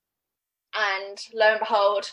and 0.74 1.18
lo 1.34 1.50
and 1.50 1.58
behold, 1.60 2.10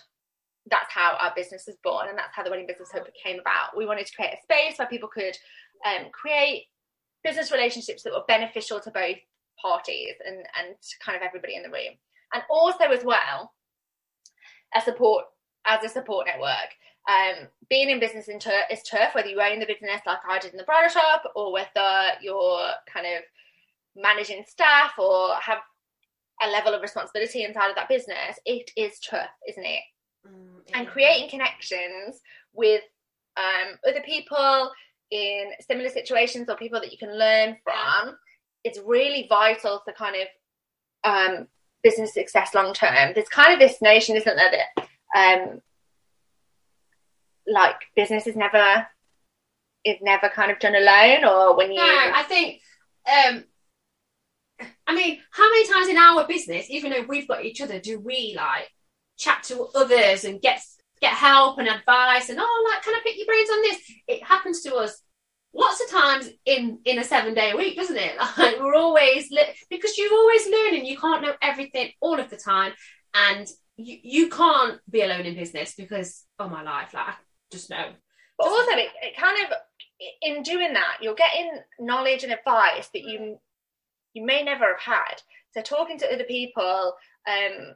that's 0.70 0.92
how 0.92 1.16
our 1.20 1.34
business 1.36 1.66
was 1.68 1.78
born, 1.84 2.08
and 2.10 2.18
that's 2.18 2.36
how 2.36 2.44
the 2.44 2.50
Wedding 2.50 2.68
Business 2.68 2.92
Hub 2.92 3.04
came 3.24 3.40
about. 3.40 3.78
We 3.78 3.86
wanted 3.86 4.06
to 4.08 4.16
create 4.16 4.34
a 4.34 4.42
space 4.42 4.78
where 4.78 4.88
people 4.88 5.10
could 5.10 5.38
um, 5.86 6.08
create 6.12 6.66
business 7.24 7.52
relationships 7.52 8.04
that 8.04 8.14
were 8.14 8.24
beneficial 8.28 8.80
to 8.80 8.92
both 8.92 9.18
parties 9.62 10.14
and 10.26 10.38
and 10.38 10.76
kind 11.04 11.16
of 11.18 11.22
everybody 11.22 11.56
in 11.56 11.64
the 11.64 11.70
room 11.70 11.94
and 12.34 12.44
also 12.50 12.86
as 12.86 13.04
well 13.04 13.52
a 14.76 14.82
support 14.82 15.26
as 15.66 15.84
a 15.84 15.90
support 15.90 16.28
network. 16.28 16.74
Um, 17.08 17.48
being 17.70 17.90
in 17.90 18.00
business 18.00 18.28
in 18.28 18.40
tur- 18.40 18.66
is 18.72 18.84
tough 18.84 19.16
whether 19.16 19.30
you 19.30 19.42
own 19.42 19.60
the 19.60 19.66
business 19.66 20.02
like 20.06 20.20
i 20.30 20.38
did 20.38 20.52
in 20.52 20.58
the 20.58 20.64
bridal 20.64 20.90
shop 20.90 21.24
or 21.36 21.52
whether 21.52 22.12
you're 22.22 22.70
kind 22.92 23.08
of 23.08 23.24
managing 23.96 24.44
staff 24.48 24.92
or 25.00 25.34
have 25.36 25.60
a 26.44 26.50
level 26.50 26.74
of 26.74 26.82
responsibility 26.82 27.44
inside 27.44 27.70
of 27.70 27.76
that 27.76 27.90
business 27.90 28.38
it 28.46 28.70
is 28.78 29.00
tough 29.00 29.30
isn't 29.48 29.66
it? 29.66 29.82
Mm, 30.28 30.60
and 30.74 30.88
creating 30.88 31.30
connections 31.30 32.20
with 32.54 32.84
um, 33.38 33.78
other 33.88 34.02
people 34.02 34.72
in 35.10 35.52
similar 35.68 35.90
situations 35.90 36.48
or 36.48 36.58
people 36.58 36.80
that 36.80 36.92
you 36.92 36.98
can 36.98 37.18
learn 37.18 37.58
from 37.64 38.16
it's 38.64 38.80
really 38.86 39.26
vital 39.30 39.82
to 39.88 39.94
kind 39.94 40.16
of 40.16 40.28
um, 41.04 41.48
business 41.84 42.14
success 42.14 42.54
long 42.54 42.74
term. 42.74 43.14
There's 43.14 43.30
kind 43.30 43.54
of 43.54 43.60
this 43.60 43.82
notion, 43.82 44.16
isn't 44.16 44.36
there, 44.36 44.52
that 45.16 45.42
um, 45.42 45.62
like 47.48 47.76
business 47.96 48.28
is 48.28 48.36
never 48.36 48.88
is 49.86 49.98
never 50.02 50.30
kind 50.30 50.52
of 50.52 50.60
done 50.60 50.76
alone, 50.76 51.26
or 51.26 51.56
when 51.58 51.72
you. 51.72 51.78
No, 51.78 51.84
I 51.84 52.24
think. 52.28 52.62
Um, 53.08 53.44
I 54.86 54.94
mean, 54.94 55.20
how 55.32 55.50
many 55.50 55.68
times 55.68 55.88
in 55.88 55.98
our 55.98 56.28
business, 56.28 56.70
even 56.70 56.92
though 56.92 57.06
we've 57.08 57.28
got 57.28 57.46
each 57.46 57.62
other, 57.62 57.80
do 57.80 58.00
we 58.00 58.34
like 58.36 58.70
chat 59.18 59.44
to 59.44 59.68
others 59.76 60.26
and 60.26 60.42
get 60.42 60.62
get 61.00 61.14
help 61.14 61.58
and 61.60 61.68
advice 61.68 62.30
and 62.30 62.40
oh, 62.42 62.70
like, 62.70 62.84
can 62.84 62.94
I 62.94 63.00
pick 63.04 63.18
your 63.18 63.26
brains 63.26 63.50
on 63.50 63.62
this? 63.62 63.78
It 64.08 64.24
happens 64.24 64.62
to 64.64 64.76
us 64.76 65.02
lots 65.54 65.82
of 65.84 65.90
times 65.90 66.30
in 66.46 66.80
in 66.86 67.00
a 67.00 67.04
seven 67.04 67.34
day 67.34 67.52
a 67.52 67.58
week 67.58 67.76
doesn't 67.76 67.98
it? 67.98 68.16
Like 68.38 68.60
we're 68.60 68.76
always 68.76 69.30
li- 69.32 69.56
because 69.70 69.98
you're 69.98 70.14
always 70.14 70.48
learning. 70.48 70.86
You 70.86 70.98
can't 70.98 71.22
know 71.22 71.34
everything 71.42 71.92
all 72.02 72.20
of 72.20 72.30
the 72.30 72.38
time. 72.38 72.74
And 73.14 73.48
you, 73.78 73.98
you 74.04 74.30
can't 74.30 74.80
be 74.90 75.02
alone 75.02 75.26
in 75.26 75.36
business 75.36 75.74
because 75.76 76.26
oh 76.40 76.50
my 76.50 76.64
life. 76.64 76.94
Like 76.94 77.08
I 77.08 77.14
just 77.52 77.70
know. 77.70 77.92
But 78.38 78.48
also 78.48 78.72
it, 78.72 78.90
it 79.02 79.18
kind 79.18 79.38
of 79.46 79.54
in 80.22 80.44
doing 80.44 80.74
that 80.74 80.98
you're 81.02 81.16
getting 81.16 81.52
knowledge 81.80 82.24
and 82.24 82.32
advice 82.32 82.88
that 82.94 83.04
you 83.04 83.40
you 84.14 84.26
may 84.26 84.44
never 84.44 84.66
have 84.66 84.82
had. 84.82 85.22
So 85.54 85.62
talking 85.62 85.98
to 86.00 86.14
other 86.14 86.26
people 86.26 86.94
um 87.28 87.76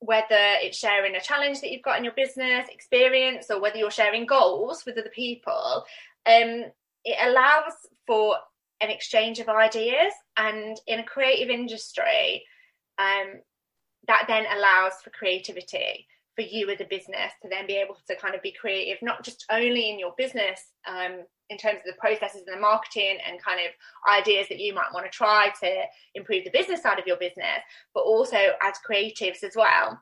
whether 0.00 0.26
it's 0.60 0.76
sharing 0.76 1.14
a 1.14 1.20
challenge 1.20 1.60
that 1.60 1.70
you've 1.70 1.82
got 1.82 1.96
in 1.96 2.04
your 2.04 2.12
business 2.12 2.68
experience 2.68 3.46
or 3.50 3.60
whether 3.60 3.78
you're 3.78 3.90
sharing 3.90 4.26
goals 4.26 4.84
with 4.84 4.98
other 4.98 5.12
people 5.14 5.84
um 6.26 6.64
it 7.04 7.16
allows 7.28 7.72
for 8.06 8.36
an 8.80 8.90
exchange 8.90 9.38
of 9.38 9.48
ideas 9.48 10.12
and 10.36 10.78
in 10.86 11.00
a 11.00 11.04
creative 11.04 11.48
industry 11.48 12.42
um, 12.98 13.40
that 14.06 14.24
then 14.28 14.44
allows 14.56 14.92
for 15.02 15.10
creativity 15.10 16.06
for 16.36 16.42
you 16.42 16.68
as 16.68 16.80
a 16.80 16.84
business 16.84 17.32
to 17.42 17.48
then 17.48 17.66
be 17.66 17.74
able 17.74 17.96
to 18.08 18.16
kind 18.16 18.34
of 18.34 18.42
be 18.42 18.52
creative 18.52 18.98
not 19.02 19.24
just 19.24 19.44
only 19.50 19.90
in 19.90 19.98
your 19.98 20.12
business 20.18 20.60
um, 20.86 21.20
in 21.50 21.58
terms 21.58 21.78
of 21.78 21.94
the 21.94 22.00
processes 22.00 22.42
and 22.46 22.56
the 22.56 22.60
marketing 22.60 23.18
and 23.26 23.42
kind 23.42 23.60
of 23.60 23.72
ideas 24.12 24.46
that 24.48 24.58
you 24.58 24.74
might 24.74 24.92
want 24.92 25.06
to 25.06 25.16
try 25.16 25.48
to 25.60 25.82
improve 26.14 26.44
the 26.44 26.50
business 26.50 26.82
side 26.82 26.98
of 26.98 27.06
your 27.06 27.18
business 27.18 27.60
but 27.94 28.00
also 28.00 28.36
as 28.62 28.74
creatives 28.88 29.44
as 29.44 29.54
well. 29.54 30.00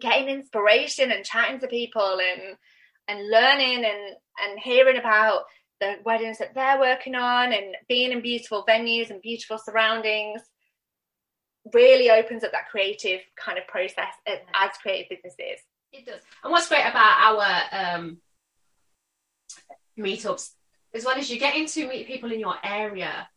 Getting 0.00 0.28
inspiration 0.28 1.10
and 1.10 1.24
chatting 1.24 1.60
to 1.60 1.66
people 1.66 2.18
and 2.20 2.56
and 3.08 3.30
learning 3.30 3.84
and 3.84 4.16
and 4.44 4.60
hearing 4.62 4.98
about 4.98 5.44
the 5.80 5.96
weddings 6.04 6.38
that 6.38 6.54
they're 6.54 6.80
working 6.80 7.14
on 7.14 7.52
and 7.52 7.76
being 7.88 8.12
in 8.12 8.20
beautiful 8.20 8.64
venues 8.68 9.10
and 9.10 9.22
beautiful 9.22 9.58
surroundings 9.58 10.42
really 11.72 12.10
opens 12.10 12.44
up 12.44 12.52
that 12.52 12.68
creative 12.68 13.20
kind 13.36 13.58
of 13.58 13.66
process 13.66 14.12
as 14.26 14.70
creative 14.82 15.08
businesses. 15.08 15.60
It 15.92 16.06
does. 16.06 16.20
And 16.44 16.52
what's 16.52 16.68
great 16.68 16.86
about 16.86 17.72
our 17.72 17.96
um, 17.96 18.18
meetups, 19.98 20.50
as 20.94 21.04
well 21.04 21.16
as 21.16 21.30
you 21.30 21.38
getting 21.38 21.66
to 21.66 21.88
meet 21.88 22.06
people 22.06 22.32
in 22.32 22.40
your 22.40 22.56
area, 22.62 23.28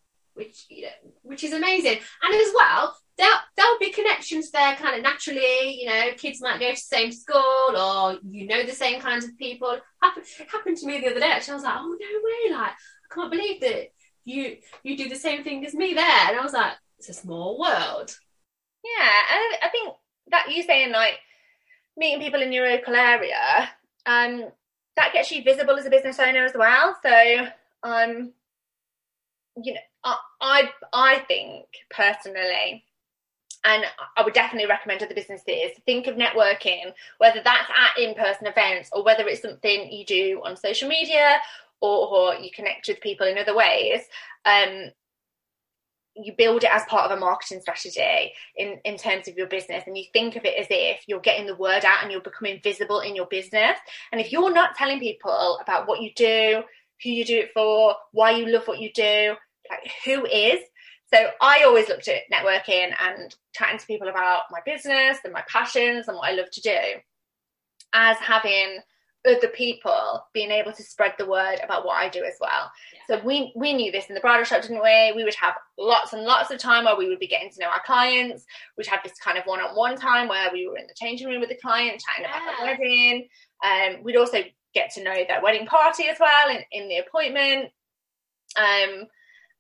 which 0.41 0.65
you 0.69 0.83
know, 0.83 1.11
which 1.21 1.43
is 1.43 1.53
amazing, 1.53 1.99
and 2.23 2.35
as 2.35 2.51
well 2.55 2.95
there'll, 3.17 3.39
there'll 3.55 3.79
be 3.79 3.91
connections 3.91 4.51
there 4.51 4.75
kind 4.75 4.95
of 4.95 5.03
naturally. 5.03 5.79
You 5.79 5.87
know, 5.87 6.11
kids 6.17 6.41
might 6.41 6.59
go 6.59 6.69
to 6.69 6.73
the 6.73 6.77
same 6.77 7.11
school 7.11 7.75
or 7.75 8.17
you 8.29 8.47
know 8.47 8.65
the 8.65 8.73
same 8.73 8.99
kinds 8.99 9.25
of 9.25 9.37
people. 9.37 9.77
Happened, 10.01 10.25
it 10.39 10.49
happened 10.49 10.77
to 10.77 10.87
me 10.87 10.99
the 10.99 11.11
other 11.11 11.19
day. 11.19 11.31
Actually, 11.31 11.53
I 11.53 11.55
was 11.55 11.63
like, 11.63 11.77
oh 11.77 11.97
no 11.99 12.19
way! 12.23 12.57
Like, 12.57 12.71
I 12.71 13.13
can't 13.13 13.31
believe 13.31 13.61
that 13.61 13.89
you 14.25 14.57
you 14.83 14.97
do 14.97 15.09
the 15.09 15.15
same 15.15 15.43
thing 15.43 15.65
as 15.65 15.73
me 15.73 15.93
there. 15.93 16.29
And 16.29 16.39
I 16.39 16.43
was 16.43 16.53
like, 16.53 16.73
it's 16.99 17.09
a 17.09 17.13
small 17.13 17.59
world. 17.59 18.15
Yeah, 18.83 19.19
and 19.33 19.57
I 19.63 19.69
think 19.71 19.93
that 20.31 20.51
you 20.51 20.63
saying 20.63 20.91
like 20.91 21.19
meeting 21.97 22.21
people 22.21 22.41
in 22.41 22.51
your 22.51 22.69
local 22.69 22.95
area, 22.95 23.69
um, 24.05 24.45
that 24.95 25.13
gets 25.13 25.31
you 25.31 25.43
visible 25.43 25.77
as 25.77 25.85
a 25.85 25.89
business 25.89 26.19
owner 26.19 26.45
as 26.45 26.53
well. 26.55 26.97
So, 27.03 27.47
um, 27.83 28.33
you 29.61 29.73
know, 29.73 29.79
I 30.03 30.69
I, 30.93 31.19
think 31.27 31.65
personally 31.89 32.83
and 33.63 33.85
I 34.17 34.23
would 34.23 34.33
definitely 34.33 34.67
recommend 34.67 35.03
other 35.03 35.13
businesses 35.13 35.71
think 35.85 36.07
of 36.07 36.15
networking, 36.15 36.91
whether 37.19 37.41
that's 37.43 37.69
at 37.69 38.01
in 38.01 38.15
person 38.15 38.47
events 38.47 38.89
or 38.91 39.03
whether 39.03 39.27
it's 39.27 39.41
something 39.41 39.91
you 39.91 40.05
do 40.05 40.41
on 40.43 40.57
social 40.57 40.89
media 40.89 41.37
or, 41.79 42.07
or 42.07 42.35
you 42.35 42.49
connect 42.51 42.87
with 42.87 43.01
people 43.01 43.27
in 43.27 43.37
other 43.37 43.55
ways. 43.55 44.01
Um, 44.45 44.91
you 46.15 46.33
build 46.37 46.63
it 46.63 46.73
as 46.73 46.83
part 46.85 47.09
of 47.09 47.17
a 47.17 47.19
marketing 47.19 47.61
strategy 47.61 48.33
in, 48.57 48.79
in 48.83 48.97
terms 48.97 49.27
of 49.27 49.37
your 49.37 49.47
business 49.47 49.83
and 49.87 49.97
you 49.97 50.03
think 50.11 50.35
of 50.35 50.43
it 50.43 50.59
as 50.59 50.67
if 50.69 51.03
you're 51.07 51.21
getting 51.21 51.45
the 51.45 51.55
word 51.55 51.85
out 51.85 52.03
and 52.03 52.11
you're 52.11 52.19
becoming 52.19 52.59
visible 52.61 52.99
in 52.99 53.15
your 53.15 53.27
business. 53.27 53.77
And 54.11 54.19
if 54.19 54.31
you're 54.31 54.53
not 54.53 54.75
telling 54.75 54.99
people 54.99 55.59
about 55.61 55.87
what 55.87 56.01
you 56.01 56.11
do, 56.15 56.63
who 57.03 57.09
you 57.09 57.23
do 57.23 57.39
it 57.39 57.51
for, 57.53 57.95
why 58.11 58.31
you 58.31 58.47
love 58.47 58.67
what 58.67 58.79
you 58.79 58.91
do, 58.93 59.35
like 59.69 59.91
who 60.05 60.25
is, 60.25 60.59
so 61.13 61.27
I 61.41 61.63
always 61.63 61.89
looked 61.89 62.07
at 62.07 62.21
networking 62.31 62.93
and 62.99 63.35
chatting 63.53 63.79
to 63.79 63.85
people 63.85 64.07
about 64.07 64.43
my 64.49 64.59
business 64.65 65.17
and 65.23 65.33
my 65.33 65.43
passions 65.47 66.07
and 66.07 66.15
what 66.15 66.29
I 66.29 66.33
love 66.33 66.49
to 66.51 66.61
do 66.61 66.77
as 67.93 68.17
having 68.17 68.79
other 69.27 69.49
people 69.49 70.23
being 70.33 70.49
able 70.49 70.71
to 70.71 70.81
spread 70.81 71.13
the 71.17 71.29
word 71.29 71.59
about 71.63 71.85
what 71.85 71.97
I 71.97 72.09
do 72.09 72.23
as 72.23 72.33
well. 72.41 72.71
Yeah. 72.93 73.17
So 73.17 73.25
we 73.25 73.53
we 73.55 73.73
knew 73.73 73.91
this 73.91 74.07
in 74.07 74.15
the 74.15 74.21
bridal 74.21 74.45
shop, 74.45 74.61
didn't 74.63 74.81
we? 74.81 75.13
We 75.15 75.23
would 75.23 75.35
have 75.35 75.53
lots 75.77 76.13
and 76.13 76.23
lots 76.23 76.49
of 76.49 76.57
time 76.57 76.85
where 76.85 76.97
we 76.97 77.07
would 77.07 77.19
be 77.19 77.27
getting 77.27 77.51
to 77.51 77.59
know 77.59 77.67
our 77.67 77.83
clients. 77.85 78.45
We'd 78.77 78.87
have 78.87 79.03
this 79.03 79.13
kind 79.23 79.37
of 79.37 79.43
one-on-one 79.45 79.97
time 79.97 80.27
where 80.27 80.49
we 80.51 80.67
were 80.67 80.77
in 80.77 80.87
the 80.87 80.95
changing 80.95 81.27
room 81.27 81.39
with 81.39 81.49
the 81.49 81.59
client, 81.61 82.01
chatting 82.01 82.23
yeah. 82.23 82.41
about 82.41 82.59
the 82.59 82.65
wedding. 82.65 83.27
Um, 83.63 84.03
we'd 84.03 84.17
also 84.17 84.39
get 84.73 84.91
to 84.93 85.03
know 85.03 85.13
their 85.27 85.43
wedding 85.43 85.67
party 85.67 86.07
as 86.07 86.17
well 86.19 86.49
in, 86.49 86.63
in 86.71 86.87
the 86.87 86.97
appointment. 86.97 87.69
Um, 88.57 89.07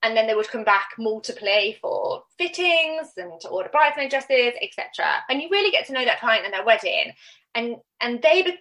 and 0.03 0.17
then 0.17 0.27
they 0.27 0.33
would 0.33 0.49
come 0.49 0.63
back 0.63 0.89
multiply 0.97 1.71
for 1.79 2.23
fittings 2.37 3.11
and 3.17 3.39
to 3.41 3.49
order 3.49 3.69
bridesmaid 3.69 4.09
dresses, 4.09 4.53
etc. 4.61 5.05
And 5.29 5.41
you 5.41 5.49
really 5.51 5.71
get 5.71 5.85
to 5.87 5.93
know 5.93 6.05
that 6.05 6.19
client 6.19 6.45
and 6.45 6.53
their 6.53 6.65
wedding, 6.65 7.13
and 7.55 7.77
and 7.99 8.21
they 8.21 8.57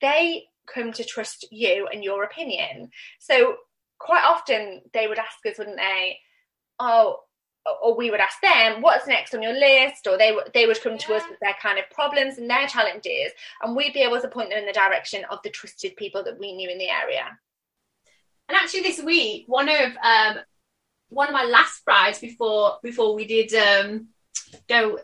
they 0.00 0.44
come 0.66 0.92
to 0.92 1.04
trust 1.04 1.46
you 1.50 1.88
and 1.92 2.02
your 2.04 2.24
opinion. 2.24 2.90
So 3.20 3.56
quite 3.98 4.24
often 4.24 4.82
they 4.92 5.06
would 5.06 5.18
ask 5.18 5.44
us, 5.46 5.58
wouldn't 5.58 5.76
they? 5.76 6.18
Oh, 6.78 7.20
or 7.82 7.96
we 7.96 8.10
would 8.10 8.20
ask 8.20 8.40
them, 8.40 8.82
"What's 8.82 9.06
next 9.06 9.34
on 9.34 9.42
your 9.42 9.54
list?" 9.54 10.06
Or 10.06 10.18
they 10.18 10.36
they 10.54 10.66
would 10.66 10.80
come 10.82 10.92
yeah. 10.92 10.98
to 10.98 11.14
us 11.14 11.22
with 11.28 11.40
their 11.40 11.56
kind 11.60 11.78
of 11.78 11.90
problems 11.90 12.38
and 12.38 12.48
their 12.48 12.66
challenges, 12.66 13.32
and 13.62 13.74
we'd 13.74 13.94
be 13.94 14.02
able 14.02 14.20
to 14.20 14.28
point 14.28 14.50
them 14.50 14.58
in 14.58 14.66
the 14.66 14.72
direction 14.72 15.24
of 15.30 15.40
the 15.42 15.50
trusted 15.50 15.96
people 15.96 16.22
that 16.24 16.38
we 16.38 16.52
knew 16.52 16.68
in 16.68 16.78
the 16.78 16.90
area. 16.90 17.38
And 18.48 18.56
actually, 18.56 18.82
this 18.82 19.02
week, 19.02 19.44
one 19.48 19.68
of 19.68 19.92
um, 20.02 20.38
one 21.08 21.28
of 21.28 21.34
my 21.34 21.44
last 21.44 21.84
brides 21.84 22.18
before 22.18 22.78
before 22.82 23.14
we 23.14 23.26
did 23.26 23.54
um, 23.54 24.08
go 24.68 24.98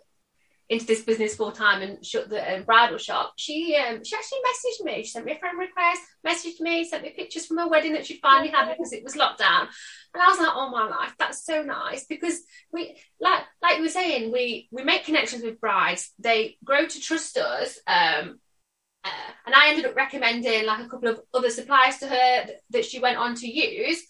into 0.73 0.87
this 0.87 1.03
business 1.03 1.37
full 1.37 1.53
time 1.53 1.83
and 1.83 2.05
shut 2.05 2.31
the 2.31 2.55
um, 2.55 2.63
bridal 2.63 2.97
shop, 2.97 3.35
she 3.37 3.77
um, 3.77 4.03
she 4.03 4.17
actually 4.17 4.39
messaged 4.39 4.85
me. 4.85 5.03
She 5.03 5.11
sent 5.11 5.27
me 5.27 5.33
a 5.33 5.39
friend 5.39 5.59
request, 5.59 6.01
messaged 6.27 6.61
me, 6.61 6.85
sent 6.85 7.03
me 7.03 7.11
pictures 7.11 7.45
from 7.47 7.59
her 7.59 7.69
wedding 7.69 7.93
that 7.93 8.07
she 8.07 8.19
finally 8.21 8.51
had 8.51 8.71
because 8.71 8.93
it 8.93 9.05
was 9.05 9.15
lockdown. 9.15 9.69
And 10.15 10.23
I 10.23 10.29
was 10.29 10.39
like, 10.39 10.53
oh 10.55 10.71
my 10.71 10.89
life, 10.89 11.15
that's 11.19 11.45
so 11.45 11.63
nice 11.63 12.07
because 12.07 12.41
we 12.73 12.97
like 13.21 13.43
like 13.63 13.77
you 13.77 13.83
were 13.83 13.89
saying, 13.89 14.33
we 14.33 14.69
we 14.71 14.83
make 14.83 15.05
connections 15.05 15.43
with 15.43 15.61
brides. 15.61 16.11
They 16.19 16.57
grow 16.65 16.87
to 16.87 17.01
trust 17.01 17.37
us. 17.37 17.79
Um, 17.87 18.41
uh, 19.05 19.33
and 19.47 19.55
I 19.55 19.71
ended 19.71 19.85
up 19.85 19.97
recommending 19.97 20.65
like 20.65 20.87
a 20.87 20.89
couple 20.89 21.09
of 21.09 21.21
other 21.35 21.51
suppliers 21.51 21.99
to 21.99 22.07
her 22.07 22.47
that 22.71 22.85
she 22.85 22.99
went 22.99 23.19
on 23.19 23.35
to 23.35 23.47
use. 23.47 24.03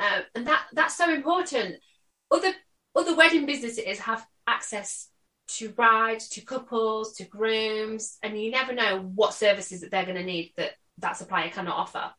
Uh, 0.00 0.22
and 0.34 0.46
that 0.46 0.64
that's 0.72 0.96
so 0.96 1.12
important. 1.12 1.76
Other 2.30 2.52
other 2.96 3.14
wedding 3.14 3.46
businesses 3.46 3.98
have 4.00 4.26
access 4.46 5.08
to 5.48 5.68
brides, 5.68 6.28
to 6.30 6.40
couples, 6.40 7.14
to 7.16 7.24
grooms, 7.24 8.18
and 8.22 8.40
you 8.40 8.50
never 8.50 8.72
know 8.72 9.00
what 9.14 9.34
services 9.34 9.80
that 9.80 9.90
they're 9.90 10.04
going 10.04 10.16
to 10.16 10.24
need 10.24 10.52
that 10.56 10.72
that 10.98 11.16
supplier 11.16 11.50
cannot 11.50 11.76
offer. 11.76 12.10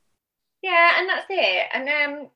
Yeah, 0.61 0.99
and 0.99 1.09
that's 1.09 1.25
it. 1.29 1.67
And 1.73 1.89
um, 1.89 2.29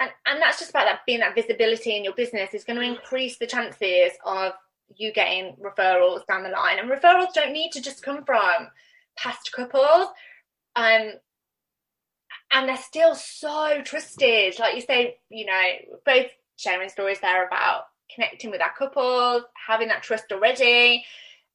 and, 0.00 0.10
and 0.26 0.42
that's 0.42 0.58
just 0.58 0.70
about 0.70 0.86
that 0.86 1.00
being 1.06 1.20
that 1.20 1.34
visibility 1.34 1.96
in 1.96 2.04
your 2.04 2.14
business 2.14 2.52
is 2.52 2.64
going 2.64 2.78
to 2.78 2.86
increase 2.86 3.38
the 3.38 3.46
chances 3.46 4.12
of 4.24 4.52
you 4.96 5.12
getting 5.12 5.56
referrals 5.56 6.26
down 6.26 6.42
the 6.42 6.50
line. 6.50 6.78
And 6.78 6.90
referrals 6.90 7.32
don't 7.32 7.52
need 7.52 7.72
to 7.72 7.80
just 7.80 8.02
come 8.02 8.24
from 8.24 8.68
past 9.16 9.52
couples. 9.52 10.08
Um, 10.76 11.12
and 12.52 12.68
they're 12.68 12.76
still 12.76 13.14
so 13.14 13.82
trusted. 13.82 14.58
Like 14.58 14.74
you 14.74 14.80
say, 14.80 15.16
you 15.28 15.46
know, 15.46 15.62
both 16.04 16.26
sharing 16.56 16.88
stories 16.88 17.20
there 17.20 17.46
about 17.46 17.84
connecting 18.14 18.50
with 18.50 18.60
our 18.60 18.72
couples, 18.76 19.42
having 19.66 19.88
that 19.88 20.02
trust 20.02 20.32
already. 20.32 21.04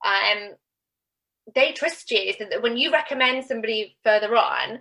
Um, 0.06 0.56
they 1.56 1.72
trust 1.72 2.12
you 2.12 2.34
so 2.38 2.46
that 2.50 2.62
when 2.62 2.78
you 2.78 2.92
recommend 2.92 3.46
somebody 3.46 3.98
further 4.04 4.36
on, 4.36 4.80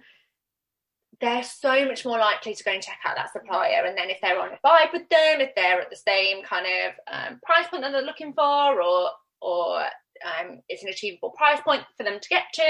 they're 1.20 1.42
so 1.42 1.84
much 1.84 2.04
more 2.04 2.18
likely 2.18 2.54
to 2.54 2.64
go 2.64 2.70
and 2.70 2.82
check 2.82 2.98
out 3.04 3.16
that 3.16 3.32
supplier. 3.32 3.84
And 3.84 3.96
then 3.98 4.10
if 4.10 4.20
they're 4.20 4.40
on 4.40 4.50
a 4.50 4.66
vibe 4.66 4.92
with 4.92 5.08
them, 5.08 5.40
if 5.40 5.54
they're 5.54 5.80
at 5.80 5.90
the 5.90 5.96
same 5.96 6.44
kind 6.44 6.66
of 6.66 6.92
um, 7.12 7.40
price 7.42 7.66
point 7.68 7.82
that 7.82 7.90
they're 7.92 8.02
looking 8.02 8.32
for, 8.34 8.80
or 8.80 9.10
or 9.40 9.80
um, 9.80 10.60
it's 10.68 10.82
an 10.82 10.88
achievable 10.88 11.30
price 11.30 11.60
point 11.60 11.82
for 11.96 12.04
them 12.04 12.18
to 12.20 12.28
get 12.28 12.44
to, 12.54 12.62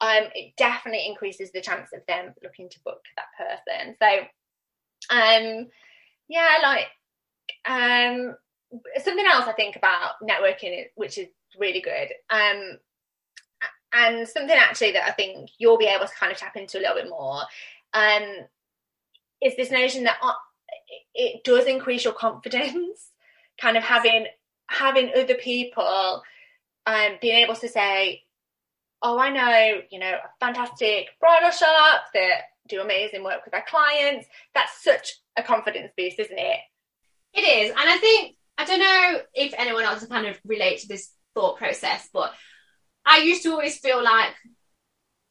um, 0.00 0.28
it 0.34 0.54
definitely 0.56 1.06
increases 1.06 1.50
the 1.52 1.60
chance 1.60 1.90
of 1.92 2.00
them 2.06 2.34
looking 2.42 2.68
to 2.68 2.80
book 2.84 3.00
that 3.16 3.64
person. 3.66 3.96
So, 4.00 5.16
um, 5.16 5.66
yeah, 6.28 6.58
like 6.62 6.86
um, 7.66 8.36
something 9.02 9.26
else 9.26 9.46
I 9.46 9.52
think 9.52 9.76
about 9.76 10.14
networking, 10.22 10.84
which 10.94 11.18
is 11.18 11.28
really 11.58 11.80
good. 11.80 12.08
Um, 12.30 12.78
and 13.92 14.28
something 14.28 14.56
actually 14.56 14.92
that 14.92 15.08
I 15.08 15.12
think 15.12 15.50
you'll 15.58 15.78
be 15.78 15.86
able 15.86 16.06
to 16.06 16.14
kind 16.14 16.30
of 16.30 16.38
tap 16.38 16.56
into 16.56 16.78
a 16.78 16.80
little 16.80 16.96
bit 16.96 17.08
more 17.08 17.42
um, 17.94 18.22
is 19.42 19.56
this 19.56 19.70
notion 19.70 20.04
that 20.04 20.18
uh, 20.22 20.32
it 21.14 21.44
does 21.44 21.66
increase 21.66 22.04
your 22.04 22.12
confidence, 22.12 23.10
kind 23.60 23.76
of 23.76 23.82
having 23.82 24.26
having 24.68 25.10
other 25.16 25.34
people 25.34 26.22
um, 26.86 27.12
being 27.20 27.36
able 27.36 27.54
to 27.54 27.68
say, 27.68 28.22
"Oh, 29.02 29.18
I 29.18 29.30
know, 29.30 29.80
you 29.90 29.98
know, 29.98 30.12
a 30.12 30.44
fantastic 30.44 31.08
bridal 31.20 31.50
shop 31.50 32.02
that 32.14 32.42
do 32.68 32.80
amazing 32.80 33.24
work 33.24 33.44
with 33.44 33.52
their 33.52 33.64
clients." 33.66 34.26
That's 34.54 34.82
such 34.82 35.14
a 35.36 35.42
confidence 35.42 35.92
boost, 35.96 36.18
isn't 36.18 36.38
it? 36.38 36.58
It 37.34 37.40
is, 37.42 37.70
and 37.70 37.88
I 37.88 37.98
think 37.98 38.36
I 38.56 38.64
don't 38.64 38.80
know 38.80 39.20
if 39.34 39.54
anyone 39.56 39.84
else 39.84 40.00
can 40.00 40.08
kind 40.08 40.26
of 40.26 40.38
relate 40.44 40.80
to 40.80 40.88
this 40.88 41.12
thought 41.34 41.58
process, 41.58 42.08
but 42.12 42.32
I 43.06 43.18
used 43.18 43.42
to 43.44 43.52
always 43.52 43.78
feel 43.78 44.02
like 44.02 44.34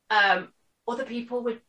um, 0.10 0.54
other 0.88 1.04
people 1.04 1.44
would, 1.44 1.62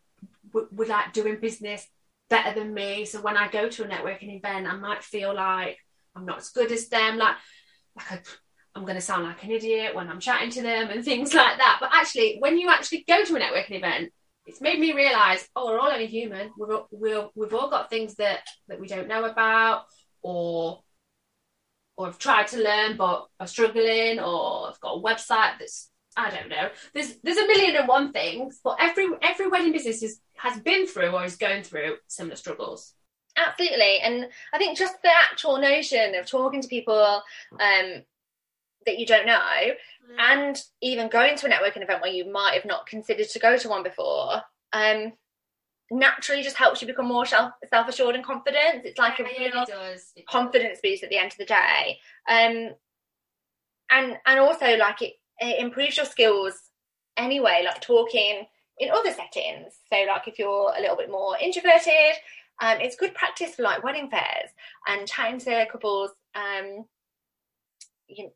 would, 0.52 0.68
would 0.72 0.88
like 0.88 1.12
doing 1.12 1.40
business 1.40 1.86
better 2.30 2.58
than 2.58 2.72
me. 2.72 3.04
So 3.04 3.20
when 3.20 3.36
I 3.36 3.48
go 3.48 3.68
to 3.68 3.84
a 3.84 3.88
networking 3.88 4.36
event, 4.36 4.66
I 4.66 4.76
might 4.76 5.02
feel 5.02 5.34
like 5.34 5.78
I'm 6.14 6.24
not 6.24 6.38
as 6.38 6.50
good 6.50 6.70
as 6.72 6.88
them. 6.88 7.18
Like, 7.18 7.36
like 7.96 8.12
I, 8.12 8.20
I'm 8.74 8.82
going 8.82 8.94
to 8.94 9.00
sound 9.00 9.24
like 9.24 9.42
an 9.42 9.50
idiot 9.50 9.94
when 9.94 10.08
I'm 10.08 10.20
chatting 10.20 10.50
to 10.50 10.62
them 10.62 10.90
and 10.90 11.04
things 11.04 11.34
like 11.34 11.58
that. 11.58 11.78
But 11.80 11.90
actually, 11.92 12.36
when 12.38 12.58
you 12.58 12.70
actually 12.70 13.04
go 13.08 13.24
to 13.24 13.36
a 13.36 13.40
networking 13.40 13.76
event, 13.76 14.12
it's 14.46 14.60
made 14.60 14.80
me 14.80 14.94
realize, 14.94 15.46
oh, 15.54 15.66
we're 15.66 15.78
all 15.78 15.90
only 15.90 16.06
human. 16.06 16.50
We're, 16.56 16.74
all, 16.74 16.88
we're 16.90 17.28
we've 17.34 17.54
all 17.54 17.68
got 17.68 17.90
things 17.90 18.14
that 18.16 18.40
that 18.68 18.80
we 18.80 18.86
don't 18.86 19.08
know 19.08 19.24
about, 19.24 19.84
or 20.22 20.80
or 21.96 22.06
have 22.06 22.18
tried 22.18 22.46
to 22.48 22.62
learn 22.62 22.96
but 22.96 23.26
are 23.38 23.46
struggling, 23.46 24.20
or 24.20 24.68
I've 24.68 24.80
got 24.80 24.94
a 24.94 25.02
website 25.02 25.58
that's 25.58 25.90
I 26.16 26.30
don't 26.30 26.48
know. 26.48 26.68
There's 26.94 27.16
there's 27.22 27.36
a 27.36 27.46
million 27.46 27.76
and 27.76 27.86
one 27.86 28.12
things, 28.12 28.60
but 28.64 28.78
every 28.80 29.06
every 29.22 29.48
wedding 29.48 29.72
business 29.72 30.02
is, 30.02 30.20
has 30.36 30.58
been 30.60 30.86
through 30.86 31.10
or 31.10 31.24
is 31.24 31.36
going 31.36 31.62
through 31.62 31.96
similar 32.08 32.36
struggles. 32.36 32.94
Absolutely, 33.36 34.00
and 34.00 34.28
I 34.52 34.58
think 34.58 34.76
just 34.76 35.00
the 35.02 35.10
actual 35.30 35.58
notion 35.58 36.14
of 36.16 36.26
talking 36.26 36.60
to 36.60 36.68
people 36.68 37.22
um, 37.60 38.02
that 38.88 38.98
you 38.98 39.06
don't 39.06 39.26
know, 39.26 39.34
mm. 39.34 40.16
and 40.18 40.60
even 40.80 41.08
going 41.08 41.36
to 41.36 41.46
a 41.46 41.50
networking 41.50 41.82
event 41.82 42.02
where 42.02 42.12
you 42.12 42.30
might 42.30 42.54
have 42.54 42.64
not 42.64 42.86
considered 42.86 43.28
to 43.28 43.38
go 43.38 43.56
to 43.56 43.68
one 43.68 43.82
before, 43.82 44.42
um, 44.72 45.12
naturally 45.90 46.42
just 46.42 46.56
helps 46.56 46.80
you 46.80 46.88
become 46.88 47.06
more 47.06 47.26
self 47.26 47.52
assured 47.72 48.14
and 48.14 48.24
confident. 48.24 48.84
It's 48.84 48.98
like 48.98 49.18
yeah, 49.18 49.26
a 49.26 49.38
real 49.38 49.64
does. 49.66 50.12
confidence 50.28 50.80
boost 50.82 51.02
at 51.02 51.10
the 51.10 51.18
end 51.18 51.32
of 51.32 51.38
the 51.38 51.44
day. 51.44 51.98
Um, 52.28 52.74
and 53.90 54.16
and 54.26 54.40
also 54.40 54.76
like 54.76 55.02
it 55.02 55.14
it 55.38 55.60
improves 55.60 55.96
your 55.96 56.06
skills 56.06 56.54
anyway, 57.16 57.62
like 57.64 57.80
talking 57.80 58.46
in 58.78 58.90
other 58.90 59.12
settings. 59.12 59.74
So, 59.92 60.04
like 60.06 60.26
if 60.28 60.38
you're 60.38 60.72
a 60.76 60.80
little 60.80 60.96
bit 60.96 61.10
more 61.10 61.36
introverted, 61.40 62.16
um, 62.60 62.78
it's 62.80 62.96
good 62.96 63.14
practice 63.14 63.54
for 63.54 63.62
like 63.62 63.84
wedding 63.84 64.10
fairs 64.10 64.50
and 64.86 65.06
chatting 65.06 65.38
to 65.40 65.66
couples. 65.70 66.10
Um, 66.34 66.84
you 68.08 68.24
know, 68.24 68.32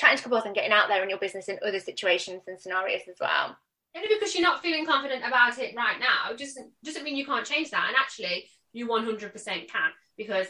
chatting 0.00 0.16
to 0.16 0.22
couples 0.22 0.44
and 0.46 0.54
getting 0.54 0.72
out 0.72 0.88
there 0.88 1.02
in 1.02 1.10
your 1.10 1.18
business 1.18 1.48
in 1.48 1.58
other 1.66 1.78
situations 1.78 2.42
and 2.46 2.58
scenarios 2.58 3.02
as 3.08 3.16
well. 3.20 3.56
Only 3.94 4.08
because 4.08 4.34
you're 4.34 4.42
not 4.42 4.62
feeling 4.62 4.86
confident 4.86 5.24
about 5.26 5.58
it 5.58 5.74
right 5.76 5.98
now 5.98 6.34
doesn't 6.36 6.70
doesn't 6.82 7.02
mean 7.02 7.16
you 7.16 7.26
can't 7.26 7.44
change 7.44 7.70
that. 7.70 7.86
And 7.88 7.96
actually, 7.96 8.48
you 8.72 8.86
100% 8.88 9.34
can 9.46 9.90
because 10.16 10.46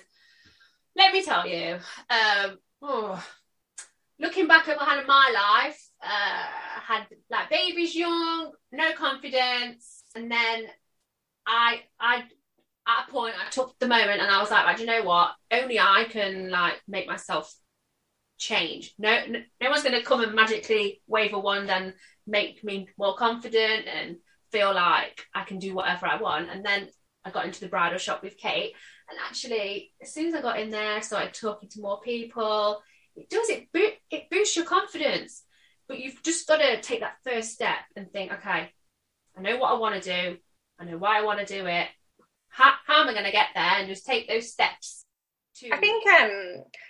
let 0.95 1.13
me 1.13 1.23
tell 1.23 1.47
you, 1.47 1.79
um, 2.11 2.59
oh, 2.83 3.25
looking 4.19 4.47
back 4.47 4.69
at 4.69 4.77
of 4.77 5.07
my 5.07 5.33
life, 5.35 5.89
uh, 6.03 6.47
had 6.83 7.07
like 7.31 7.51
babies 7.51 7.95
young, 7.95 8.53
no 8.73 8.93
confidence, 8.93 10.05
and 10.15 10.31
then 10.31 10.67
I 11.47 11.81
I 11.99 12.25
at 12.87 13.09
a 13.09 13.11
point 13.11 13.35
I 13.35 13.49
took 13.51 13.79
the 13.79 13.89
moment 13.89 14.21
and 14.21 14.31
I 14.31 14.41
was 14.41 14.51
like, 14.51 14.67
right, 14.67 14.79
you 14.79 14.87
know 14.87 15.03
what? 15.03 15.33
Only 15.51 15.81
I 15.81 16.07
can 16.11 16.51
like 16.51 16.81
make 16.87 17.07
myself 17.07 17.55
change. 18.41 18.95
No, 18.99 19.25
no, 19.29 19.41
no 19.61 19.71
one's 19.71 19.85
going 19.85 19.95
to 19.95 20.05
come 20.05 20.23
and 20.23 20.35
magically 20.35 21.01
wave 21.07 21.35
a 21.35 21.39
wand 21.39 21.71
and 21.71 21.95
make 22.27 22.65
me 22.65 22.89
more 22.99 23.15
confident 23.15 23.87
and 23.87 24.17
feel 24.51 24.75
like 24.75 25.27
I 25.33 25.45
can 25.45 25.59
do 25.59 25.75
whatever 25.75 26.07
I 26.07 26.21
want. 26.21 26.49
And 26.51 26.65
then 26.65 26.89
I 27.25 27.31
got 27.31 27.45
into 27.45 27.61
the 27.61 27.69
bridal 27.69 27.99
shop 27.99 28.23
with 28.23 28.39
Kate, 28.39 28.73
and 29.11 29.19
actually, 29.29 29.93
as 30.01 30.15
soon 30.15 30.29
as 30.29 30.35
I 30.35 30.41
got 30.41 30.59
in 30.59 30.71
there, 30.71 30.97
I 30.97 31.01
started 31.01 31.35
talking 31.35 31.69
to 31.71 31.81
more 31.81 32.01
people. 32.01 32.83
It 33.15 33.29
does 33.29 33.51
it 33.51 33.69
it 34.11 34.31
boosts 34.31 34.57
your 34.57 34.65
confidence. 34.65 35.45
But 35.87 35.99
you've 35.99 36.23
just 36.23 36.47
got 36.47 36.59
to 36.59 36.81
take 36.81 37.01
that 37.01 37.17
first 37.25 37.51
step 37.51 37.79
and 37.97 38.11
think 38.11 38.33
okay 38.33 38.71
i 39.37 39.41
know 39.41 39.59
what 39.59 39.73
i 39.73 39.79
want 39.79 40.01
to 40.01 40.09
do. 40.09 40.39
I 40.79 40.85
know 40.85 40.97
why 40.97 41.19
i 41.19 41.25
want 41.25 41.45
to 41.45 41.45
do 41.45 41.67
it. 41.67 41.89
How, 42.49 42.73
how 42.87 43.03
am 43.03 43.09
i 43.09 43.13
going 43.13 43.25
to 43.25 43.33
get 43.33 43.49
there? 43.55 43.65
And 43.65 43.89
just 43.89 44.07
take 44.07 44.29
those 44.29 44.53
steps 44.53 45.05
to 45.57 45.71
i 45.73 45.79
think 45.79 46.07
um 46.07 46.31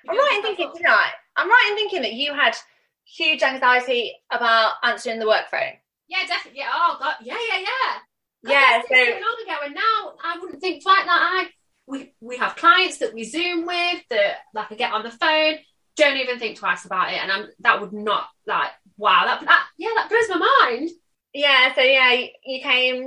i'm 0.09 0.17
right 0.17 0.35
in 0.37 0.43
thinking 0.43 0.71
tonight 0.77 1.13
i'm 1.37 1.49
right 1.49 1.69
in 1.71 1.77
thinking 1.77 2.03
that 2.03 2.14
you 2.14 2.35
had 2.35 2.57
huge 3.05 3.43
anxiety 3.43 4.14
about 4.31 4.75
answering 4.83 5.19
the 5.19 5.27
work 5.27 5.51
phone 5.51 5.75
yeah 6.09 6.27
definitely 6.27 6.61
yeah 6.61 6.71
oh 6.73 6.97
god 7.01 7.14
yeah 7.23 7.37
yeah 7.51 7.59
yeah 7.59 7.99
God, 8.45 8.53
yeah 8.53 8.83
so 8.88 8.95
long 8.95 9.37
ago 9.45 9.57
and 9.64 9.75
now 9.75 10.12
i 10.25 10.38
wouldn't 10.40 10.61
think 10.61 10.85
like 10.87 11.05
that 11.05 11.21
i 11.21 11.49
we 11.87 12.12
we 12.21 12.37
have 12.37 12.57
clients 12.57 12.99
that 12.99 13.14
we 13.14 13.25
zoom 13.25 13.66
with 13.66 14.03
that 14.11 14.38
like 14.55 14.71
i 14.71 14.75
get 14.75 14.93
on 14.93 15.03
the 15.03 15.11
phone 15.11 15.59
don't 16.01 16.16
even 16.16 16.38
think 16.38 16.59
twice 16.59 16.85
about 16.85 17.12
it. 17.12 17.19
And 17.19 17.31
I'm 17.31 17.47
that 17.61 17.81
would 17.81 17.93
not 17.93 18.29
like 18.47 18.71
wow 18.97 19.25
that 19.27 19.40
that 19.45 19.66
yeah 19.79 19.90
that 19.97 20.09
blows 20.09 20.38
my 20.38 20.66
mind. 20.69 20.90
Yeah. 21.33 21.75
So 21.75 21.83
yeah, 21.83 22.12
you, 22.12 22.29
you 22.45 22.62
came. 22.62 23.05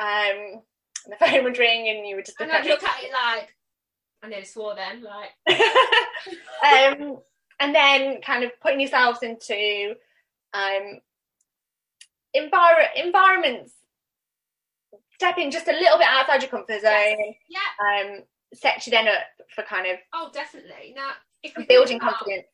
Um, 0.00 0.62
the 1.06 1.16
phone 1.20 1.44
would 1.44 1.58
ring 1.58 1.88
and 1.88 2.06
you 2.06 2.16
would 2.16 2.26
just 2.26 2.38
look, 2.38 2.48
at, 2.48 2.64
look 2.64 2.82
at 2.82 3.02
it 3.02 3.12
like 3.12 3.54
I 4.22 4.28
nearly 4.28 4.44
swore 4.44 4.74
then 4.74 5.02
like. 5.02 5.30
um, 7.00 7.18
and 7.60 7.74
then 7.74 8.20
kind 8.20 8.44
of 8.44 8.52
putting 8.60 8.80
yourselves 8.80 9.22
into 9.22 9.94
um 10.54 11.00
envir- 12.36 12.94
environments. 12.96 13.72
Stepping 15.14 15.50
just 15.50 15.66
a 15.66 15.72
little 15.72 15.98
bit 15.98 16.06
outside 16.08 16.42
your 16.42 16.50
comfort 16.50 16.80
zone. 16.80 17.34
Yeah. 17.48 17.58
Um 17.82 18.22
set 18.54 18.86
you 18.86 18.90
then 18.90 19.08
up 19.08 19.24
for 19.54 19.62
kind 19.62 19.86
of 19.86 19.98
oh 20.12 20.30
definitely. 20.32 20.94
Now 20.94 21.10
if 21.42 21.56
we 21.56 21.66
building 21.66 21.96
about, 21.96 22.14
confidence. 22.14 22.46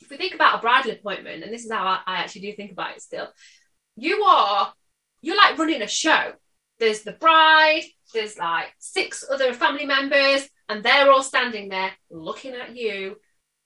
If 0.00 0.10
we 0.10 0.16
think 0.16 0.34
about 0.34 0.58
a 0.58 0.62
bridal 0.62 0.92
appointment, 0.92 1.44
and 1.44 1.52
this 1.52 1.64
is 1.64 1.70
how 1.70 1.84
I, 1.84 2.00
I 2.06 2.16
actually 2.16 2.42
do 2.42 2.52
think 2.54 2.72
about 2.72 2.96
it 2.96 3.02
still, 3.02 3.28
you 3.96 4.22
are 4.22 4.72
you're 5.20 5.36
like 5.36 5.58
running 5.58 5.82
a 5.82 5.88
show. 5.88 6.32
There's 6.78 7.02
the 7.02 7.12
bride, 7.12 7.84
there's 8.12 8.38
like 8.38 8.74
six 8.78 9.24
other 9.30 9.52
family 9.52 9.86
members, 9.86 10.48
and 10.68 10.82
they're 10.82 11.10
all 11.10 11.22
standing 11.22 11.68
there 11.68 11.92
looking 12.10 12.54
at 12.54 12.76
you 12.76 13.16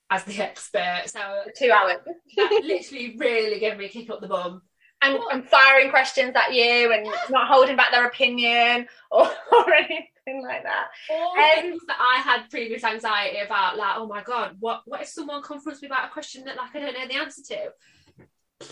as 0.09 0.23
the 0.23 0.41
expert. 0.41 1.03
So 1.07 1.19
two 1.57 1.71
hours. 1.71 1.97
that 2.37 2.61
literally 2.63 3.15
really 3.17 3.59
gave 3.59 3.77
me 3.77 3.85
a 3.85 3.89
kick 3.89 4.09
up 4.09 4.21
the 4.21 4.27
bum. 4.27 4.61
And, 4.99 5.19
and 5.31 5.47
firing 5.47 5.91
questions 5.91 6.33
at 6.35 6.55
you 6.55 6.91
and 6.91 7.07
not 7.29 7.47
holding 7.47 7.75
back 7.75 7.91
their 7.91 8.07
opinion 8.07 8.87
or, 9.11 9.29
or 9.51 9.73
anything 9.73 10.41
like 10.41 10.63
that. 10.63 10.87
All 11.11 11.39
um, 11.39 11.61
things 11.61 11.81
that 11.87 11.97
I 11.99 12.19
had 12.21 12.49
previous 12.49 12.83
anxiety 12.83 13.37
about, 13.45 13.77
like, 13.77 13.93
oh 13.97 14.07
my 14.07 14.23
god, 14.23 14.55
what 14.59 14.81
what 14.85 15.01
if 15.01 15.07
someone 15.07 15.43
confronts 15.43 15.83
me 15.83 15.87
about 15.87 16.09
a 16.09 16.11
question 16.11 16.45
that 16.45 16.57
like 16.57 16.75
I 16.75 16.79
don't 16.79 16.95
know 16.95 17.07
the 17.07 17.21
answer 17.21 17.43
to? 17.43 18.67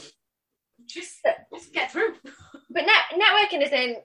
Just, 0.87 1.25
just 1.53 1.73
get 1.73 1.91
through. 1.91 2.15
But 2.67 2.85
net, 2.87 3.21
networking 3.21 3.63
isn't 3.63 3.99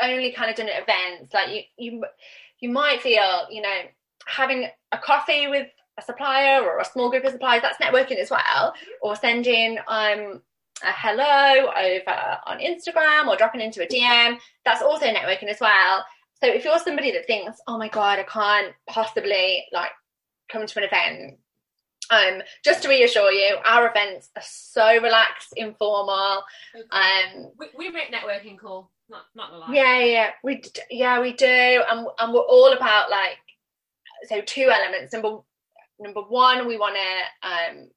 only 0.00 0.30
kind 0.32 0.48
of 0.48 0.56
done 0.56 0.68
at 0.68 0.82
events. 0.82 1.34
Like 1.34 1.48
you, 1.48 1.62
you, 1.76 2.04
you 2.60 2.68
might 2.68 3.02
feel, 3.02 3.46
you 3.50 3.60
know, 3.60 3.78
having 4.26 4.68
a 4.92 4.98
coffee 4.98 5.48
with 5.48 5.68
a 5.98 6.02
supplier 6.02 6.62
or 6.62 6.78
a 6.78 6.84
small 6.84 7.10
group 7.10 7.24
of 7.24 7.32
suppliers, 7.32 7.62
that's 7.62 7.78
networking 7.78 8.18
as 8.18 8.30
well. 8.30 8.74
Or 9.02 9.16
sending 9.16 9.78
um, 9.88 10.42
a 10.82 10.92
hello 10.92 11.70
over 11.70 12.38
on 12.46 12.58
Instagram 12.58 13.28
or 13.28 13.36
dropping 13.36 13.60
into 13.60 13.82
a 13.82 13.86
DM, 13.86 14.38
that's 14.64 14.82
also 14.82 15.06
networking 15.06 15.48
as 15.48 15.60
well. 15.60 16.04
So 16.42 16.48
if 16.48 16.64
you're 16.64 16.78
somebody 16.78 17.12
that 17.12 17.26
thinks, 17.26 17.58
oh 17.66 17.78
my 17.78 17.88
God, 17.88 18.18
I 18.18 18.24
can't 18.24 18.74
possibly 18.88 19.64
like 19.72 19.92
come 20.50 20.66
to 20.66 20.78
an 20.78 20.84
event, 20.84 21.38
um, 22.10 22.42
just 22.64 22.82
to 22.82 22.88
reassure 22.88 23.32
you, 23.32 23.56
our 23.64 23.88
events 23.88 24.30
are 24.36 24.42
so 24.44 25.00
relaxed, 25.00 25.54
informal. 25.56 26.42
Um, 26.90 27.50
we, 27.58 27.66
we 27.76 27.90
make 27.90 28.12
networking 28.12 28.58
cool. 28.58 28.90
Not, 29.08 29.22
not 29.34 29.50
the 29.52 29.58
lie. 29.58 29.68
Yeah, 29.72 29.98
yeah, 30.00 30.30
we 30.42 30.62
yeah 30.90 31.20
we 31.20 31.32
do, 31.34 31.46
and 31.46 32.06
and 32.18 32.32
we're 32.32 32.40
all 32.40 32.72
about 32.72 33.10
like 33.10 33.36
so 34.28 34.40
two 34.40 34.70
elements. 34.70 35.12
Number 35.12 35.38
number 35.98 36.22
one, 36.22 36.66
we 36.66 36.76
want 36.76 36.96
to 36.96 37.48
um, 37.48 37.88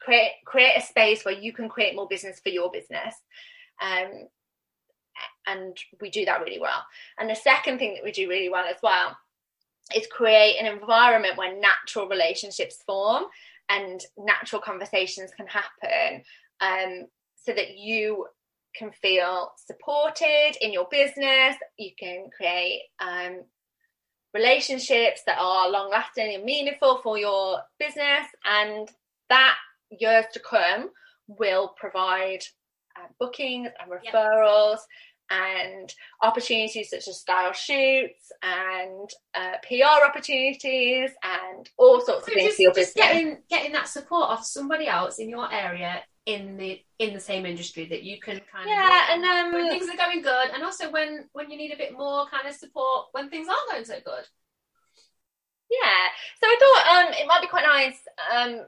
create 0.00 0.32
create 0.44 0.76
a 0.76 0.82
space 0.82 1.24
where 1.24 1.34
you 1.34 1.52
can 1.52 1.68
create 1.68 1.96
more 1.96 2.08
business 2.08 2.40
for 2.40 2.50
your 2.50 2.70
business. 2.70 3.14
Um, 3.80 4.28
and 5.46 5.76
we 6.00 6.10
do 6.10 6.24
that 6.26 6.40
really 6.40 6.60
well. 6.60 6.84
And 7.18 7.28
the 7.28 7.34
second 7.34 7.78
thing 7.78 7.94
that 7.94 8.04
we 8.04 8.12
do 8.12 8.28
really 8.28 8.48
well 8.48 8.66
as 8.66 8.76
well 8.82 9.16
is 9.94 10.06
create 10.06 10.56
an 10.60 10.66
environment 10.66 11.36
where 11.36 11.58
natural 11.58 12.08
relationships 12.08 12.82
form 12.86 13.24
and 13.68 14.00
natural 14.16 14.60
conversations 14.60 15.30
can 15.36 15.46
happen 15.46 16.22
um, 16.60 17.06
so 17.36 17.52
that 17.52 17.76
you 17.76 18.26
can 18.74 18.90
feel 18.92 19.52
supported 19.56 20.52
in 20.60 20.72
your 20.72 20.86
business. 20.90 21.56
You 21.78 21.90
can 21.98 22.28
create 22.36 22.82
um, 23.00 23.42
relationships 24.34 25.22
that 25.26 25.38
are 25.38 25.70
long 25.70 25.90
lasting 25.90 26.34
and 26.34 26.44
meaningful 26.44 27.00
for 27.02 27.18
your 27.18 27.60
business. 27.78 28.26
And 28.44 28.88
that 29.28 29.56
years 29.90 30.26
to 30.32 30.40
come 30.40 30.90
will 31.26 31.74
provide 31.76 32.40
uh, 32.96 33.08
bookings 33.18 33.70
and 33.80 33.90
referrals. 33.90 34.72
Yep 34.72 34.80
and 35.30 35.92
opportunities 36.22 36.90
such 36.90 37.08
as 37.08 37.20
style 37.20 37.52
shoots 37.52 38.32
and 38.42 39.10
uh, 39.34 39.58
PR 39.66 40.06
opportunities 40.06 41.10
and 41.22 41.68
all 41.76 42.00
sorts 42.00 42.26
so 42.26 42.32
of 42.32 42.34
things 42.34 42.44
just, 42.44 42.56
for 42.56 42.62
your 42.62 42.72
just 42.72 42.94
business. 42.94 43.06
Getting, 43.12 43.38
getting 43.50 43.72
that 43.72 43.88
support 43.88 44.30
of 44.30 44.44
somebody 44.44 44.86
else 44.86 45.18
in 45.18 45.28
your 45.28 45.52
area 45.52 46.02
in 46.28 46.58
the 46.58 46.78
in 46.98 47.14
the 47.14 47.20
same 47.20 47.46
industry 47.46 47.86
that 47.86 48.02
you 48.02 48.20
can 48.20 48.38
kind 48.52 48.68
yeah, 48.68 48.84
of 48.84 48.90
yeah, 48.90 49.14
and 49.14 49.24
um, 49.24 49.52
when 49.54 49.70
things 49.70 49.88
are 49.88 49.96
going 49.96 50.20
good, 50.20 50.50
and 50.52 50.62
also 50.62 50.90
when 50.90 51.24
when 51.32 51.50
you 51.50 51.56
need 51.56 51.72
a 51.72 51.76
bit 51.76 51.94
more 51.94 52.26
kind 52.28 52.46
of 52.46 52.54
support 52.54 53.06
when 53.12 53.30
things 53.30 53.48
aren't 53.48 53.70
going 53.70 53.84
so 53.84 53.94
good. 54.04 54.24
Yeah, 55.70 56.04
so 56.40 56.46
I 56.46 56.56
thought 56.60 57.06
um, 57.06 57.14
it 57.14 57.26
might 57.26 57.40
be 57.40 57.48
quite 57.48 57.64
nice 57.64 57.98
um, 58.30 58.66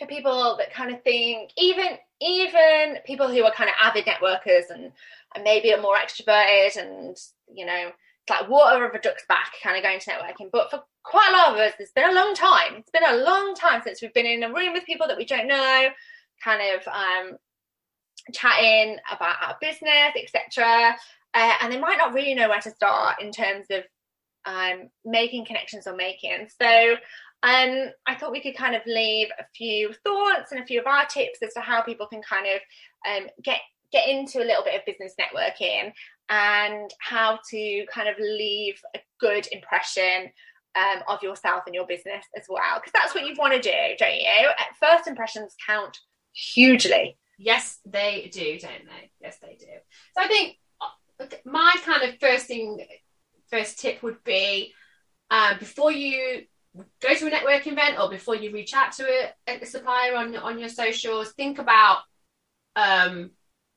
for 0.00 0.08
people 0.08 0.56
that 0.58 0.74
kind 0.74 0.92
of 0.92 1.02
think 1.04 1.52
even 1.56 1.86
even 2.20 2.96
people 3.06 3.28
who 3.28 3.44
are 3.44 3.52
kind 3.52 3.70
of 3.70 3.76
avid 3.80 4.04
networkers 4.04 4.70
and 4.70 4.90
and 5.36 5.44
maybe 5.44 5.72
are 5.72 5.80
more 5.80 5.96
extroverted 5.96 6.76
and 6.76 7.16
you 7.54 7.66
know 7.66 7.92
it's 7.92 8.30
like 8.30 8.50
water 8.50 8.84
of 8.84 8.94
a 8.94 9.00
duck's 9.00 9.26
back 9.28 9.52
kind 9.62 9.76
of 9.76 9.84
going 9.84 10.00
to 10.00 10.10
networking. 10.10 10.50
But 10.50 10.70
for 10.70 10.82
quite 11.04 11.30
a 11.30 11.36
lot 11.36 11.52
of 11.52 11.58
us 11.60 11.74
it's 11.78 11.92
been 11.92 12.10
a 12.10 12.14
long 12.14 12.34
time. 12.34 12.74
It's 12.78 12.90
been 12.90 13.04
a 13.04 13.22
long 13.22 13.54
time 13.54 13.82
since 13.84 14.02
we've 14.02 14.14
been 14.14 14.26
in 14.26 14.42
a 14.42 14.52
room 14.52 14.72
with 14.72 14.84
people 14.86 15.06
that 15.06 15.16
we 15.16 15.24
don't 15.24 15.46
know 15.46 15.88
kind 16.42 16.62
of 16.74 16.86
um, 16.88 17.36
chatting 18.32 18.98
about 19.10 19.36
our 19.42 19.56
business 19.60 20.12
etc 20.16 20.96
uh, 21.34 21.52
and 21.60 21.72
they 21.72 21.78
might 21.78 21.98
not 21.98 22.14
really 22.14 22.34
know 22.34 22.48
where 22.48 22.60
to 22.60 22.70
start 22.70 23.20
in 23.20 23.30
terms 23.30 23.66
of 23.70 23.84
um, 24.46 24.88
making 25.04 25.44
connections 25.44 25.86
or 25.86 25.94
making. 25.94 26.48
So 26.60 26.92
um, 27.42 27.90
I 28.06 28.14
thought 28.18 28.32
we 28.32 28.40
could 28.40 28.56
kind 28.56 28.74
of 28.74 28.82
leave 28.86 29.28
a 29.38 29.44
few 29.54 29.92
thoughts 30.04 30.52
and 30.52 30.62
a 30.62 30.66
few 30.66 30.80
of 30.80 30.86
our 30.86 31.04
tips 31.04 31.40
as 31.42 31.52
to 31.54 31.60
how 31.60 31.82
people 31.82 32.06
can 32.06 32.22
kind 32.22 32.46
of 32.46 32.60
um, 33.06 33.28
get 33.44 33.58
get 33.92 34.08
into 34.08 34.38
a 34.38 34.46
little 34.46 34.64
bit 34.64 34.74
of 34.74 34.84
business 34.84 35.14
networking 35.20 35.92
and 36.28 36.90
how 36.98 37.38
to 37.50 37.86
kind 37.92 38.08
of 38.08 38.16
leave 38.18 38.74
a 38.96 38.98
good 39.20 39.46
impression 39.52 40.32
um, 40.74 41.02
of 41.06 41.22
yourself 41.22 41.62
and 41.66 41.74
your 41.74 41.86
business 41.86 42.24
as 42.36 42.46
well. 42.48 42.76
Because 42.76 42.92
that's 42.92 43.14
what 43.14 43.26
you 43.26 43.34
want 43.38 43.52
to 43.52 43.60
do 43.60 43.94
don't 43.98 44.16
you? 44.16 44.48
First 44.80 45.06
impressions 45.06 45.54
count 45.64 45.98
hugely 46.36 47.16
yes 47.38 47.78
they 47.86 48.28
do 48.32 48.58
don't 48.58 48.84
they 48.84 49.10
yes 49.20 49.38
they 49.40 49.56
do 49.58 49.66
so 50.14 50.22
i 50.22 50.28
think 50.28 50.58
uh, 50.80 51.26
my 51.44 51.74
kind 51.84 52.02
of 52.02 52.18
first 52.18 52.46
thing 52.46 52.84
first 53.50 53.78
tip 53.78 54.02
would 54.02 54.22
be 54.24 54.72
um, 55.30 55.58
before 55.58 55.90
you 55.90 56.42
go 57.00 57.14
to 57.14 57.26
a 57.26 57.30
networking 57.30 57.72
event 57.72 57.98
or 57.98 58.10
before 58.10 58.36
you 58.36 58.52
reach 58.52 58.74
out 58.74 58.92
to 58.92 59.04
a, 59.48 59.60
a 59.60 59.66
supplier 59.66 60.14
on 60.14 60.36
on 60.36 60.58
your 60.58 60.68
socials 60.68 61.32
think 61.32 61.58
about 61.58 62.00
um, 62.76 63.30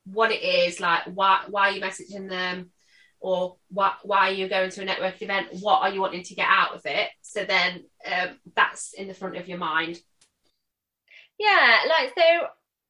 what 0.06 0.32
it 0.32 0.44
is, 0.44 0.80
like 0.80 1.04
why 1.06 1.44
why 1.50 1.70
are 1.70 1.72
you 1.72 1.82
messaging 1.82 2.30
them, 2.30 2.72
or 3.20 3.58
why 3.70 3.94
why 4.04 4.30
are 4.30 4.34
you 4.34 4.50
going 4.50 4.70
to 4.72 4.82
a 4.82 4.86
networking 4.86 5.24
event? 5.24 5.48
What 5.60 5.82
are 5.82 5.90
you 5.90 6.02
wanting 6.02 6.24
to 6.24 6.36
get 6.36 6.48
out 6.48 6.76
of 6.76 6.86
it? 6.86 7.10
So 7.22 7.46
then 7.46 7.86
um, 8.06 8.30
that's 8.56 8.94
in 8.94 9.08
the 9.08 9.14
front 9.14 9.38
of 9.38 9.48
your 9.48 9.58
mind. 9.58 10.00
Yeah, 11.40 11.80
like 11.88 12.14
so. 12.18 12.48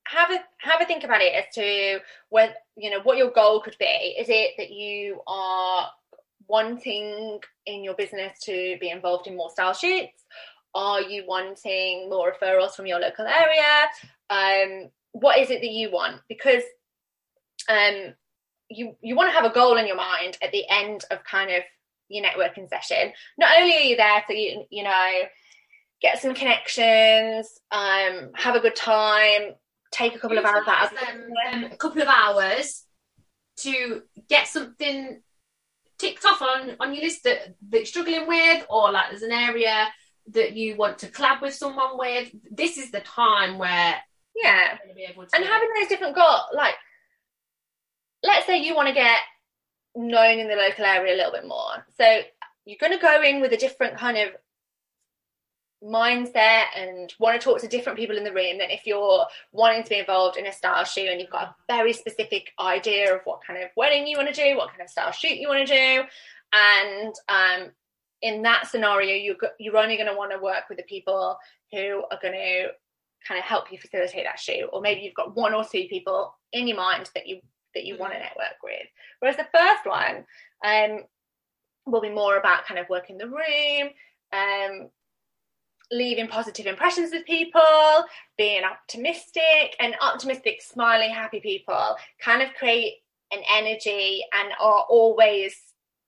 Have 0.08 0.32
a 0.32 0.40
have 0.62 0.82
a 0.82 0.86
think 0.86 1.04
about 1.04 1.22
it 1.22 1.34
as 1.36 1.54
to 1.54 2.00
what 2.30 2.56
you 2.76 2.90
know 2.90 3.00
what 3.04 3.18
your 3.18 3.30
goal 3.30 3.62
could 3.62 3.76
be. 3.80 3.86
Is 3.86 4.28
it 4.28 4.56
that 4.58 4.72
you 4.72 5.22
are 5.28 5.88
wanting 6.48 7.40
in 7.68 7.84
your 7.84 7.94
business 7.94 8.40
to 8.46 8.76
be 8.82 8.90
involved 8.90 9.28
in 9.28 9.38
more 9.38 9.52
style 9.52 9.74
shoots? 9.74 10.26
Are 10.74 11.02
you 11.02 11.26
wanting 11.28 12.10
more 12.10 12.34
referrals 12.34 12.72
from 12.72 12.88
your 12.88 13.00
local 13.00 13.28
area? 13.28 13.88
Um, 14.32 14.90
what 15.12 15.38
is 15.38 15.52
it 15.52 15.62
that 15.62 15.72
you 15.72 15.92
want? 15.92 16.22
Because 16.28 16.64
um, 17.70 18.16
you 18.68 18.96
you 19.02 19.16
want 19.16 19.30
to 19.30 19.36
have 19.36 19.46
a 19.46 19.54
goal 19.54 19.78
in 19.78 19.86
your 19.86 19.96
mind 19.96 20.40
at 20.42 20.52
the 20.52 20.64
end 20.70 21.06
of 21.12 21.24
kind 21.24 21.52
of 21.52 21.62
your 22.08 22.26
networking 22.26 22.68
session. 22.68 23.14
Not 23.38 23.58
only 23.60 23.76
are 23.76 23.82
you 23.82 23.96
there 23.96 24.24
to 24.28 24.36
you, 24.36 24.64
you 24.72 24.84
know 24.84 25.12
get 26.02 26.22
some 26.22 26.34
connections, 26.34 27.60
um, 27.72 28.32
have 28.34 28.56
a 28.56 28.60
good 28.60 28.76
time, 28.76 29.54
take 29.92 30.16
a 30.16 30.20
couple 30.20 30.38
of 30.38 30.46
hours 30.46 30.68
out 30.68 30.92
um, 31.52 31.66
a 31.66 31.78
couple 31.78 32.02
of 32.02 32.08
hours 32.08 32.84
to 33.58 34.04
get 34.30 34.48
something 34.48 35.22
ticked 35.98 36.26
off 36.26 36.42
on 36.42 36.78
on 36.80 36.94
your 36.94 37.04
list 37.04 37.24
that, 37.24 37.56
that 37.70 37.78
you're 37.78 37.86
struggling 37.86 38.28
with, 38.28 38.66
or 38.70 38.92
like 38.92 39.10
there's 39.10 39.24
an 39.24 39.32
area 39.32 39.88
that 40.32 40.54
you 40.54 40.76
want 40.76 41.00
to 41.00 41.08
collab 41.08 41.42
with 41.42 41.54
someone 41.54 41.98
with. 41.98 42.32
This 42.52 42.78
is 42.78 42.92
the 42.92 43.02
time 43.02 43.58
where 43.58 43.96
yeah, 44.36 44.78
and 45.34 45.46
having 45.46 45.70
those 45.76 45.90
different 45.90 46.16
goals, 46.16 46.42
like 46.54 46.76
let's 48.24 48.46
say 48.46 48.62
you 48.62 48.76
want 48.76 48.88
to 48.88 48.94
get 48.94 49.20
known 49.96 50.40
in 50.40 50.48
the 50.48 50.56
local 50.56 50.86
area 50.86 51.16
a 51.16 51.18
little 51.18 51.32
bit 51.32 51.48
more. 51.48 51.86
So 51.98 52.22
you're 52.66 52.78
going 52.80 52.94
to 52.94 53.02
go 53.02 53.22
in 53.22 53.42
with 53.42 53.54
a 53.54 53.58
different 53.58 53.98
kind 53.98 54.18
of 54.18 54.30
mindset 55.84 56.66
and 56.76 57.14
want 57.20 57.40
to 57.40 57.44
talk 57.44 57.60
to 57.60 57.68
different 57.68 57.98
people 57.98 58.18
in 58.18 58.24
the 58.26 58.34
room 58.34 58.58
then 58.58 58.70
if 58.70 58.86
you're 58.86 59.26
wanting 59.54 59.82
to 59.82 59.90
be 59.90 60.00
involved 60.00 60.38
in 60.38 60.46
a 60.46 60.52
style 60.52 60.84
shoot 60.84 61.08
and 61.10 61.22
you've 61.22 61.30
got 61.30 61.44
a 61.44 61.56
very 61.68 61.94
specific 61.94 62.52
idea 62.60 63.16
of 63.16 63.22
what 63.24 63.40
kind 63.46 63.64
of 63.64 63.70
wedding 63.78 64.06
you 64.06 64.18
want 64.18 64.34
to 64.34 64.34
do, 64.34 64.58
what 64.58 64.70
kind 64.70 64.82
of 64.82 64.90
style 64.90 65.12
shoot 65.12 65.38
you 65.38 65.48
want 65.48 65.66
to 65.66 65.74
do. 65.74 66.04
And 66.52 67.14
um, 67.30 67.72
in 68.22 68.42
that 68.42 68.68
scenario, 68.68 69.16
you're, 69.16 69.36
you're 69.60 69.78
only 69.78 69.96
going 69.96 70.10
to 70.10 70.18
want 70.18 70.32
to 70.32 70.40
work 70.40 70.64
with 70.68 70.78
the 70.78 70.84
people 70.84 71.38
who 71.72 72.04
are 72.12 72.20
going 72.22 72.34
to 72.34 72.68
kind 73.28 73.38
of 73.38 73.46
help 73.46 73.72
you 73.72 73.78
facilitate 73.78 74.26
that 74.26 74.40
shoot. 74.40 74.68
Or 74.74 74.82
maybe 74.82 75.02
you've 75.02 75.14
got 75.14 75.36
one 75.36 75.54
or 75.54 75.64
two 75.64 75.86
people 75.90 76.36
in 76.52 76.68
your 76.68 76.78
mind 76.78 77.10
that 77.16 77.28
you 77.28 77.40
that 77.76 77.86
you 77.86 77.98
want 77.98 78.14
to 78.14 78.20
network 78.20 78.58
with. 78.64 78.88
Whereas 79.20 79.38
the 79.38 79.48
first 79.54 79.86
one 79.86 80.26
um, 80.66 81.04
will 81.86 82.02
be 82.02 82.10
more 82.10 82.38
about 82.38 82.66
kind 82.66 82.80
of 82.80 82.90
working 82.90 83.18
the 83.18 83.28
room, 83.28 83.90
um, 84.34 84.90
leaving 85.92 86.28
positive 86.28 86.66
impressions 86.66 87.12
with 87.12 87.26
people, 87.26 88.06
being 88.38 88.64
optimistic, 88.64 89.76
and 89.80 89.96
optimistic, 90.02 90.62
smiling, 90.62 91.12
happy 91.12 91.40
people 91.40 91.96
kind 92.22 92.42
of 92.42 92.54
create 92.54 92.96
an 93.32 93.40
energy 93.52 94.24
and 94.34 94.52
are 94.60 94.86
always 94.90 95.56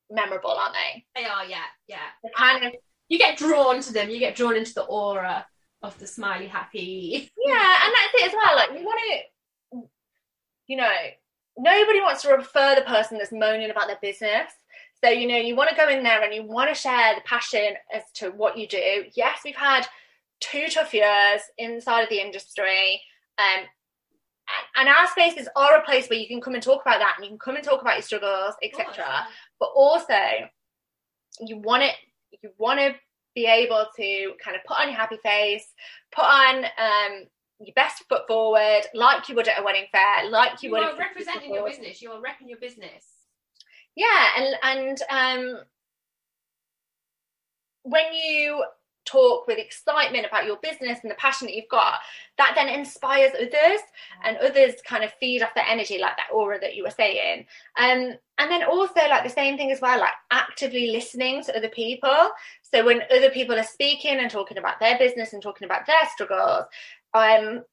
memorable, 0.10 0.52
aren't 0.52 0.74
they? 0.74 1.06
They 1.16 1.28
are, 1.28 1.46
yeah, 1.46 1.64
yeah. 1.88 1.98
They're 2.24 2.32
kind 2.36 2.66
of 2.66 2.74
you 3.12 3.18
get 3.18 3.38
drawn 3.38 3.82
to 3.82 3.92
them. 3.92 4.10
You 4.10 4.20
get 4.20 4.38
drawn 4.38 4.56
into 4.56 4.74
the 4.74 4.84
aura 4.84 5.46
of 5.84 6.00
the 6.00 6.08
smiley, 6.08 6.48
happy. 6.48 7.30
Yeah, 7.46 7.76
and 7.84 7.94
that's 7.94 8.14
it 8.14 8.28
as 8.28 8.34
well. 8.34 8.56
Like 8.56 8.70
you 8.80 8.86
want 8.86 9.00
to, 9.74 9.82
you 10.68 10.78
know, 10.78 10.94
nobody 11.58 12.00
wants 12.00 12.22
to 12.22 12.30
refer 12.30 12.76
the 12.76 12.84
person 12.84 13.18
that's 13.18 13.34
moaning 13.34 13.70
about 13.70 13.88
their 13.88 14.00
business. 14.02 14.54
So, 15.04 15.10
you 15.10 15.28
know, 15.28 15.38
you 15.38 15.56
want 15.56 15.70
to 15.70 15.76
go 15.76 15.90
in 15.90 16.04
there 16.04 16.22
and 16.22 16.34
you 16.34 16.44
want 16.44 16.70
to 16.70 16.76
share 16.76 17.16
the 17.16 17.22
passion 17.22 17.74
as 17.94 18.04
to 18.16 18.30
what 18.30 18.58
you 18.58 18.68
do. 18.68 19.06
Yes, 19.16 19.40
we've 19.44 19.56
had 19.56 19.88
two 20.40 20.68
tough 20.70 20.94
years 20.94 21.42
inside 21.58 22.04
of 22.04 22.10
the 22.10 22.22
industry. 22.22 23.02
Um, 23.40 23.66
and 24.76 24.90
our 24.90 25.08
spaces 25.08 25.48
are 25.56 25.78
a 25.78 25.84
place 25.84 26.10
where 26.10 26.20
you 26.20 26.28
can 26.28 26.42
come 26.42 26.54
and 26.54 26.62
talk 26.62 26.82
about 26.82 27.00
that 27.00 27.14
and 27.18 27.26
you 27.26 27.32
can 27.32 27.40
come 27.40 27.56
and 27.56 27.64
talk 27.64 27.82
about 27.82 27.96
your 27.96 28.04
struggles, 28.04 28.54
etc. 28.62 29.26
But 29.60 29.70
also, 29.74 30.14
you 31.40 31.58
want 31.58 31.84
it 31.84 31.96
you 32.44 32.50
want 32.58 32.80
to 32.80 32.94
be 33.36 33.46
able 33.46 33.86
to 33.96 34.34
kind 34.44 34.56
of 34.56 34.64
put 34.66 34.78
on 34.78 34.88
your 34.88 34.98
happy 34.98 35.18
face 35.24 35.66
put 36.12 36.26
on 36.26 36.66
um 36.66 37.24
your 37.60 37.74
best 37.76 38.04
foot 38.10 38.28
forward 38.28 38.82
like 38.94 39.30
you 39.30 39.36
would 39.36 39.48
at 39.48 39.60
a 39.60 39.64
wedding 39.64 39.86
fair 39.92 40.30
like 40.30 40.62
you, 40.62 40.70
You 40.70 40.72
would 40.72 40.82
You 40.82 40.90
are 40.90 40.98
representing 40.98 41.54
your 41.54 41.68
business. 41.68 42.02
You 42.02 42.12
are 42.12 42.20
repping 42.20 42.50
your 42.50 42.60
business. 42.60 43.06
Yeah 43.96 44.28
and 44.38 44.56
and 44.64 45.02
um 45.10 45.60
when 47.84 48.14
you 48.14 48.64
talk 49.06 49.48
with 49.48 49.58
excitement 49.58 50.26
about 50.26 50.46
your 50.46 50.58
business 50.58 51.00
and 51.02 51.12
the 51.12 51.16
passion 51.16 51.48
that 51.48 51.56
you've 51.56 51.68
got 51.70 52.00
that 52.38 52.54
then 52.56 52.70
inspires 52.70 53.32
others 53.36 53.82
and 54.24 54.38
others 54.38 54.76
kind 54.86 55.04
of 55.04 55.12
feed 55.20 55.42
off 55.42 55.54
that 55.56 55.70
energy 55.70 55.98
like 55.98 56.16
that 56.18 56.30
aura 56.34 56.60
that 56.60 56.76
you 56.76 56.84
were 56.84 56.92
saying. 56.92 57.46
Um 57.80 58.14
and 58.38 58.50
then 58.52 58.64
also 58.64 59.02
like 59.10 59.24
the 59.24 59.30
same 59.30 59.58
thing 59.58 59.72
as 59.72 59.82
well 59.82 60.00
like 60.00 60.14
actively 60.30 60.92
listening 60.92 61.44
to 61.44 61.58
other 61.58 61.70
people. 61.70 62.30
So 62.62 62.86
when 62.86 63.02
other 63.14 63.32
people 63.32 63.58
are 63.58 63.64
speaking 63.64 64.20
and 64.20 64.30
talking 64.30 64.58
about 64.58 64.80
their 64.80 64.98
business 64.98 65.34
and 65.34 65.42
talking 65.42 65.66
about 65.66 65.88
their 65.88 66.08
struggles 66.14 66.66
um 67.14 67.64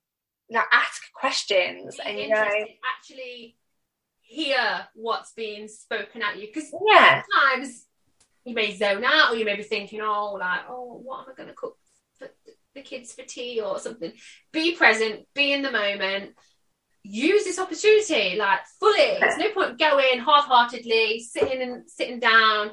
like 0.50 0.64
ask 0.72 1.12
questions 1.12 2.00
and 2.04 2.18
you 2.18 2.28
know 2.28 2.42
actually 2.42 3.58
hear 4.29 4.87
what's 4.95 5.33
being 5.33 5.69
spoken 5.69 6.23
at 6.23 6.38
you 6.38 6.47
because 6.47 6.71
yeah 6.87 7.23
sometimes 7.23 7.87
you 8.49 8.55
may 8.55 8.75
zone 8.75 9.05
out 9.05 9.33
or 9.33 9.37
you 9.37 9.45
may 9.45 9.57
be 9.57 9.62
thinking, 9.62 10.01
oh, 10.03 10.37
like, 10.41 10.61
oh, 10.69 11.01
what 11.05 11.21
am 11.21 11.33
I 11.33 11.35
going 11.37 11.49
to 11.49 11.55
cook 11.55 11.77
for 12.19 12.29
the 12.75 12.81
kids 12.81 13.12
for 13.12 13.23
tea 13.23 13.61
or 13.61 13.79
something? 13.79 14.12
Be 14.53 14.75
present, 14.75 15.27
be 15.35 15.53
in 15.53 15.62
the 15.62 15.71
moment, 15.71 16.35
use 17.03 17.45
this 17.45 17.59
opportunity 17.59 18.37
like 18.37 18.61
fully. 18.81 19.19
There's 19.21 19.38
no 19.38 19.51
point 19.53 19.79
going 19.79 20.21
half-heartedly, 20.21 21.21
sitting 21.21 21.62
and 21.62 21.88
sitting 21.88 22.21
down, 22.21 22.73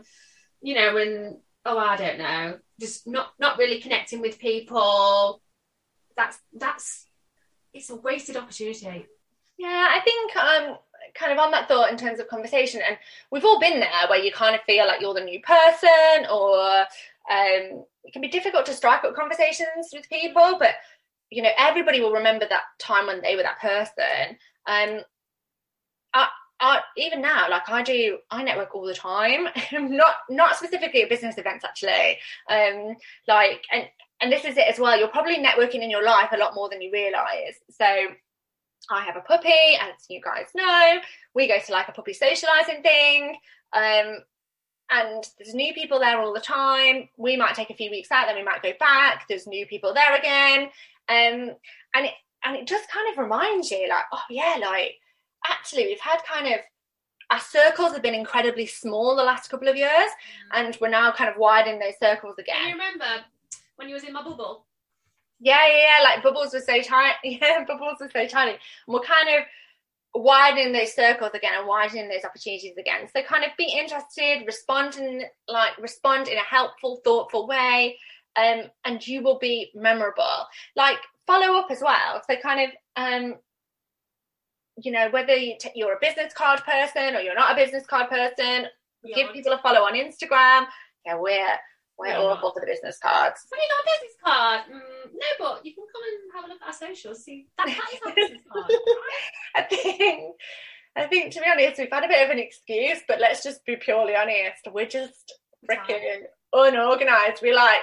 you 0.62 0.76
know, 0.76 0.98
and 0.98 1.38
oh, 1.65 1.78
I 1.78 1.98
don't 1.98 2.20
know, 2.20 2.58
just 2.80 3.06
not 3.06 3.34
not 3.39 3.58
really 3.58 3.82
connecting 3.82 4.22
with 4.22 4.39
people. 4.39 5.41
That's 6.15 6.39
that's 6.54 7.06
it's 7.74 7.89
a 7.89 7.96
wasted 7.96 8.38
opportunity. 8.38 9.06
Yeah, 9.58 9.89
I 9.91 10.00
think 10.02 10.36
um 10.38 10.78
kind 11.17 11.32
of 11.32 11.39
on 11.39 11.51
that 11.51 11.67
thought 11.67 11.91
in 11.91 11.97
terms 11.97 12.19
of 12.19 12.28
conversation, 12.28 12.82
and 12.88 12.97
we've 13.32 13.45
all 13.45 13.60
been 13.60 13.80
there 13.80 14.08
where 14.10 14.23
you 14.23 14.32
kind 14.32 14.56
of 14.56 14.62
feel 14.62 14.88
like 14.88 15.01
you're 15.01 15.13
the 15.13 15.21
new 15.21 15.41
person, 15.41 16.25
or 16.32 16.82
um, 17.32 17.86
it 18.04 18.13
can 18.13 18.21
be 18.21 18.28
difficult 18.28 18.65
to 18.67 18.73
strike 18.73 19.04
up 19.04 19.15
conversations 19.15 19.89
with 19.93 20.10
people, 20.10 20.58
but 20.60 20.75
you 21.30 21.41
know 21.41 21.51
everybody 21.58 22.01
will 22.01 22.13
remember 22.13 22.45
that 22.49 22.63
time 22.80 23.08
when 23.08 23.21
they 23.21 23.36
were 23.36 23.43
that 23.43 23.60
person. 23.60 24.38
Um, 24.67 25.01
I, 26.13 26.28
I, 26.60 26.82
even 26.97 27.21
now, 27.21 27.49
like 27.49 27.67
I 27.69 27.84
do, 27.84 28.19
I 28.32 28.43
network 28.43 28.73
all 28.73 28.86
the 28.86 28.93
time. 28.93 29.47
not 29.73 30.15
not 30.30 30.56
specifically 30.56 31.04
at 31.04 31.10
business 31.10 31.38
events, 31.38 31.65
actually. 31.65 32.17
Um, 32.49 32.95
like 33.28 33.63
and 33.71 33.86
and 34.21 34.32
this 34.32 34.45
is 34.45 34.58
it 34.58 34.67
as 34.67 34.80
well. 34.80 34.97
You're 34.97 35.10
probably 35.10 35.38
networking 35.38 35.84
in 35.84 35.89
your 35.89 36.04
life 36.04 36.30
a 36.32 36.38
lot 36.38 36.56
more 36.56 36.69
than 36.69 36.82
you 36.82 36.91
realize. 36.91 37.56
So 37.69 37.86
I 38.89 39.04
have 39.04 39.15
a 39.15 39.21
puppy, 39.21 39.78
as 39.80 40.06
you 40.10 40.21
guys 40.21 40.48
know. 40.56 41.00
We 41.34 41.48
go 41.48 41.58
to 41.60 41.71
like 41.71 41.88
a 41.88 41.91
puppy 41.91 42.13
socializing 42.13 42.82
thing. 42.82 43.36
Um, 43.74 44.17
and 44.91 45.24
there's 45.38 45.56
new 45.56 45.74
people 45.74 46.00
there 46.00 46.19
all 46.19 46.34
the 46.34 46.39
time. 46.39 47.10
We 47.17 47.38
might 47.38 47.56
take 47.56 47.71
a 47.71 47.76
few 47.76 47.89
weeks 47.89 48.12
out, 48.12 48.28
then 48.28 48.36
we 48.36 48.43
might 48.43 48.62
go 48.62 48.74
back. 48.80 49.26
There's 49.28 49.48
new 49.48 49.65
people 49.65 49.93
there 49.93 50.15
again. 50.15 50.69
Um, 51.10 51.56
and 51.93 52.06
it 52.06 52.13
and 52.43 52.56
it 52.56 52.67
just 52.67 52.89
kind 52.91 53.12
of 53.12 53.17
reminds 53.17 53.71
you, 53.71 53.88
like, 53.89 54.06
oh 54.13 54.21
yeah, 54.30 54.58
like 54.62 55.00
actually 55.50 55.86
we've 55.86 56.00
had 56.00 56.19
kind 56.24 56.54
of 56.54 56.60
our 57.32 57.39
circles 57.39 57.93
have 57.93 58.04
been 58.04 58.13
incredibly 58.13 58.67
small 58.67 59.15
the 59.15 59.24
last 59.24 59.50
couple 59.50 59.67
of 59.67 59.76
years, 59.76 60.10
and 60.54 60.78
we're 60.80 60.89
now 60.89 61.12
kind 61.12 61.30
of 61.30 61.38
widening 61.38 61.80
those 61.80 61.98
circles 62.00 62.36
again. 62.38 62.56
Can 62.56 62.67
you 62.67 62.74
remember 62.74 63.26
when 63.78 63.88
you 63.88 63.95
was 63.95 64.04
in 64.04 64.13
my 64.13 64.24
bubble? 64.24 64.65
Yeah, 65.39 65.67
yeah, 65.67 65.98
yeah. 65.98 66.04
Like 66.04 66.24
bubbles 66.24 66.54
were 66.54 66.60
so 66.60 66.82
tiny. 66.82 67.13
Yeah, 67.24 67.65
bubbles 67.67 67.98
were 68.00 68.10
so 68.12 68.28
tiny. 68.28 68.52
And 68.52 68.60
we're 68.88 69.02
kind 69.02 69.30
of 69.38 69.45
widening 70.15 70.71
those 70.71 70.93
circles 70.93 71.32
again 71.34 71.54
and 71.58 71.67
widening 71.67 72.08
those 72.08 72.24
opportunities 72.24 72.78
again. 72.78 73.08
So 73.13 73.21
kind 73.21 73.43
of 73.43 73.52
be 73.58 73.71
interested, 73.78 74.45
respond 74.45 74.95
in 74.95 75.24
like 75.48 75.78
respond 75.78 76.28
in 76.28 76.38
a 76.38 76.41
helpful, 76.41 77.02
thoughtful 77.04 77.48
way, 77.48 77.98
um, 78.38 78.63
and 78.86 79.06
you 79.06 79.21
will 79.21 79.39
be 79.39 79.71
memorable. 79.76 80.48
Like 80.76 80.98
follow 81.28 81.58
up 81.58 81.69
as 81.69 81.82
well. 81.82 82.21
So 82.30 82.38
kind 82.41 82.69
of 82.69 82.76
um, 82.95 83.36
you 84.78 84.91
know 84.91 85.10
whether 85.10 85.36
you 85.36 85.56
t- 85.60 85.71
you're 85.76 85.93
a 85.93 86.00
business 86.02 86.34
card 86.34 86.62
person 86.63 87.15
or 87.15 87.19
you're 87.19 87.36
not 87.36 87.52
a 87.52 87.56
business 87.56 87.86
card 87.86 88.10
person, 88.10 88.67
give 89.13 89.32
people 89.34 89.52
a 89.52 89.58
follow 89.60 89.82
on 89.82 89.93
Instagram. 89.93 90.65
Yeah, 91.06 91.17
we're 91.17 91.58
we're 91.97 92.08
Yeah. 92.08 92.19
awful 92.19 92.51
for 92.51 92.60
the 92.60 92.65
business 92.67 92.97
cards. 92.97 93.45
Have 93.51 93.60
you 93.60 93.69
got 93.69 93.79
a 93.79 93.89
business 93.99 94.17
card? 94.23 94.62
Mm, 94.69 95.13
no, 95.13 95.27
but 95.39 95.65
you 95.65 95.73
can 95.73 95.86
come 95.91 96.01
and 96.03 96.34
have 96.36 96.45
a 96.45 96.47
look 96.53 96.62
at 96.62 96.67
our 96.67 96.73
socials. 96.73 97.23
See, 97.23 97.47
that, 97.58 97.67
that 97.67 97.93
is 97.93 97.99
our 98.05 98.13
business 98.13 98.41
card. 98.51 98.71
I 99.55 99.62
think, 99.63 100.36
I 100.95 101.03
think 101.05 101.34
to 101.34 101.39
be 101.39 101.45
honest, 101.49 101.79
we've 101.79 101.89
had 101.91 102.03
a 102.03 102.08
bit 102.08 102.23
of 102.25 102.29
an 102.31 102.39
excuse, 102.39 102.99
but 103.08 103.19
let's 103.19 103.43
just 103.43 103.65
be 103.65 103.75
purely 103.77 104.15
honest. 104.15 104.67
We're 104.71 104.86
just 104.88 105.34
freaking 105.69 106.23
unorganized. 106.53 107.41
We 107.41 107.53
like, 107.53 107.81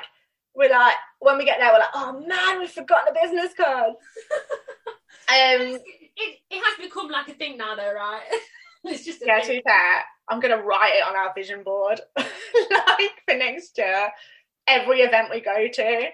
we're 0.55 0.71
like, 0.71 0.97
when 1.21 1.39
we 1.39 1.45
get 1.45 1.59
there, 1.59 1.73
we're 1.73 1.79
like, 1.79 1.89
oh 1.95 2.25
man, 2.27 2.61
we 2.61 2.67
forgot 2.67 3.07
the 3.07 3.19
business 3.23 3.53
card. 3.57 3.95
um, 5.29 5.79
it, 6.15 6.39
it 6.51 6.63
has 6.63 6.85
become 6.87 7.09
like 7.09 7.29
a 7.29 7.35
thing 7.35 7.57
now, 7.57 7.75
though, 7.75 7.93
right? 7.95 8.23
it's 8.93 9.05
just 9.05 9.23
a 9.23 9.27
yeah, 9.27 9.41
to 9.41 9.47
thing. 9.47 9.59
be 9.59 9.63
fair, 9.67 10.03
I'm 10.29 10.41
gonna 10.41 10.63
write 10.63 10.95
it 10.97 11.07
on 11.07 11.17
our 11.17 11.33
vision 11.35 11.63
board, 11.63 12.01
like 12.17 13.13
for 13.29 13.37
next 13.37 13.77
year. 13.79 14.11
Every 14.67 15.01
event 15.01 15.29
we 15.31 15.41
go 15.41 15.67
to. 15.69 16.07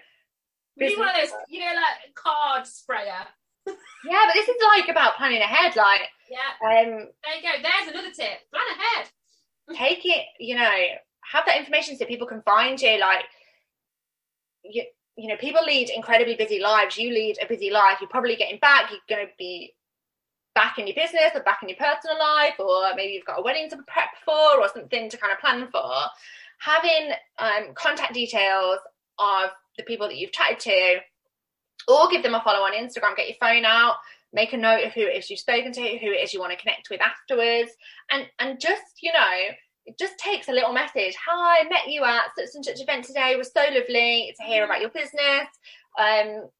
We 0.78 0.86
need 0.86 0.98
one 0.98 1.08
of 1.08 1.14
those, 1.16 1.30
you 1.48 1.60
know, 1.60 1.66
like 1.74 2.14
card 2.14 2.66
sprayer. 2.66 3.26
Yeah, 4.06 4.24
but 4.26 4.32
this 4.34 4.48
is 4.48 4.56
like 4.74 4.88
about 4.88 5.16
planning 5.16 5.42
ahead. 5.42 5.76
Like, 5.76 6.02
Yeah, 6.30 6.38
um, 6.66 7.08
there 7.22 7.36
you 7.36 7.42
go. 7.42 7.50
There's 7.62 7.90
another 7.92 8.10
tip. 8.10 8.38
Plan 8.50 8.62
ahead. 8.78 9.08
take 9.76 10.06
it, 10.06 10.24
you 10.38 10.54
know, 10.54 10.70
have 11.32 11.44
that 11.46 11.58
information 11.58 11.96
so 11.98 12.06
people 12.06 12.26
can 12.26 12.40
find 12.42 12.80
you. 12.80 12.98
Like, 12.98 13.24
you, 14.62 14.84
you 15.16 15.28
know, 15.28 15.36
people 15.36 15.62
lead 15.64 15.90
incredibly 15.90 16.36
busy 16.36 16.60
lives. 16.60 16.96
You 16.96 17.10
lead 17.12 17.36
a 17.42 17.46
busy 17.46 17.70
life. 17.70 17.98
You're 18.00 18.08
probably 18.08 18.36
getting 18.36 18.58
back. 18.60 18.90
You're 18.90 19.00
going 19.16 19.26
to 19.26 19.32
be 19.38 19.74
back 20.58 20.76
in 20.76 20.88
your 20.88 20.96
business 20.96 21.30
or 21.36 21.42
back 21.44 21.60
in 21.62 21.68
your 21.68 21.78
personal 21.78 22.18
life, 22.18 22.54
or 22.58 22.92
maybe 22.96 23.12
you've 23.12 23.24
got 23.24 23.38
a 23.38 23.42
wedding 23.42 23.70
to 23.70 23.76
prep 23.86 24.10
for 24.24 24.60
or 24.60 24.68
something 24.74 25.08
to 25.08 25.16
kind 25.16 25.32
of 25.32 25.38
plan 25.38 25.68
for. 25.70 25.88
Having 26.58 27.12
um, 27.38 27.74
contact 27.74 28.12
details 28.12 28.80
of 29.20 29.50
the 29.76 29.84
people 29.84 30.08
that 30.08 30.16
you've 30.16 30.32
chatted 30.32 30.58
to, 30.58 30.98
or 31.86 32.08
give 32.08 32.24
them 32.24 32.34
a 32.34 32.42
follow 32.42 32.64
on 32.66 32.72
Instagram. 32.72 33.16
Get 33.16 33.28
your 33.28 33.36
phone 33.40 33.64
out. 33.64 33.94
Make 34.32 34.52
a 34.52 34.56
note 34.56 34.84
of 34.84 34.92
who 34.92 35.02
it 35.02 35.16
is 35.16 35.30
you've 35.30 35.38
spoken 35.38 35.70
to, 35.72 35.80
who 35.80 36.10
it 36.10 36.24
is 36.24 36.34
you 36.34 36.40
want 36.40 36.50
to 36.50 36.58
connect 36.58 36.90
with 36.90 37.00
afterwards, 37.00 37.70
and 38.10 38.26
and 38.40 38.60
just 38.60 38.82
you 39.00 39.12
know 39.12 39.54
it 39.86 39.96
just 39.96 40.18
takes 40.18 40.48
a 40.48 40.52
little 40.52 40.72
message. 40.72 41.14
Hi, 41.24 41.62
met 41.68 41.86
you 41.88 42.02
at 42.02 42.34
such 42.36 42.54
and 42.56 42.64
such 42.64 42.80
event 42.80 43.04
today. 43.04 43.30
It 43.30 43.38
was 43.38 43.52
so 43.52 43.62
lovely 43.62 44.34
to 44.38 44.44
hear 44.44 44.64
about 44.64 44.80
your 44.80 44.90
business. 44.90 45.48
Um, 45.98 46.50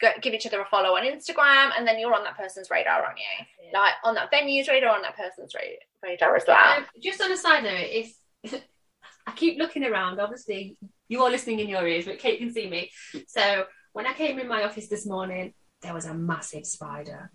go, 0.00 0.08
give 0.20 0.34
each 0.34 0.46
other 0.46 0.60
a 0.60 0.66
follow 0.66 0.96
on 0.96 1.04
Instagram, 1.04 1.70
and 1.76 1.86
then 1.86 1.98
you're 1.98 2.14
on 2.14 2.24
that 2.24 2.36
person's 2.36 2.70
radar, 2.70 3.02
aren't 3.04 3.18
you? 3.18 3.70
Like 3.72 3.94
on 4.04 4.14
that 4.14 4.30
venue's 4.30 4.68
radar, 4.68 4.94
on 4.94 5.02
that 5.02 5.16
person's 5.16 5.54
ra- 5.54 6.08
radar 6.08 6.36
as 6.36 6.44
well. 6.46 6.78
Um, 6.78 6.86
just 7.02 7.20
on 7.20 7.32
a 7.32 7.36
side 7.36 7.64
note, 7.64 7.72
if 7.72 8.14
I 9.26 9.32
keep 9.32 9.58
looking 9.58 9.84
around, 9.84 10.20
obviously 10.20 10.76
you 11.08 11.22
are 11.22 11.30
listening 11.30 11.60
in 11.60 11.68
your 11.68 11.86
ears, 11.86 12.04
but 12.04 12.18
Kate 12.18 12.38
can 12.38 12.52
see 12.52 12.68
me. 12.68 12.90
So 13.26 13.64
when 13.92 14.06
I 14.06 14.12
came 14.12 14.38
in 14.38 14.48
my 14.48 14.64
office 14.64 14.88
this 14.88 15.06
morning, 15.06 15.54
there 15.82 15.94
was 15.94 16.06
a 16.06 16.14
massive 16.14 16.66
spider, 16.66 17.30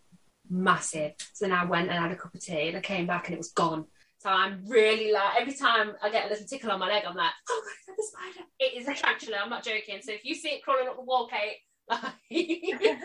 massive. 0.50 1.13
So 1.34 1.45
then 1.45 1.54
I 1.54 1.65
went 1.65 1.89
and 1.89 2.00
had 2.00 2.12
a 2.12 2.15
cup 2.15 2.34
of 2.34 2.41
tea, 2.41 2.69
and 2.69 2.78
I 2.78 2.82
came 2.82 3.08
back 3.08 3.28
and 3.28 3.36
it 3.36 3.38
was 3.38 3.52
gone. 3.52 3.86
So 4.19 4.30
I'm 4.30 4.63
really 4.67 5.12
like 5.12 5.41
every 5.41 5.54
time 5.54 5.93
I 6.01 6.12
get 6.12 6.28
a 6.28 6.30
little 6.30 6.45
tickle 6.45 6.72
on 6.72 6.80
my 6.80 6.88
leg, 6.88 7.03
I'm 7.07 7.16
like, 7.16 7.32
oh 7.49 7.64
my 7.66 7.74
god, 7.88 7.95
the 7.97 8.03
spider! 8.03 8.47
It 8.59 8.80
is 8.80 8.88
a 8.88 8.93
tarantula. 8.93 9.38
I'm 9.43 9.49
not 9.49 9.64
joking. 9.64 9.99
So 10.01 10.12
if 10.12 10.24
you 10.24 10.36
see 10.36 10.49
it 10.49 10.64
crawling 10.64 10.88
up 10.88 10.95
the 10.95 11.01
wall, 11.01 11.28
Kate. 11.28 11.57
I've, 11.89 12.13
been, 12.29 12.97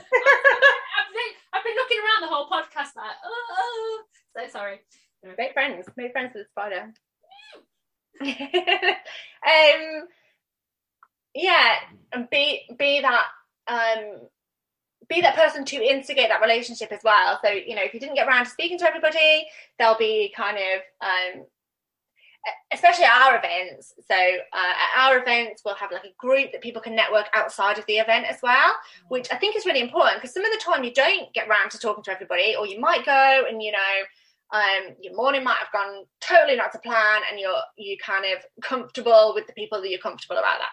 I've 1.53 1.65
been 1.65 1.77
looking 1.77 1.99
around 1.99 2.23
the 2.23 2.29
whole 2.29 2.47
podcast 2.49 2.95
like, 2.97 3.17
oh, 3.25 4.03
so 4.37 4.49
sorry. 4.49 4.81
Make 5.39 5.53
friends. 5.53 5.87
Make 5.97 6.13
friends 6.13 6.33
with 6.35 6.45
the 6.45 6.51
spider. 6.51 6.93
um, 8.23 10.09
yeah, 11.35 11.75
and 12.13 12.31
be 12.31 12.63
be 12.79 13.01
that 13.01 13.25
um, 13.67 14.29
be 15.09 15.21
that 15.21 15.37
person 15.37 15.65
to 15.67 15.77
instigate 15.77 16.29
that 16.29 16.41
relationship 16.41 16.93
as 16.93 17.01
well. 17.05 17.39
So 17.45 17.51
you 17.51 17.75
know, 17.75 17.83
if 17.83 17.93
you 17.93 18.01
didn't 18.01 18.15
get 18.15 18.27
around 18.27 18.45
to 18.45 18.51
speaking 18.51 18.79
to 18.79 18.87
everybody, 18.87 19.47
there'll 19.79 19.99
be 19.99 20.33
kind 20.35 20.57
of 20.57 20.81
um, 21.07 21.47
especially 22.73 23.05
at 23.05 23.23
our 23.23 23.39
events. 23.39 23.95
So 24.09 24.15
uh, 24.15 24.57
at 24.57 25.07
our 25.07 25.19
events, 25.19 25.63
we'll 25.65 25.75
have 25.77 25.93
like 25.93 26.05
a 26.05 26.15
group 26.19 26.53
that 26.53 26.63
people 26.63 26.83
can 26.83 26.95
network 26.95 27.27
outside 27.35 27.79
of 27.79 27.87
the 27.87 27.99
event 27.99 28.27
as 28.27 28.39
well, 28.43 28.75
which 29.09 29.29
I 29.33 29.37
think 29.37 29.57
is 29.57 29.67
really 29.67 29.81
important 29.81 30.21
because 30.21 30.35
some 30.35 30.45
of 30.45 30.53
the 30.53 30.61
time 30.63 30.85
you 30.85 30.93
don't 30.93 31.33
get 31.35 31.49
around 31.49 31.71
to 31.71 31.79
talking 31.79 32.05
to 32.05 32.13
everybody, 32.13 32.55
or 32.59 32.67
you 32.67 32.81
might 32.81 33.05
go 33.05 33.45
and 33.49 33.63
you 33.63 33.73
know 33.73 33.95
um, 34.53 34.95
your 35.01 35.15
morning 35.17 35.43
might 35.43 35.59
have 35.59 35.73
gone 35.73 36.05
totally 36.21 36.57
not 36.57 36.73
to 36.73 36.79
plan, 36.79 37.23
and 37.31 37.41
you're 37.41 37.63
you 37.77 37.97
kind 38.05 38.25
of 38.25 38.45
comfortable 38.63 39.33
with 39.35 39.47
the 39.47 39.53
people 39.53 39.81
that 39.81 39.91
you're 39.91 39.99
comfortable 39.99 40.39
about 40.39 40.59
that 40.59 40.73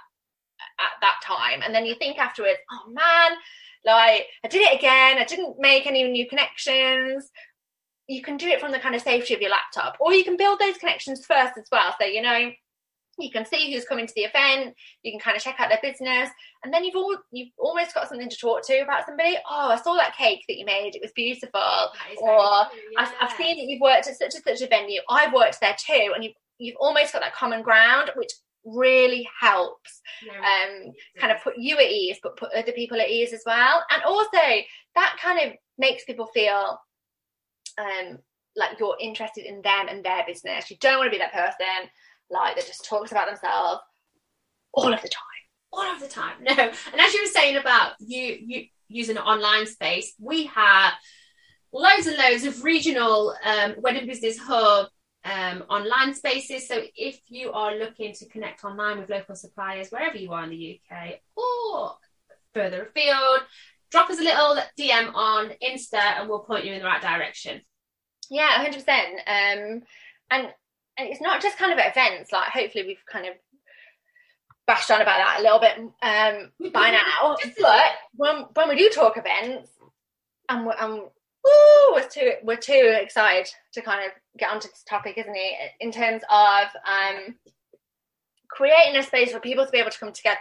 at 0.80 1.02
that 1.02 1.20
time, 1.24 1.62
and 1.64 1.74
then 1.74 1.86
you 1.86 1.96
think 1.96 2.20
afterwards, 2.20 2.60
oh 2.72 2.92
man, 2.92 3.38
like 3.86 4.28
I 4.44 4.48
did 4.50 4.62
it 4.62 4.78
again. 4.78 5.18
I 5.18 5.26
didn't 5.26 5.60
make 5.60 5.88
any 5.88 6.04
new 6.04 6.28
connections. 6.28 7.32
You 8.08 8.22
can 8.22 8.38
do 8.38 8.48
it 8.48 8.60
from 8.60 8.72
the 8.72 8.80
kind 8.80 8.96
of 8.96 9.02
safety 9.02 9.34
of 9.34 9.42
your 9.42 9.52
laptop, 9.52 9.98
or 10.00 10.14
you 10.14 10.24
can 10.24 10.38
build 10.38 10.60
those 10.60 10.78
connections 10.78 11.26
first 11.26 11.58
as 11.58 11.68
well. 11.72 11.96
So 12.00 12.06
you 12.06 12.22
know 12.22 12.52
you 13.20 13.30
can 13.30 13.46
see 13.46 13.72
who's 13.72 13.86
coming 13.86 14.08
to 14.08 14.14
the 14.16 14.24
event 14.24 14.76
you 15.04 15.12
can 15.12 15.20
kind 15.20 15.38
of 15.38 15.44
check 15.44 15.60
out 15.60 15.70
their 15.70 15.80
business 15.82 16.30
and 16.64 16.74
then 16.74 16.84
you've 16.84 16.96
all 16.96 17.16
you've 17.32 17.52
almost 17.58 17.94
got 17.94 18.10
something 18.10 18.30
to 18.30 18.38
talk 18.38 18.66
to 18.66 18.80
about 18.80 19.06
somebody 19.06 19.38
oh 19.50 19.70
i 19.70 19.76
saw 19.76 19.96
that 19.96 20.16
cake 20.16 20.44
that 20.48 20.58
you 20.58 20.66
made 20.66 20.96
it 20.96 21.02
was 21.02 21.12
beautiful 21.16 21.62
or 22.22 22.30
yeah. 22.30 22.66
I've, 22.98 23.14
I've, 23.22 23.38
seen 23.38 23.58
that 23.58 23.66
you've 23.66 23.82
worked 23.82 24.08
at 24.08 24.18
such 24.18 24.36
and 24.36 24.44
such 24.44 24.62
a 24.62 24.68
venue 24.68 25.02
i've 25.10 25.34
worked 25.34 25.60
there 25.62 25.76
too 25.78 26.12
and 26.16 26.24
you've 26.24 26.34
you've 26.58 26.78
almost 26.80 27.14
got 27.14 27.22
that 27.22 27.36
common 27.36 27.62
ground 27.62 28.12
which 28.16 28.32
really 28.66 29.28
helps 29.40 30.02
um 30.40 30.94
kind 31.18 31.32
of 31.32 31.44
put 31.44 31.56
you 31.58 31.78
at 31.78 31.92
ease 31.92 32.18
but 32.24 32.38
put 32.38 32.52
other 32.54 32.72
people 32.72 33.00
at 33.00 33.10
ease 33.10 33.34
as 33.34 33.44
well 33.46 33.84
and 33.92 34.02
also 34.04 34.40
that 34.96 35.18
kind 35.22 35.40
of 35.40 35.54
makes 35.78 36.06
people 36.06 36.28
feel 36.28 36.80
um 37.78 38.18
like 38.56 38.80
you're 38.80 38.98
interested 39.00 39.46
in 39.46 39.62
them 39.62 39.88
and 39.90 40.04
their 40.04 40.24
business 40.28 40.70
you 40.70 40.78
don't 40.80 40.98
want 40.98 41.08
to 41.08 41.18
be 41.18 41.18
that 41.18 41.34
person 41.34 41.90
like 42.30 42.56
that 42.56 42.68
just 42.68 42.86
talks 42.86 43.12
about 43.12 43.28
themselves 43.28 43.82
all 44.74 44.94
of 44.94 45.02
the 45.02 45.08
time. 45.08 45.24
All 45.72 45.92
of 45.92 46.00
the 46.00 46.08
time. 46.08 46.36
No. 46.44 46.54
And 46.54 47.02
as 47.02 47.14
you 47.14 47.22
were 47.22 47.28
saying 47.28 47.58
about 47.58 47.94
you 48.00 48.38
you 48.46 48.66
using 48.90 49.18
an 49.18 49.24
online 49.24 49.66
space, 49.66 50.14
we 50.20 50.46
have 50.48 50.94
loads 51.72 52.06
and 52.08 52.18
loads 52.18 52.44
of 52.44 52.64
regional 52.64 53.36
um, 53.44 53.76
wedding 53.78 54.06
business 54.06 54.38
hub 54.38 54.88
um, 55.26 55.64
online 55.70 56.14
spaces. 56.14 56.68
So 56.68 56.82
if 56.96 57.20
you 57.28 57.52
are 57.54 57.76
looking 57.76 58.14
to 58.14 58.28
connect 58.28 58.64
online 58.64 59.00
with 59.00 59.10
local 59.10 59.36
suppliers 59.36 59.90
wherever 59.90 60.18
you 60.18 60.32
are 60.34 60.44
in 60.44 60.50
the 60.50 60.80
UK 60.92 61.20
or 61.36 61.96
further 62.54 62.84
afield, 62.84 63.42
drop 63.94 64.10
us 64.10 64.20
a 64.20 64.24
little 64.24 64.58
DM 64.78 65.14
on 65.14 65.52
Insta 65.64 66.20
and 66.20 66.28
we'll 66.28 66.40
point 66.40 66.66
you 66.66 66.74
in 66.74 66.80
the 66.80 66.86
right 66.86 67.02
direction. 67.02 67.62
Yeah, 68.30 68.50
hundred 68.50 68.74
um, 68.74 68.80
percent. 68.80 69.20
And 69.28 69.84
and 70.32 70.48
it's 70.98 71.22
not 71.22 71.42
just 71.42 71.60
kind 71.60 71.72
of 71.72 71.78
events. 71.80 72.32
Like 72.32 72.50
hopefully 72.50 72.86
we've 72.88 73.06
kind 73.10 73.28
of 73.28 73.34
bashed 74.66 74.90
on 74.90 75.02
about 75.02 75.18
that 75.18 75.40
a 75.40 75.44
little 75.44 75.60
bit 75.60 75.78
um, 75.78 76.72
by 76.74 76.90
now. 77.22 77.36
but 77.62 77.92
when 78.16 78.46
when 78.56 78.70
we 78.70 78.76
do 78.76 78.90
talk 78.90 79.16
events, 79.16 79.70
and 80.50 80.66
we're, 80.66 80.76
and 80.80 80.94
woo, 80.94 81.94
we're 81.94 82.10
too 82.10 82.32
we're 82.44 82.58
too 82.58 82.98
excited 83.00 83.48
to 83.74 83.82
kind 83.84 84.06
of 84.08 84.12
get 84.40 84.50
onto 84.50 84.70
this 84.70 84.84
topic, 84.90 85.20
isn't 85.20 85.36
it? 85.36 85.72
In 85.80 85.92
terms 85.92 86.24
of 86.32 86.68
um, 86.88 87.36
creating 88.50 88.96
a 88.96 89.04
space 89.04 89.32
for 89.32 89.40
people 89.40 89.68
to 89.68 89.72
be 89.72 89.78
able 89.78 89.92
to 89.92 90.00
come 90.00 90.14
together, 90.14 90.40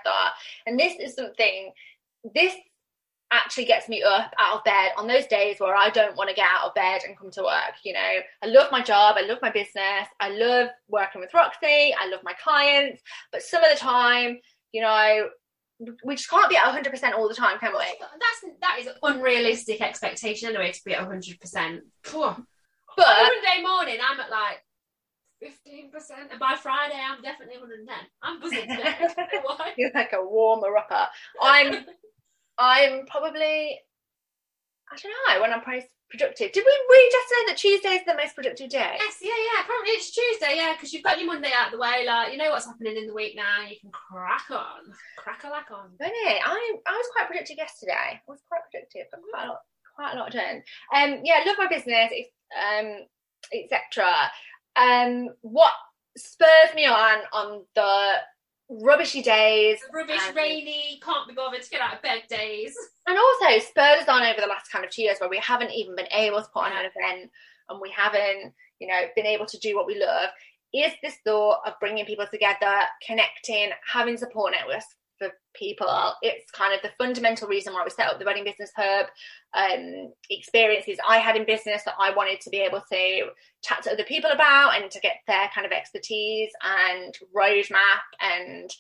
and 0.67 0.81
this 0.81 0.95
is 0.99 1.15
something. 1.15 1.73
This 2.35 2.55
actually 3.33 3.65
gets 3.65 3.89
me 3.89 4.03
up 4.03 4.33
out 4.39 4.59
of 4.59 4.65
bed 4.65 4.93
on 4.97 5.07
those 5.07 5.27
days 5.27 5.57
where 5.59 5.75
I 5.75 5.89
don't 5.91 6.17
want 6.17 6.29
to 6.29 6.37
get 6.37 6.47
out 6.49 6.69
of 6.69 6.75
bed 6.75 7.01
and 7.07 7.19
come 7.19 7.31
to 7.33 7.43
work. 7.43 7.75
You 7.85 7.95
know, 7.95 8.19
I 8.43 8.47
love 8.47 8.71
my 8.71 8.83
job, 8.83 9.17
I 9.19 9.23
love 9.23 9.39
my 9.41 9.51
business, 9.51 10.07
I 10.21 10.29
love 10.31 10.69
working 10.89 11.21
with 11.21 11.35
Roxy, 11.35 11.95
I 11.99 12.09
love 12.09 12.21
my 12.23 12.35
clients, 12.43 13.03
but 13.33 13.43
some 13.43 13.65
of 13.65 13.71
the 13.73 13.79
time, 13.79 14.39
you 14.73 14.83
know, 14.83 15.29
we 16.05 16.15
just 16.15 16.31
can't 16.31 16.49
be 16.49 16.57
at 16.57 16.65
100% 16.65 17.13
all 17.15 17.29
the 17.29 17.35
time, 17.35 17.59
can 17.59 17.73
we? 17.73 17.85
That's 18.01 18.55
that 18.61 18.77
is 18.81 18.87
an 18.87 18.95
unrealistic 19.03 19.81
expectation 19.81 20.49
anyway 20.49 20.71
to 20.71 20.81
be 20.85 20.95
at 20.95 21.09
100%. 21.09 21.81
But 22.97 23.07
Monday 23.07 23.63
morning, 23.63 23.99
I'm 24.09 24.21
at 24.21 24.31
like 24.31 24.63
15%, 25.43 26.31
and 26.31 26.39
by 26.39 26.55
Friday, 26.55 27.01
I'm 27.03 27.23
definitely 27.23 27.59
110. 27.59 27.97
I'm 28.23 28.41
buzzing 28.41 28.69
today. 28.69 28.95
You're 29.77 29.91
like 29.95 30.13
a 30.13 30.23
warmer 30.23 30.77
upper. 30.77 31.09
I'm 31.41 31.85
I'm 32.59 33.07
probably, 33.07 33.79
I 34.91 34.97
don't 34.97 35.13
know, 35.13 35.41
when 35.41 35.53
I'm 35.53 35.63
most 35.67 35.87
productive. 36.13 36.53
Did 36.53 36.65
we, 36.65 36.75
we 36.91 37.11
just 37.11 37.29
say 37.29 37.41
that 37.49 37.57
Tuesday 37.57 37.89
is 37.97 38.05
the 38.07 38.15
most 38.15 38.35
productive 38.35 38.69
day? 38.69 38.97
Yes, 38.99 39.17
yeah, 39.23 39.33
yeah. 39.33 39.65
Probably 39.65 39.93
it's 39.97 40.11
Tuesday, 40.11 40.57
yeah, 40.57 40.75
because 40.75 40.93
you've 40.93 41.03
got 41.03 41.19
your 41.19 41.27
Monday 41.27 41.51
out 41.57 41.69
of 41.69 41.73
the 41.73 41.79
way. 41.79 42.05
Like, 42.07 42.33
you 42.33 42.39
know 42.39 42.51
what's 42.51 42.67
happening 42.67 42.97
in 42.97 43.07
the 43.07 43.15
week 43.15 43.35
now. 43.35 43.65
You 43.69 43.77
can 43.81 43.91
crack 43.91 44.51
on. 44.51 44.93
Crack 45.17 45.45
a 45.45 45.49
lack 45.49 45.71
on. 45.71 45.91
Really? 45.99 46.41
I, 46.41 46.77
I 46.87 46.93
was 46.93 47.07
quite 47.17 47.29
productive 47.29 47.57
yesterday. 47.57 48.21
I 48.21 48.21
was 48.29 48.41
quite 48.49 48.63
productive, 48.71 49.07
but 49.11 49.21
quite 49.33 49.47
a 49.47 49.49
lot, 49.49 49.61
quite 49.97 50.15
a 50.15 50.19
lot 50.19 50.33
done. 50.33 50.63
Um, 50.95 51.21
yeah, 51.25 51.41
love 51.47 51.57
my 51.59 51.69
business, 51.69 52.13
um, 52.53 53.07
etc. 53.53 54.07
Um, 54.77 55.29
what 55.41 55.73
spurs 56.17 56.75
me 56.75 56.87
on 56.87 57.19
on 57.33 57.65
the 57.75 58.13
rubbishy 58.81 59.23
days. 59.23 59.79
Rubbish, 59.93 60.21
and, 60.27 60.37
rainy, 60.37 61.01
can't 61.05 61.29
be 61.29 61.35
bothered 61.35 61.63
to 61.63 61.71
get 61.71 61.81
out 61.81 61.95
of 61.95 62.03
bed 62.03 62.23
days. 62.29 62.75
And 63.07 63.19
also 63.19 63.59
spurred 63.59 64.01
us 64.01 64.09
on 64.09 64.23
over 64.23 64.41
the 64.41 64.47
last 64.47 64.71
kind 64.71 64.85
of 64.85 64.91
two 64.91 65.03
years 65.03 65.19
where 65.19 65.31
we 65.31 65.39
haven't 65.39 65.73
even 65.73 65.97
been 65.97 66.13
able 66.13 66.41
to 66.41 66.49
put 66.53 66.65
on 66.65 66.73
an 66.73 66.91
event 66.95 67.31
and 67.69 67.81
we 67.81 67.91
haven't, 67.91 68.53
you 68.79 68.89
know, 68.89 69.01
been 69.15 69.27
able 69.27 69.47
to 69.47 69.59
do 69.59 69.77
what 69.77 69.87
we 69.87 69.99
love. 69.99 70.31
Is 70.75 70.93
this 71.03 71.17
thought 71.25 71.59
of 71.67 71.75
bringing 71.81 72.07
people 72.07 72.27
together, 72.31 72.81
connecting, 73.07 73.71
having 73.87 74.17
support 74.17 74.53
networks 74.53 74.87
for 75.23 75.33
people. 75.55 76.15
It's 76.23 76.51
kind 76.51 76.75
of 76.75 76.83
the 76.83 76.91
fundamental 76.99 77.49
reason 77.49 77.73
why 77.73 77.85
we 77.85 77.91
set 77.91 78.09
up 78.09 78.19
the 78.19 78.25
Wedding 78.25 78.45
Business 78.45 78.73
Hub. 78.77 79.07
Um, 79.55 80.13
experiences 80.31 80.99
I 81.09 81.19
had 81.19 81.37
in 81.37 81.47
business 81.47 81.83
that 81.85 81.95
I 81.99 82.15
wanted 82.15 82.41
to 82.41 82.51
be 82.51 82.59
able 82.59 82.83
to 82.91 83.27
chat 83.63 83.83
to 83.85 83.93
other 83.93 84.05
people 84.05 84.31
about 84.31 84.81
and 84.81 84.91
to 84.91 85.01
get 85.01 85.17
their 85.27 85.49
kind 85.55 85.67
of 85.67 85.73
expertise 85.73 86.51
and 86.63 87.15
roadmap. 87.37 88.03
And 88.21 88.71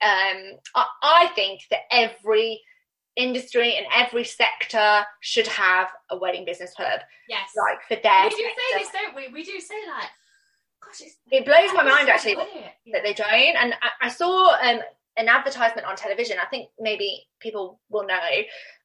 um, 0.00 0.58
I, 0.74 0.86
I 1.02 1.30
think 1.34 1.62
that 1.70 1.80
every 1.90 2.60
industry 3.16 3.76
and 3.76 3.86
every 3.94 4.24
sector 4.24 5.04
should 5.20 5.46
have 5.46 5.88
a 6.10 6.16
wedding 6.16 6.44
business 6.44 6.72
hub. 6.76 7.00
Yes. 7.28 7.50
Like 7.56 7.82
for 7.88 8.02
their. 8.02 8.24
We 8.24 8.30
do 8.30 8.36
say 8.36 8.78
this, 8.78 8.88
don't 8.92 9.16
we? 9.16 9.28
We 9.32 9.44
do 9.44 9.60
say 9.60 9.74
like, 9.88 10.10
gosh, 10.84 11.08
it 11.30 11.44
blows 11.44 11.74
my 11.74 11.84
mind 11.84 12.08
actually 12.08 12.36
that, 12.36 12.48
yeah. 12.54 12.92
that 12.92 13.02
they 13.02 13.14
don't. 13.14 13.56
And 13.56 13.74
I, 13.82 14.06
I 14.06 14.08
saw 14.08 14.56
um, 14.60 14.80
an 15.16 15.28
advertisement 15.28 15.86
on 15.86 15.96
television. 15.96 16.38
I 16.40 16.46
think 16.46 16.68
maybe 16.78 17.26
people 17.40 17.80
will 17.90 18.06
know 18.06 18.18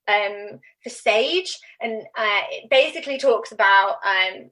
um, 0.07 0.59
for 0.84 0.89
Sage, 0.89 1.57
and 1.80 2.01
uh, 2.17 2.41
it 2.51 2.69
basically 2.69 3.17
talks 3.17 3.51
about 3.51 3.97
um, 4.05 4.49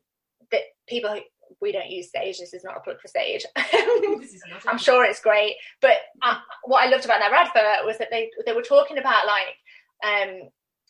that 0.52 0.62
people 0.88 1.12
who 1.12 1.22
we 1.62 1.72
don't 1.72 1.90
use 1.90 2.12
Sage. 2.12 2.40
This 2.40 2.54
is 2.54 2.64
not 2.64 2.78
a 2.78 2.82
plug 2.82 3.00
for 3.02 3.08
Sage. 3.08 3.46
I'm 4.68 4.78
sure 4.78 5.04
it's 5.04 5.22
great, 5.22 5.56
but 5.82 5.98
uh, 6.22 6.38
what 6.66 6.86
I 6.86 6.90
loved 6.90 7.06
about 7.06 7.20
their 7.20 7.34
advert 7.34 7.86
was 7.86 7.98
that 7.98 8.10
they 8.12 8.30
they 8.46 8.54
were 8.54 8.62
talking 8.62 8.98
about 8.98 9.26
like 9.26 9.56
um, 10.06 10.50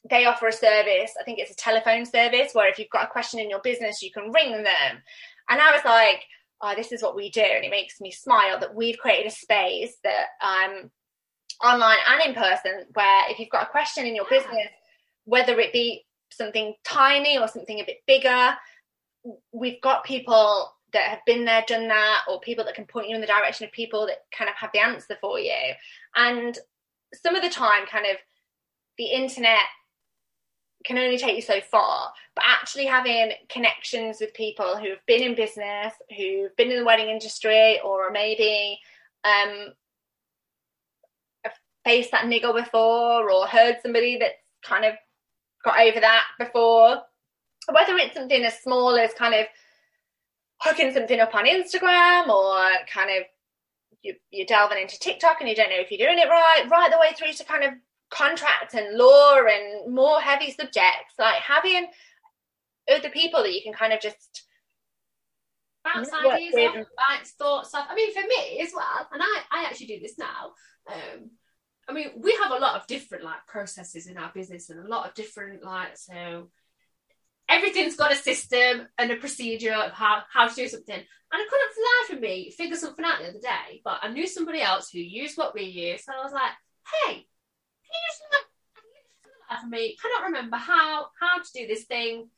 they 0.10 0.26
offer 0.26 0.48
a 0.48 0.54
service. 0.54 1.12
I 1.20 1.24
think 1.24 1.40
it's 1.40 1.52
a 1.52 1.56
telephone 1.56 2.06
service 2.06 2.54
where 2.54 2.70
if 2.70 2.80
you've 2.80 2.90
got 2.90 3.06
a 3.06 3.12
question 3.12 3.40
in 3.40 3.50
your 3.50 3.62
business, 3.62 4.02
you 4.02 4.12
can 4.12 4.32
ring 4.32 4.52
them. 4.64 5.02
And 5.50 5.62
I 5.62 5.72
was 5.72 5.86
like, 5.86 6.24
oh, 6.62 6.74
this 6.76 6.92
is 6.92 7.02
what 7.02 7.16
we 7.16 7.30
do. 7.30 7.42
And 7.42 7.64
it 7.64 7.72
makes 7.72 8.02
me 8.02 8.12
smile 8.12 8.60
that 8.60 8.76
we've 8.76 8.98
created 8.98 9.28
a 9.28 9.36
space 9.36 9.96
that 10.04 10.26
um, 10.42 10.90
online 11.64 11.98
and 12.10 12.30
in 12.30 12.42
person 12.42 12.86
where 12.94 13.30
if 13.30 13.40
you've 13.40 13.50
got 13.50 13.68
a 13.68 13.72
question 13.72 14.06
in 14.06 14.16
your 14.16 14.26
yeah. 14.32 14.40
business, 14.40 14.68
whether 15.26 15.60
it 15.60 15.74
be 15.74 16.06
something 16.32 16.74
tiny 16.84 17.38
or 17.38 17.48
something 17.48 17.80
a 17.80 17.86
bit 17.86 17.98
bigger, 18.08 18.54
we've 19.52 19.82
got 19.82 20.04
people 20.04 20.72
that 20.94 21.10
have 21.10 21.20
been 21.26 21.46
there, 21.46 21.64
done 21.68 21.88
that, 21.90 22.22
or 22.30 22.40
people 22.40 22.64
that 22.66 22.76
can 22.76 22.86
point 22.86 23.10
you 23.10 23.16
in 23.16 23.22
the 23.22 23.28
direction 23.28 23.66
of 23.66 23.72
people 23.72 24.08
that 24.08 24.20
kind 24.36 24.50
of 24.50 24.56
have 24.56 24.70
the 24.74 24.80
answer 24.80 25.18
for 25.20 25.38
you. 25.40 25.54
And 26.16 26.58
some 27.14 27.36
of 27.36 27.44
the 27.44 27.50
time, 27.50 27.86
kind 27.86 28.06
of 28.06 28.18
the 28.98 29.06
internet 29.06 29.60
can 30.88 30.98
only 30.98 31.18
take 31.18 31.36
you 31.36 31.42
so 31.42 31.60
far. 31.70 32.12
But 32.34 32.46
actually 32.48 32.86
having 32.86 33.34
connections 33.50 34.18
with 34.22 34.34
people 34.34 34.78
who 34.78 34.90
have 34.90 35.06
been 35.06 35.22
in 35.22 35.36
business, 35.36 35.94
who've 36.16 36.56
been 36.56 36.72
in 36.72 36.80
the 36.80 36.86
wedding 36.86 37.10
industry, 37.10 37.80
or 37.84 38.10
maybe 38.12 38.80
um, 39.24 39.74
faced 41.86 42.12
that 42.12 42.28
niggle 42.28 42.54
before, 42.54 43.30
or 43.30 43.48
heard 43.48 43.78
somebody 43.82 44.18
that's 44.18 44.36
kind 44.64 44.86
of 44.86 44.94
got 45.64 45.80
over 45.80 46.00
that 46.00 46.24
before, 46.40 47.02
whether 47.72 47.98
it's 47.98 48.16
something 48.16 48.44
as 48.44 48.58
small 48.60 48.96
as 48.96 49.14
kind 49.14 49.36
of 49.36 49.46
hooking 50.62 50.94
something 50.94 51.20
up 51.20 51.36
on 51.36 51.46
Instagram, 51.46 52.30
or 52.30 52.70
kind 52.92 53.10
of 53.10 53.26
you, 54.02 54.16
you're 54.32 54.48
delving 54.48 54.82
into 54.82 54.98
TikTok 55.00 55.38
and 55.42 55.50
you 55.50 55.56
don't 55.56 55.70
know 55.70 55.80
if 55.80 55.92
you're 55.92 56.08
doing 56.08 56.20
it 56.20 56.30
right, 56.30 56.66
right 56.70 56.92
the 56.92 56.98
way 56.98 57.12
through 57.14 57.34
to 57.34 57.44
kind 57.44 57.64
of 57.64 57.72
contract 58.10 58.74
and 58.74 58.98
law 58.98 59.36
and 59.38 59.94
more 59.94 60.20
heavy 60.20 60.52
subjects, 60.52 61.14
like 61.20 61.42
having 61.42 61.88
other 62.90 63.10
people 63.10 63.44
that 63.44 63.54
you 63.54 63.62
can 63.64 63.74
kind 63.74 63.94
of 63.94 64.00
just 64.00 64.46
bounce 65.84 66.10
ideas 66.14 66.56
off, 66.56 66.86
bounce 66.98 67.32
thoughts 67.32 67.74
off. 67.74 67.88
I 67.90 67.96
mean, 67.96 68.14
for 68.14 68.22
me 68.22 68.60
as 68.62 68.72
well, 68.74 69.08
and 69.12 69.22
I, 69.22 69.42
I 69.52 69.66
actually 69.66 69.88
do 69.88 70.00
this 70.00 70.18
now. 70.18 70.54
Um, 70.90 71.32
I 71.90 71.94
mean, 71.94 72.12
we 72.18 72.38
have 72.42 72.52
a 72.52 72.60
lot 72.60 72.80
of 72.80 72.88
different 72.88 73.24
like 73.24 73.46
processes 73.48 74.08
in 74.08 74.18
our 74.18 74.32
business 74.34 74.70
and 74.70 74.80
a 74.80 74.88
lot 74.88 75.08
of 75.08 75.14
different 75.14 75.64
like 75.64 75.98
so 75.98 76.50
everything's 77.50 77.96
got 77.96 78.12
a 78.12 78.16
system 78.16 78.88
and 78.98 79.12
a 79.12 79.16
procedure 79.16 79.74
of 79.74 79.92
how, 79.92 80.22
how 80.32 80.48
to 80.48 80.56
do 80.56 80.68
something. 80.68 80.96
And 80.96 81.06
I 81.32 81.46
couldn't 81.50 81.74
for 81.74 81.76
the 81.76 82.14
life 82.14 82.18
of 82.18 82.22
me 82.22 82.52
figure 82.52 82.76
something 82.76 83.06
out 83.06 83.20
the 83.20 83.30
other 83.30 83.40
day, 83.40 83.82
but 83.84 84.00
I 84.02 84.10
knew 84.10 84.28
somebody 84.28 84.62
else 84.62 84.90
who 84.90 85.00
used 85.00 85.38
what 85.38 85.54
we 85.54 85.64
use. 85.64 86.04
So 86.06 86.12
I 86.14 86.24
was 86.24 86.34
like, 86.34 86.52
hey, 87.06 87.14
can 87.14 87.16
you 87.16 87.24
just 87.24 87.37
for 89.62 89.68
me? 89.68 89.98
Cannot 90.02 90.28
remember 90.28 90.58
how 90.58 91.08
how 91.20 91.38
to 91.38 91.50
do 91.54 91.68
this 91.68 91.86
thing. 91.86 92.30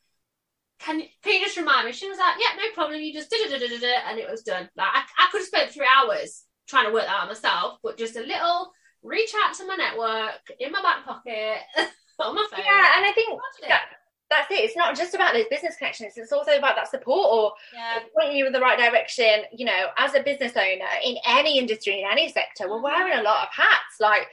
Can, 0.79 1.01
can 1.23 1.33
you 1.33 1.45
just 1.45 1.57
remind 1.57 1.85
me? 1.85 1.91
She 1.91 2.07
was 2.07 2.17
like, 2.17 2.35
yeah, 2.39 2.55
no 2.55 2.71
problem. 2.73 3.01
You 3.01 3.11
just 3.11 3.29
did 3.29 3.51
it, 3.51 3.83
and 4.07 4.17
it 4.17 4.29
was 4.29 4.43
done. 4.43 4.69
Like 4.77 4.87
I, 4.93 5.03
I 5.17 5.27
could 5.31 5.39
have 5.39 5.47
spent 5.47 5.71
three 5.71 5.87
hours 5.97 6.45
trying 6.67 6.85
to 6.85 6.93
work 6.93 7.05
that 7.05 7.23
out 7.23 7.27
myself, 7.27 7.79
but 7.83 7.97
just 7.97 8.15
a 8.15 8.21
little 8.21 8.71
reach 9.03 9.31
out 9.45 9.53
to 9.55 9.67
my 9.67 9.75
network 9.75 10.39
in 10.59 10.71
my 10.71 10.81
back 10.81 11.05
pocket 11.05 11.57
on 12.19 12.35
my 12.35 12.47
phone. 12.51 12.63
Yeah, 12.63 12.93
and 12.97 13.05
I 13.05 13.11
think 13.13 13.39
that, 13.67 13.81
that's 14.29 14.51
it. 14.51 14.63
It's 14.63 14.77
not 14.77 14.95
just 14.95 15.15
about 15.15 15.33
those 15.33 15.45
business 15.49 15.75
connections. 15.77 16.13
It's 16.15 16.31
also 16.31 16.57
about 16.57 16.75
that 16.75 16.89
support 16.89 17.29
or 17.31 17.53
yeah. 17.73 17.99
pointing 18.17 18.37
you 18.37 18.45
in 18.45 18.53
the 18.53 18.59
right 18.59 18.77
direction. 18.77 19.43
You 19.55 19.65
know, 19.65 19.87
as 19.97 20.13
a 20.15 20.21
business 20.21 20.53
owner 20.55 20.89
in 21.03 21.17
any 21.27 21.57
industry, 21.57 22.01
in 22.01 22.07
any 22.09 22.31
sector, 22.31 22.69
we're 22.69 22.81
wearing 22.81 23.17
a 23.17 23.23
lot 23.23 23.47
of 23.47 23.53
hats. 23.53 23.99
Like, 23.99 24.27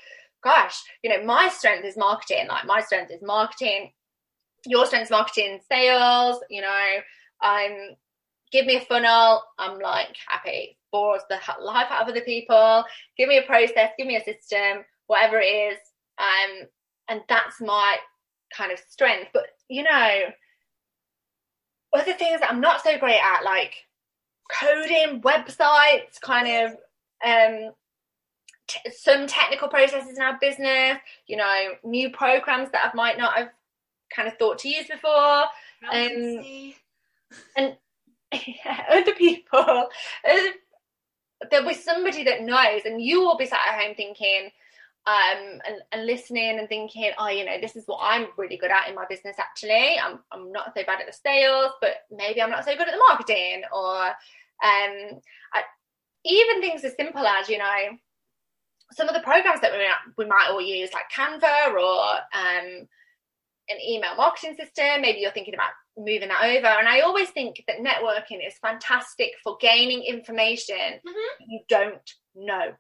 gosh, 0.46 0.80
you 1.02 1.10
know, 1.10 1.24
my 1.24 1.48
strength 1.48 1.84
is 1.84 1.96
marketing. 1.96 2.46
Like, 2.48 2.66
my 2.66 2.80
strength 2.80 3.10
is 3.10 3.22
marketing. 3.22 3.90
Your 4.64 4.86
strength 4.86 5.06
is 5.06 5.10
marketing, 5.10 5.60
sales. 5.70 6.40
You 6.48 6.62
know, 6.62 6.96
I'm 7.42 7.96
give 8.52 8.66
me 8.66 8.76
a 8.76 8.80
funnel. 8.80 9.42
I'm 9.58 9.78
like 9.78 10.16
happy. 10.26 10.78
Bores 10.92 11.22
the 11.28 11.38
life 11.62 11.88
out 11.90 12.02
of 12.02 12.08
other 12.08 12.20
people. 12.20 12.84
Give 13.18 13.28
me 13.28 13.38
a 13.38 13.42
process. 13.42 13.90
Give 13.98 14.06
me 14.06 14.16
a 14.16 14.24
system. 14.24 14.84
Whatever 15.08 15.40
it 15.40 15.46
is. 15.46 15.78
Um, 16.18 16.68
and 17.08 17.22
that's 17.28 17.60
my 17.60 17.96
kind 18.56 18.72
of 18.72 18.78
strength. 18.78 19.30
But 19.32 19.46
you 19.68 19.82
know, 19.82 20.20
other 21.92 22.14
things 22.14 22.40
that 22.40 22.50
I'm 22.50 22.60
not 22.60 22.82
so 22.82 22.98
great 22.98 23.20
at, 23.20 23.44
like 23.44 23.74
coding, 24.60 25.22
websites, 25.22 26.20
kind 26.20 26.48
of 26.48 26.76
um, 27.24 27.72
t- 28.66 28.90
some 28.90 29.26
technical 29.26 29.68
processes 29.68 30.16
in 30.16 30.22
our 30.22 30.38
business, 30.40 30.98
you 31.26 31.36
know, 31.36 31.72
new 31.84 32.10
programs 32.10 32.70
that 32.70 32.90
I 32.92 32.96
might 32.96 33.18
not 33.18 33.36
have 33.36 33.48
kind 34.14 34.28
of 34.28 34.36
thought 34.38 34.58
to 34.60 34.68
use 34.68 34.86
before. 34.86 35.44
Um, 35.92 36.74
and 37.56 37.76
yeah, 38.46 38.84
other 38.90 39.14
people, 39.14 39.58
other, 39.58 40.50
there'll 41.50 41.68
be 41.68 41.74
somebody 41.74 42.24
that 42.24 42.42
knows, 42.42 42.82
and 42.84 43.00
you 43.00 43.20
will 43.20 43.36
be 43.36 43.46
sat 43.46 43.60
at 43.68 43.80
home 43.80 43.94
thinking, 43.94 44.50
um, 45.06 45.60
and, 45.66 45.76
and 45.92 46.06
listening 46.06 46.58
and 46.58 46.68
thinking, 46.68 47.12
oh, 47.18 47.28
you 47.28 47.44
know, 47.44 47.60
this 47.60 47.76
is 47.76 47.84
what 47.86 48.00
I'm 48.02 48.26
really 48.36 48.56
good 48.56 48.72
at 48.72 48.88
in 48.88 48.94
my 48.96 49.04
business. 49.08 49.36
Actually, 49.38 49.96
I'm 50.02 50.18
I'm 50.32 50.50
not 50.50 50.72
so 50.76 50.82
bad 50.84 51.00
at 51.00 51.06
the 51.06 51.12
sales, 51.12 51.72
but 51.80 52.04
maybe 52.10 52.42
I'm 52.42 52.50
not 52.50 52.64
so 52.64 52.76
good 52.76 52.88
at 52.88 52.92
the 52.92 53.04
marketing, 53.08 53.62
or 53.72 54.06
um, 54.06 55.20
I, 55.54 55.62
even 56.24 56.60
things 56.60 56.82
as 56.84 56.96
simple 56.96 57.24
as 57.24 57.48
you 57.48 57.58
know, 57.58 57.98
some 58.92 59.08
of 59.08 59.14
the 59.14 59.20
programs 59.20 59.60
that 59.60 59.72
we 59.72 60.24
we 60.24 60.28
might 60.28 60.48
all 60.50 60.60
use, 60.60 60.90
like 60.92 61.10
Canva 61.14 61.72
or 61.72 62.14
um, 62.32 62.88
an 63.68 63.80
email 63.86 64.14
marketing 64.16 64.56
system. 64.56 65.02
Maybe 65.02 65.20
you're 65.20 65.32
thinking 65.32 65.54
about 65.54 65.70
moving 65.98 66.28
that 66.28 66.44
over. 66.44 66.66
And 66.66 66.88
I 66.88 67.00
always 67.00 67.30
think 67.30 67.62
that 67.66 67.78
networking 67.78 68.46
is 68.46 68.58
fantastic 68.60 69.32
for 69.42 69.56
gaining 69.60 70.02
information 70.02 70.76
mm-hmm. 70.76 71.44
you 71.48 71.60
don't 71.68 72.10
know. 72.34 72.72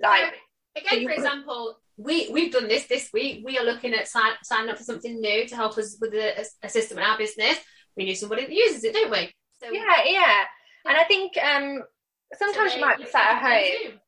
Like 0.00 0.34
Again, 0.76 1.04
for 1.04 1.10
example, 1.10 1.78
we 1.96 2.28
we've 2.30 2.52
done 2.52 2.68
this 2.68 2.86
this 2.86 3.10
week. 3.12 3.42
We 3.44 3.58
are 3.58 3.64
looking 3.64 3.94
at 3.94 4.08
sign, 4.08 4.32
signing 4.42 4.70
up 4.70 4.76
for 4.76 4.84
something 4.84 5.20
new 5.20 5.46
to 5.46 5.56
help 5.56 5.78
us 5.78 5.96
with 6.00 6.12
a, 6.12 6.46
a 6.62 6.68
system 6.68 6.98
in 6.98 7.04
our 7.04 7.16
business. 7.16 7.56
We 7.96 8.04
need 8.04 8.16
somebody 8.16 8.42
that 8.42 8.52
uses 8.52 8.84
it, 8.84 8.92
don't 8.92 9.10
we? 9.10 9.32
So 9.62 9.70
yeah, 9.72 10.04
yeah. 10.04 10.44
And 10.84 10.96
I 10.96 11.04
think 11.04 11.32
um, 11.38 11.82
sometimes 12.34 12.72
so 12.72 12.78
you 12.78 12.84
might 12.84 12.98
be 12.98 13.06
sat 13.06 13.36
at 13.36 13.42
home. 13.42 14.00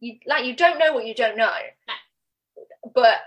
You 0.00 0.16
like 0.26 0.44
you 0.44 0.56
don't 0.56 0.78
know 0.78 0.92
what 0.92 1.06
you 1.06 1.14
don't 1.14 1.36
know, 1.36 1.52
but 2.94 3.18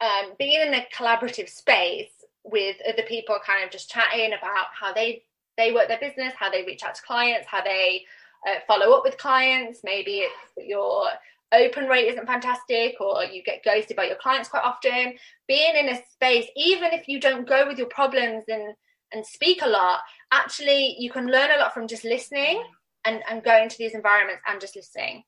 um, 0.00 0.32
being 0.38 0.66
in 0.66 0.74
a 0.74 0.86
collaborative 0.94 1.48
space 1.48 2.10
with 2.44 2.76
other 2.88 3.02
people, 3.02 3.36
kind 3.44 3.64
of 3.64 3.70
just 3.70 3.90
chatting 3.90 4.32
about 4.32 4.66
how 4.78 4.92
they 4.92 5.22
they 5.56 5.72
work 5.72 5.88
their 5.88 6.00
business, 6.00 6.34
how 6.38 6.50
they 6.50 6.64
reach 6.64 6.82
out 6.82 6.94
to 6.94 7.02
clients, 7.02 7.46
how 7.46 7.62
they 7.62 8.04
uh, 8.46 8.60
follow 8.66 8.92
up 8.96 9.04
with 9.04 9.18
clients. 9.18 9.80
Maybe 9.84 10.18
it's 10.18 10.68
your 10.68 11.08
open 11.52 11.86
rate 11.86 12.08
isn't 12.08 12.26
fantastic 12.26 12.96
or 13.00 13.24
you 13.24 13.42
get 13.42 13.64
ghosted 13.64 13.96
by 13.96 14.04
your 14.04 14.16
clients 14.16 14.48
quite 14.48 14.64
often. 14.64 15.14
Being 15.48 15.76
in 15.76 15.88
a 15.88 16.02
space 16.12 16.46
even 16.56 16.92
if 16.92 17.08
you 17.08 17.20
don't 17.20 17.48
go 17.48 17.66
with 17.66 17.78
your 17.78 17.88
problems 17.88 18.44
and 18.48 18.74
and 19.12 19.24
speak 19.24 19.62
a 19.62 19.68
lot 19.68 20.00
actually 20.32 20.96
you 20.98 21.10
can 21.10 21.26
learn 21.26 21.50
a 21.52 21.58
lot 21.58 21.72
from 21.72 21.86
just 21.86 22.04
listening 22.04 22.62
and 23.04 23.22
and 23.30 23.44
going 23.44 23.68
to 23.68 23.78
these 23.78 23.94
environments 23.94 24.42
and 24.46 24.60
just 24.60 24.74
listening 24.74 25.22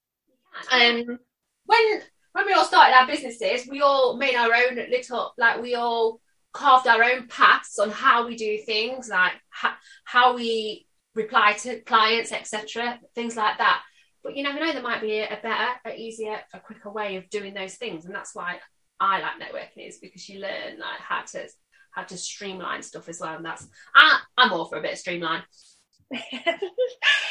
um 0.72 1.18
when 1.66 2.02
when 2.32 2.46
we 2.46 2.52
all 2.52 2.64
started 2.64 2.94
our 2.94 3.06
businesses 3.06 3.68
we 3.68 3.80
all 3.80 4.16
made 4.16 4.34
our 4.34 4.52
own 4.52 4.76
little 4.76 5.32
like 5.38 5.60
we 5.60 5.74
all 5.74 6.20
carved 6.52 6.86
our 6.86 7.02
own 7.02 7.26
paths 7.28 7.78
on 7.78 7.90
how 7.90 8.26
we 8.26 8.36
do 8.36 8.58
things 8.58 9.08
like 9.08 9.32
how, 9.50 9.72
how 10.04 10.34
we 10.34 10.86
reply 11.14 11.52
to 11.52 11.80
clients 11.80 12.32
etc 12.32 12.98
things 13.14 13.36
like 13.36 13.58
that 13.58 13.82
but 14.22 14.36
you 14.36 14.42
never 14.42 14.60
know, 14.60 14.72
there 14.72 14.82
might 14.82 15.00
be 15.00 15.20
a, 15.20 15.38
better, 15.42 15.72
a 15.86 15.96
easier, 15.96 16.38
a 16.52 16.60
quicker 16.60 16.90
way 16.90 17.16
of 17.16 17.30
doing 17.30 17.54
those 17.54 17.76
things. 17.76 18.04
And 18.04 18.14
that's 18.14 18.34
why 18.34 18.58
I 19.00 19.20
like 19.20 19.40
networking 19.40 19.88
is 19.88 19.98
because 19.98 20.28
you 20.28 20.40
learn 20.40 20.78
like 20.78 21.00
how 21.00 21.22
to 21.22 21.48
how 21.92 22.02
to 22.02 22.16
streamline 22.18 22.82
stuff 22.82 23.08
as 23.08 23.20
well. 23.20 23.36
And 23.36 23.44
that's 23.44 23.66
I, 23.94 24.20
I'm 24.36 24.52
all 24.52 24.66
for 24.66 24.76
a 24.76 24.82
bit 24.82 24.92
of 24.92 24.98
streamline. 24.98 25.44
it 26.10 26.62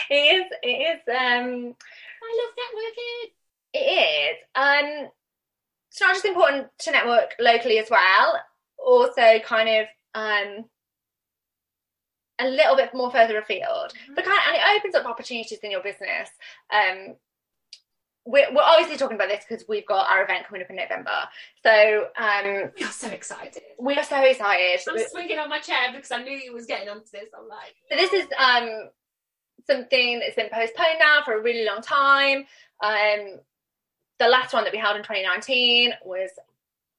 is 0.09 0.45
it 0.63 0.99
is 1.07 1.15
um 1.15 1.75
I 2.23 2.29
love 2.41 2.53
networking. 2.61 3.31
It 3.73 3.85
is. 4.33 4.37
Um 4.55 5.09
it's 5.89 6.01
not 6.01 6.13
just 6.13 6.25
important 6.25 6.67
to 6.79 6.91
network 6.91 7.33
locally 7.39 7.79
as 7.79 7.89
well, 7.89 8.39
also 8.77 9.39
kind 9.39 9.69
of 9.69 9.87
um 10.15 10.65
a 12.39 12.47
little 12.47 12.75
bit 12.75 12.93
more 12.93 13.11
further 13.11 13.39
afield. 13.39 13.63
Mm-hmm. 13.93 14.13
But 14.15 14.25
kind 14.25 14.37
of, 14.37 14.43
and 14.47 14.55
it 14.55 14.79
opens 14.79 14.95
up 14.95 15.05
opportunities 15.05 15.59
in 15.63 15.71
your 15.71 15.81
business. 15.81 16.29
Um, 16.71 17.15
we're, 18.25 18.53
we're 18.53 18.61
obviously 18.61 18.97
talking 18.97 19.15
about 19.15 19.29
this 19.29 19.45
because 19.47 19.65
we've 19.69 19.85
got 19.87 20.09
our 20.09 20.23
event 20.23 20.45
coming 20.47 20.61
up 20.61 20.69
in 20.69 20.75
November. 20.75 21.11
So 21.63 22.07
um, 22.17 22.71
we 22.77 22.85
are 22.85 22.91
so 22.91 23.07
excited. 23.07 23.63
We 23.79 23.95
are 23.95 24.03
so 24.03 24.21
excited. 24.21 24.81
I'm 24.87 25.07
swinging 25.09 25.39
on 25.39 25.49
my 25.49 25.59
chair 25.59 25.93
because 25.95 26.11
I 26.11 26.21
knew 26.21 26.37
you 26.37 26.53
was 26.53 26.65
getting 26.65 26.89
onto 26.89 27.09
this. 27.11 27.29
I'm 27.37 27.47
like, 27.47 27.73
so 27.89 27.95
this 27.95 28.13
is 28.13 28.27
um, 28.37 28.89
something 29.69 30.19
that's 30.19 30.35
been 30.35 30.49
postponed 30.51 30.99
now 30.99 31.21
for 31.23 31.33
a 31.37 31.41
really 31.41 31.65
long 31.65 31.81
time. 31.81 32.45
Um, 32.81 33.39
the 34.19 34.27
last 34.27 34.53
one 34.53 34.63
that 34.63 34.73
we 34.73 34.79
held 34.79 34.97
in 34.97 35.03
2019 35.03 35.93
was 36.03 36.29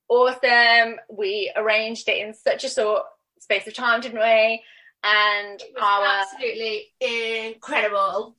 awesome. 0.09 0.99
We 1.11 1.53
arranged 1.57 2.09
it 2.09 2.19
in 2.19 2.35
such 2.35 2.65
a 2.65 2.69
short 2.69 3.03
space 3.41 3.67
of 3.67 3.75
time, 3.75 4.01
didn't 4.01 4.21
we? 4.21 4.63
and 5.05 5.63
our 5.81 6.05
absolutely 6.05 6.89
incredible. 7.01 8.37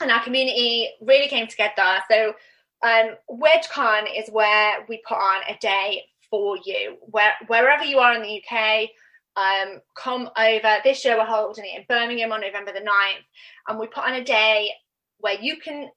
And 0.00 0.10
our 0.10 0.22
community 0.22 0.90
really 1.00 1.28
came 1.28 1.46
together. 1.46 1.98
So 2.10 2.34
um, 2.82 3.16
WedCon 3.30 4.06
is 4.18 4.28
where 4.30 4.84
we 4.88 5.02
put 5.06 5.18
on 5.18 5.42
a 5.48 5.56
day 5.60 6.04
for 6.30 6.56
you, 6.64 6.96
where 7.02 7.32
wherever 7.46 7.84
you 7.84 7.98
are 7.98 8.14
in 8.14 8.22
the 8.22 8.42
UK. 8.42 8.88
Um, 9.36 9.80
come 9.96 10.28
over. 10.36 10.76
This 10.84 11.04
year 11.04 11.16
we're 11.16 11.24
holding 11.24 11.64
it 11.64 11.78
in 11.78 11.84
Birmingham 11.88 12.32
on 12.32 12.40
November 12.40 12.72
the 12.72 12.80
9th, 12.80 13.24
and 13.68 13.78
we 13.78 13.86
put 13.86 14.04
on 14.04 14.14
a 14.14 14.24
day 14.24 14.70
where 15.18 15.40
you 15.40 15.56
can 15.56 15.88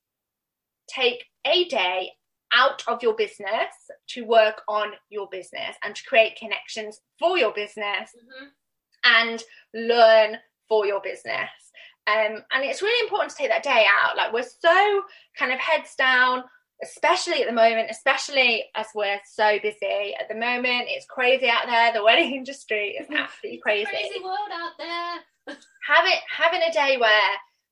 take 0.88 1.25
a 1.45 1.65
day 1.65 2.11
out 2.53 2.83
of 2.88 3.03
your 3.03 3.15
business 3.15 3.73
to 4.07 4.23
work 4.23 4.61
on 4.67 4.91
your 5.09 5.27
business 5.29 5.75
and 5.83 5.95
to 5.95 6.03
create 6.07 6.38
connections 6.38 7.01
for 7.19 7.38
your 7.38 7.53
business. 7.53 8.11
Mm-hmm 8.15 8.45
and 9.05 9.43
learn 9.73 10.38
for 10.67 10.86
your 10.86 10.99
business. 11.01 11.49
Um, 12.07 12.43
and 12.51 12.63
it's 12.63 12.81
really 12.81 13.05
important 13.05 13.31
to 13.31 13.38
take 13.38 13.49
that 13.49 13.63
day 13.63 13.86
out. 13.88 14.17
Like 14.17 14.33
we're 14.33 14.43
so 14.43 15.03
kind 15.38 15.51
of 15.51 15.59
heads 15.59 15.95
down, 15.95 16.43
especially 16.84 17.41
at 17.41 17.47
the 17.47 17.53
moment, 17.53 17.89
especially 17.89 18.65
as 18.76 18.88
we're 18.95 19.19
so 19.34 19.57
busy 19.61 20.15
at 20.19 20.28
the 20.30 20.36
moment. 20.36 20.86
It's 20.88 21.05
crazy 21.05 21.47
out 21.47 21.65
there. 21.67 21.93
The 21.93 22.03
wedding 22.03 22.34
industry 22.36 22.97
is 22.99 23.07
absolutely 23.09 23.59
crazy. 23.61 23.86
Crazy 23.86 24.23
world 24.23 24.49
out 24.51 24.71
there. 24.78 25.55
having 25.88 26.19
having 26.30 26.61
a 26.67 26.71
day 26.71 26.97
where 26.97 27.32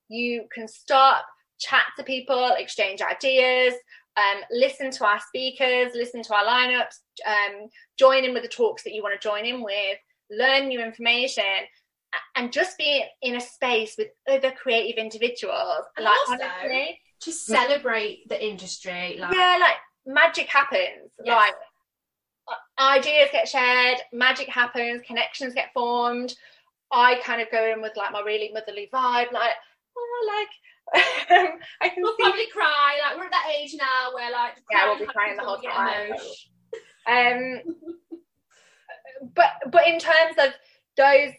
you 0.10 0.46
can 0.54 0.68
stop, 0.68 1.26
chat 1.60 1.86
to 1.98 2.04
people, 2.04 2.54
exchange 2.58 3.02
ideas, 3.02 3.74
um, 4.16 4.42
listen 4.52 4.92
to 4.92 5.06
our 5.06 5.20
speakers, 5.20 5.94
listen 5.96 6.22
to 6.22 6.36
our 6.36 6.46
lineups, 6.46 7.00
um, 7.28 7.68
join 7.98 8.24
in 8.24 8.34
with 8.34 8.44
the 8.44 8.50
talks 8.50 8.84
that 8.84 8.94
you 8.94 9.02
want 9.02 9.20
to 9.20 9.28
join 9.28 9.46
in 9.46 9.64
with 9.64 9.98
learn 10.32 10.68
new 10.68 10.82
information 10.82 11.44
and 12.36 12.52
just 12.52 12.78
be 12.78 13.04
in 13.22 13.36
a 13.36 13.42
space 13.42 13.96
with 13.98 14.10
other 14.30 14.52
creative 14.52 14.98
individuals. 14.98 15.86
Like 15.98 16.08
also, 16.30 16.44
honestly, 16.44 17.00
to 17.24 17.32
celebrate 17.32 18.28
the 18.30 18.44
industry. 18.44 19.18
Like 19.20 19.34
yeah, 19.34 19.58
like 19.60 19.78
magic 20.06 20.48
happens. 20.48 21.12
Yes. 21.24 21.36
Like 21.36 21.54
ideas 22.80 23.30
get 23.32 23.48
shared, 23.48 24.00
magic 24.12 24.50
happens, 24.50 25.02
connections 25.06 25.54
get 25.54 25.72
formed. 25.74 26.36
I 26.92 27.16
kind 27.24 27.42
of 27.42 27.50
go 27.52 27.72
in 27.72 27.82
with 27.82 27.94
like 27.96 28.12
my 28.12 28.22
really 28.22 28.52
motherly 28.54 28.90
vibe, 28.94 29.32
like, 29.32 29.52
oh, 29.98 30.28
like 30.38 30.50
I 31.82 31.90
can 31.90 32.04
we'll 32.04 32.16
see. 32.18 32.24
probably 32.24 32.48
cry. 32.48 33.00
Like 33.04 33.18
we're 33.18 33.26
at 33.26 33.32
that 33.32 33.52
age 33.58 33.76
now 33.78 34.14
where 34.14 34.32
like 34.32 34.54
Yeah, 34.72 34.86
we'll 34.86 35.00
be 35.00 35.06
crying 35.06 35.38
the 35.38 35.44
whole 35.44 35.58
time. 35.58 36.12
Um, 37.08 37.62
but 39.36 39.72
but 39.72 39.88
in 39.88 40.00
terms 40.00 40.36
of 40.38 40.54
those, 40.98 41.32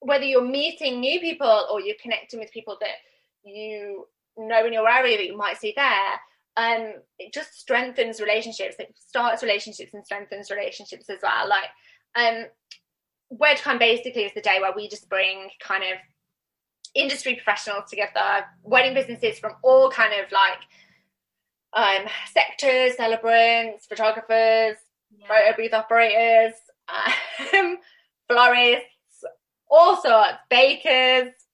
whether 0.00 0.24
you're 0.24 0.46
meeting 0.46 1.00
new 1.00 1.18
people 1.20 1.66
or 1.70 1.80
you're 1.80 1.96
connecting 2.00 2.40
with 2.40 2.52
people 2.52 2.76
that 2.80 2.96
you 3.42 4.06
know 4.48 4.64
in 4.66 4.72
your 4.72 4.88
area 4.88 5.16
that 5.16 5.26
you 5.26 5.36
might 5.36 5.58
see 5.58 5.74
there, 5.76 6.20
um, 6.56 6.94
it 7.18 7.32
just 7.32 7.58
strengthens 7.58 8.20
relationships. 8.20 8.76
It 8.78 8.94
starts 8.96 9.42
relationships 9.42 9.94
and 9.94 10.04
strengthens 10.04 10.50
relationships 10.50 11.08
as 11.08 11.18
well. 11.22 11.48
Like, 11.48 11.68
um, 12.16 12.46
WedCon 13.32 13.78
basically 13.78 14.24
is 14.24 14.34
the 14.34 14.40
day 14.40 14.58
where 14.60 14.72
we 14.74 14.88
just 14.88 15.08
bring 15.08 15.48
kind 15.60 15.84
of 15.84 15.98
industry 16.94 17.34
professionals 17.34 17.88
together, 17.88 18.44
wedding 18.62 18.94
businesses 18.94 19.38
from 19.38 19.52
all 19.62 19.90
kind 19.90 20.12
of 20.14 20.30
like 20.32 20.58
um, 21.72 22.06
sectors, 22.32 22.96
celebrants, 22.96 23.86
photographers, 23.86 24.76
Yeah. 25.16 25.28
photo 25.28 25.56
booth 25.56 25.72
operators, 25.74 26.54
um, 27.54 27.78
florists, 28.28 29.24
all 29.70 30.00
sorts, 30.02 30.38
bakers, 30.50 30.82
And 30.86 31.26
you 31.26 31.28
get 31.28 31.49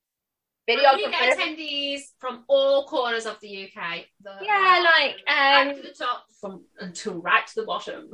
videographers. 0.69 1.37
attendees 1.37 2.01
from 2.19 2.45
all 2.49 2.87
corners 2.87 3.27
of 3.27 3.39
the 3.41 3.65
UK. 3.65 4.07
The- 4.23 4.39
Yeah, 4.43 4.85
like, 4.85 5.17
um, 5.29 5.77
to 5.77 5.83
the 5.83 5.95
top 5.95 6.27
from 6.41 6.65
until 6.81 7.15
right 7.21 7.47
to 7.47 7.55
the 7.57 7.65
bottom. 7.67 8.11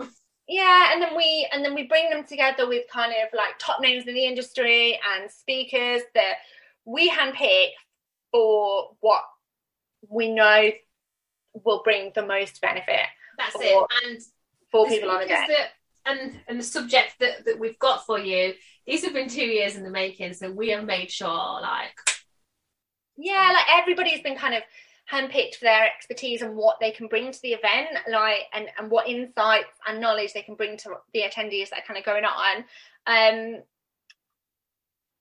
Yeah, 0.48 0.92
and 0.92 1.00
then 1.00 1.16
we 1.16 1.48
and 1.53 1.64
then 1.64 1.72
we 1.74 1.84
bring 1.84 2.11
them 2.11 2.24
together 2.24 2.66
with 2.68 2.84
kind 2.90 3.12
of 3.12 3.28
like 3.32 3.59
top 3.59 3.80
names 3.80 4.07
in 4.07 4.14
the 4.14 4.26
industry 4.26 4.98
and 5.14 5.30
speakers 5.30 6.03
that 6.14 6.34
we 6.84 7.09
handpick 7.09 7.68
for 8.32 8.96
what 9.00 9.22
we 10.09 10.28
know 10.32 10.70
will 11.55 11.82
bring 11.84 12.11
the 12.14 12.26
most 12.26 12.61
benefit 12.61 13.07
That's 13.38 13.55
Or 13.55 13.61
it. 13.62 13.86
And 14.05 14.20
for 14.70 14.86
people 14.88 15.11
on 15.11 15.20
the 15.20 15.26
day. 15.28 15.46
that- 15.48 15.72
and 16.05 16.40
and 16.48 16.59
the 16.59 16.64
subject 16.64 17.14
that, 17.20 17.44
that 17.44 17.59
we've 17.61 17.78
got 17.78 18.05
for 18.05 18.18
you, 18.18 18.55
these 18.86 19.05
have 19.05 19.12
been 19.14 19.28
two 19.28 19.46
years 19.46 19.76
in 19.76 19.84
the 19.84 19.90
making, 19.90 20.34
so 20.34 20.50
we 20.50 20.70
have 20.70 20.84
made 20.84 21.11
sure 21.12 21.61
like 21.62 21.94
Yeah, 23.16 23.52
like 23.52 23.80
everybody's 23.80 24.22
been 24.22 24.36
kind 24.36 24.54
of 24.54 24.62
handpicked 25.12 25.56
for 25.56 25.64
their 25.64 25.86
expertise 25.86 26.42
and 26.42 26.56
what 26.56 26.78
they 26.80 26.90
can 26.90 27.08
bring 27.08 27.30
to 27.30 27.42
the 27.42 27.52
event, 27.52 27.88
like 28.10 28.42
and 28.52 28.68
and 28.78 28.90
what 28.90 29.08
insights 29.08 29.78
and 29.86 30.00
knowledge 30.00 30.32
they 30.32 30.42
can 30.42 30.54
bring 30.54 30.76
to 30.78 30.90
the 31.12 31.22
attendees 31.22 31.70
that 31.70 31.80
are 31.80 31.86
kind 31.86 31.98
of 31.98 32.04
going 32.04 32.24
on. 32.24 32.64
Um, 33.06 33.62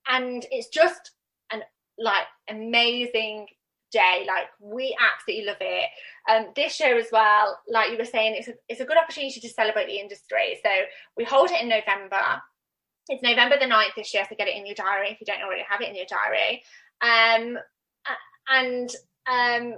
and 0.08 0.46
it's 0.52 0.68
just 0.70 1.12
an 1.52 1.62
like 1.98 2.26
amazing 2.50 3.48
day. 3.92 4.26
Like 4.28 4.48
we 4.60 4.96
absolutely 5.00 5.46
love 5.46 5.58
it. 5.60 5.90
Um, 6.30 6.54
this 6.56 6.80
year 6.80 6.98
as 6.98 7.08
well, 7.12 7.60
like 7.68 7.92
you 7.92 7.98
were 7.98 8.06
saying, 8.06 8.36
it's 8.38 8.48
a, 8.48 8.54
it's 8.70 8.82
a 8.82 8.86
good 8.86 8.98
opportunity 8.98 9.40
to 9.40 9.50
celebrate 9.50 9.88
the 9.88 10.00
industry. 10.00 10.60
So 10.64 10.70
we 11.18 11.24
hold 11.24 11.52
it 11.52 11.62
in 11.62 11.70
November. 11.70 12.42
It's 13.10 13.24
November 13.24 13.58
the 13.60 13.66
9th 13.66 13.96
this 13.98 14.14
year, 14.14 14.24
so 14.30 14.36
get 14.38 14.48
it 14.48 14.56
in 14.56 14.66
your 14.66 14.76
diary 14.76 15.10
if 15.10 15.20
you 15.20 15.26
don't 15.26 15.42
already 15.42 15.64
have 15.68 15.82
it 15.82 15.90
in 15.90 15.96
your 15.96 16.06
diary. 16.06 16.64
Um, 17.02 17.58
and 18.50 18.90
um, 19.30 19.76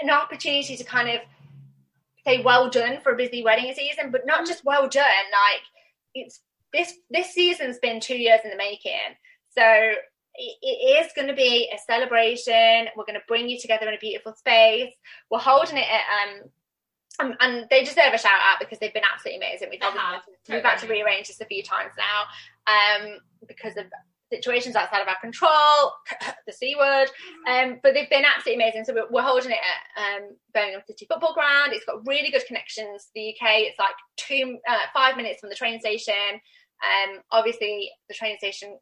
an 0.00 0.10
opportunity 0.10 0.76
to 0.76 0.84
kind 0.84 1.08
of 1.08 1.20
say 2.26 2.42
well 2.42 2.70
done 2.70 2.98
for 3.02 3.12
a 3.12 3.16
busy 3.16 3.42
wedding 3.42 3.72
season, 3.74 4.10
but 4.10 4.26
not 4.26 4.46
just 4.46 4.64
well 4.64 4.88
done. 4.88 5.04
Like 5.04 5.62
it's 6.14 6.40
this 6.72 6.94
this 7.10 7.32
season's 7.32 7.78
been 7.78 8.00
two 8.00 8.16
years 8.16 8.40
in 8.44 8.50
the 8.50 8.56
making, 8.56 8.92
so 9.56 9.62
it, 9.64 10.56
it 10.62 11.06
is 11.06 11.12
going 11.14 11.28
to 11.28 11.34
be 11.34 11.70
a 11.72 11.78
celebration. 11.78 12.88
We're 12.96 13.04
going 13.04 13.14
to 13.14 13.28
bring 13.28 13.48
you 13.48 13.58
together 13.60 13.88
in 13.88 13.94
a 13.94 13.98
beautiful 13.98 14.34
space. 14.34 14.92
We're 15.30 15.38
holding 15.38 15.78
it 15.78 15.86
at 15.90 16.40
um. 16.40 16.50
Um, 17.20 17.34
and 17.38 17.66
they 17.70 17.84
deserve 17.84 18.12
a 18.12 18.18
shout 18.18 18.40
out 18.44 18.58
because 18.58 18.80
they've 18.80 18.92
been 18.92 19.04
absolutely 19.04 19.46
amazing. 19.46 19.68
We've, 19.70 19.80
have, 19.80 20.22
we've 20.48 20.64
had 20.64 20.78
to 20.78 20.88
rearrange 20.88 21.28
this 21.28 21.40
a 21.40 21.44
few 21.44 21.62
times 21.62 21.92
now 21.96 23.06
um, 23.06 23.18
because 23.46 23.76
of 23.76 23.84
situations 24.34 24.76
outside 24.76 25.02
of 25.02 25.08
our 25.08 25.20
control, 25.20 25.92
the 26.46 26.52
C 26.52 26.74
word. 26.78 27.08
Um, 27.48 27.80
but 27.82 27.94
they've 27.94 28.10
been 28.10 28.24
absolutely 28.24 28.62
amazing. 28.62 28.84
So 28.84 28.94
we're, 28.94 29.10
we're 29.10 29.22
holding 29.22 29.52
it 29.52 29.58
at 29.58 30.22
um, 30.22 30.36
Birmingham 30.52 30.82
City 30.86 31.06
Football 31.06 31.34
Ground. 31.34 31.72
It's 31.72 31.84
got 31.84 32.06
really 32.06 32.30
good 32.30 32.46
connections 32.46 33.04
to 33.04 33.10
the 33.14 33.30
UK. 33.30 33.60
It's 33.60 33.78
like 33.78 33.94
two, 34.16 34.58
uh, 34.68 34.86
five 34.92 35.16
minutes 35.16 35.40
from 35.40 35.50
the 35.50 35.56
train 35.56 35.80
station. 35.80 36.40
Um, 36.82 37.20
obviously, 37.30 37.90
the 38.08 38.14
train 38.14 38.38
station 38.38 38.76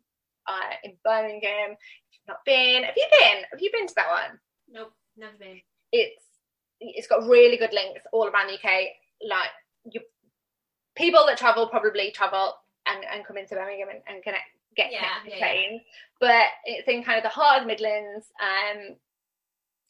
uh, 0.46 0.74
in 0.84 0.94
Birmingham. 1.04 1.72
If 1.72 2.12
you've 2.12 2.28
not 2.28 2.44
been, 2.46 2.84
have 2.84 2.94
you 2.96 3.06
been? 3.10 3.42
Have 3.50 3.60
you 3.60 3.70
been 3.72 3.86
to 3.86 3.94
that 3.96 4.10
one? 4.10 4.38
nope, 4.72 4.92
never 5.16 5.36
been. 5.38 5.60
It's 5.92 6.24
it's 6.80 7.06
got 7.06 7.28
really 7.28 7.56
good 7.56 7.72
links 7.72 8.02
all 8.12 8.26
around 8.26 8.48
the 8.48 8.54
UK. 8.54 8.88
Like 9.28 9.50
you, 9.84 10.00
people 10.96 11.24
that 11.26 11.38
travel 11.38 11.68
probably 11.68 12.10
travel 12.10 12.54
and, 12.86 13.04
and 13.12 13.24
come 13.24 13.36
into 13.36 13.54
Birmingham 13.54 13.88
and, 13.90 14.00
and 14.08 14.22
connect 14.22 14.50
get 14.76 14.92
Yeah, 14.92 15.00
connected 15.00 15.38
yeah, 15.38 15.52
to 15.52 15.72
yeah. 15.72 15.78
But 16.20 16.46
it's 16.64 16.88
in 16.88 17.02
kind 17.02 17.18
of 17.18 17.24
the 17.24 17.28
heart 17.28 17.58
of 17.58 17.62
the 17.64 17.68
Midlands, 17.68 18.26
um, 18.40 18.96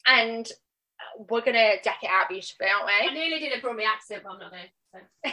and 0.07 0.51
we're 1.29 1.41
gonna 1.41 1.81
deck 1.83 1.99
it 2.01 2.09
out 2.09 2.29
beautifully, 2.29 2.67
aren't 2.67 2.87
we? 2.87 3.09
I 3.09 3.13
nearly 3.13 3.39
did 3.39 3.53
a 3.53 3.61
Brummie 3.61 3.85
accent, 3.85 4.23
but 4.23 4.31
I'm 4.31 4.39
not 4.39 4.51
going. 4.51 4.69
So. 4.91 4.99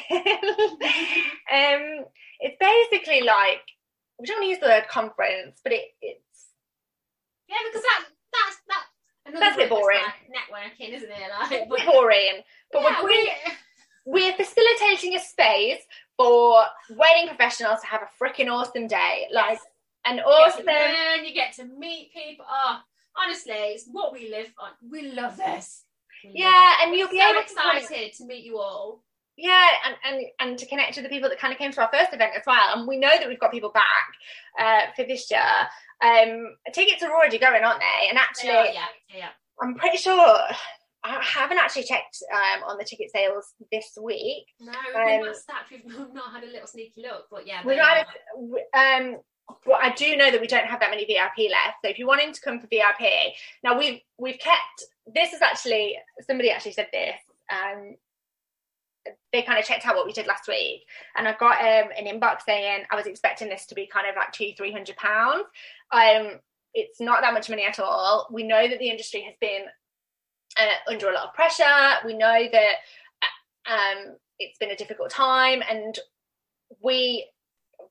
um, 1.52 2.06
it's 2.40 2.56
basically 2.58 3.22
like 3.22 3.62
we 4.18 4.26
don't 4.26 4.46
use 4.46 4.58
the 4.58 4.66
word 4.66 4.88
conference, 4.88 5.60
but 5.62 5.72
it, 5.72 5.84
it's 6.02 6.52
Yeah, 7.48 7.56
because 7.66 7.82
that 7.82 8.04
that's 8.32 8.56
that. 8.68 8.84
That's 9.38 9.56
a 9.56 9.58
bit 9.58 9.70
boring. 9.70 10.00
Like 10.02 10.28
networking, 10.28 10.94
isn't 10.94 11.10
it? 11.10 11.30
Like, 11.40 11.68
but, 11.68 11.80
boring. 11.86 12.42
But 12.72 12.82
yeah, 12.82 13.02
we're 13.02 13.08
bringing, 13.08 13.32
we're 14.04 14.32
facilitating 14.32 15.14
a 15.14 15.20
space 15.20 15.80
for 16.16 16.62
wedding 16.90 17.28
professionals 17.28 17.80
to 17.80 17.86
have 17.86 18.02
a 18.02 18.22
freaking 18.22 18.50
awesome 18.50 18.86
day, 18.86 19.26
like 19.32 19.58
an 20.04 20.16
you 20.16 20.22
get 20.22 20.26
awesome. 20.26 20.66
to 20.66 20.72
learn, 20.72 21.24
you 21.24 21.34
get 21.34 21.54
to 21.54 21.64
meet 21.64 22.12
people. 22.12 22.44
Oh, 22.48 22.78
honestly, 23.16 23.54
it's 23.54 23.86
what 23.90 24.12
we 24.12 24.30
live 24.30 24.52
on. 24.58 24.70
We 24.90 25.12
love 25.12 25.36
this. 25.36 25.84
We 26.24 26.32
Yeah, 26.34 26.48
it. 26.48 26.86
and 26.86 26.96
you'll 26.96 27.08
be 27.08 27.18
so 27.18 27.30
able 27.30 27.40
to 27.40 27.40
excited 27.40 28.12
to 28.14 28.26
meet 28.26 28.44
you 28.44 28.58
all. 28.58 29.02
Yeah, 29.36 29.68
and, 29.86 29.96
and 30.04 30.26
and 30.40 30.58
to 30.58 30.66
connect 30.66 30.94
to 30.94 31.02
the 31.02 31.08
people 31.08 31.30
that 31.30 31.38
kind 31.38 31.52
of 31.52 31.58
came 31.58 31.72
to 31.72 31.80
our 31.80 31.90
first 31.92 32.12
event 32.12 32.32
as 32.36 32.42
well. 32.46 32.76
And 32.78 32.86
we 32.86 32.98
know 32.98 33.10
that 33.18 33.26
we've 33.26 33.40
got 33.40 33.52
people 33.52 33.70
back 33.70 34.12
uh, 34.58 34.92
for 34.94 35.04
this 35.04 35.30
year. 35.30 35.40
Um, 36.02 36.56
tickets 36.72 37.02
are 37.02 37.10
already 37.10 37.38
going, 37.38 37.62
aren't 37.62 37.80
they? 37.80 38.08
And 38.08 38.18
actually, 38.18 38.74
yeah, 38.74 38.86
yeah. 39.14 39.28
I'm 39.62 39.74
pretty 39.76 39.96
sure 39.96 40.36
I 41.02 41.22
haven't 41.22 41.58
actually 41.58 41.84
checked 41.84 42.22
um, 42.32 42.64
on 42.64 42.76
the 42.76 42.84
ticket 42.84 43.10
sales 43.10 43.54
this 43.72 43.96
week. 44.00 44.46
No, 44.60 44.72
we've 44.94 45.28
Um, 45.28 45.34
stacked. 45.34 45.70
We've 45.70 46.12
not 46.12 46.32
had 46.32 46.44
a 46.44 46.46
little 46.46 46.66
sneaky 46.66 47.02
look, 47.02 47.26
but 47.30 47.46
yeah, 47.46 47.62
not, 47.78 48.06
um, 48.74 49.20
but 49.64 49.74
I 49.82 49.94
do 49.94 50.16
know 50.16 50.30
that 50.30 50.40
we 50.40 50.46
don't 50.46 50.66
have 50.66 50.80
that 50.80 50.90
many 50.90 51.06
VIP 51.06 51.50
left. 51.50 51.78
So 51.82 51.90
if 51.90 51.98
you're 51.98 52.06
wanting 52.08 52.32
to 52.32 52.40
come 52.40 52.60
for 52.60 52.66
VIP, 52.66 53.32
now 53.64 53.78
we've 53.78 54.00
we've 54.18 54.38
kept. 54.38 54.84
This 55.12 55.32
is 55.32 55.40
actually 55.42 55.96
somebody 56.26 56.50
actually 56.50 56.72
said 56.72 56.88
this. 56.92 57.16
Um, 57.50 57.96
they 59.32 59.42
kind 59.42 59.58
of 59.58 59.64
checked 59.64 59.86
out 59.86 59.96
what 59.96 60.06
we 60.06 60.12
did 60.12 60.26
last 60.26 60.46
week, 60.46 60.82
and 61.16 61.26
I 61.26 61.32
got 61.32 61.58
um, 61.60 61.90
an 61.96 62.06
inbox 62.06 62.42
saying 62.46 62.84
I 62.90 62.96
was 62.96 63.06
expecting 63.06 63.48
this 63.48 63.66
to 63.66 63.74
be 63.74 63.86
kind 63.86 64.06
of 64.08 64.16
like 64.16 64.32
two, 64.32 64.50
three 64.56 64.72
hundred 64.72 64.96
pounds. 64.96 65.44
Um, 65.92 66.40
it's 66.74 67.00
not 67.00 67.22
that 67.22 67.34
much 67.34 67.48
money 67.48 67.64
at 67.64 67.80
all. 67.80 68.28
We 68.30 68.42
know 68.42 68.68
that 68.68 68.78
the 68.78 68.90
industry 68.90 69.22
has 69.22 69.34
been 69.40 69.62
uh, 70.60 70.90
under 70.90 71.08
a 71.10 71.14
lot 71.14 71.28
of 71.28 71.34
pressure. 71.34 71.64
We 72.04 72.16
know 72.16 72.44
that 72.52 72.74
uh, 73.22 73.72
um, 73.72 74.16
it's 74.38 74.58
been 74.58 74.70
a 74.70 74.76
difficult 74.76 75.10
time, 75.10 75.62
and 75.68 75.98
we, 76.82 77.26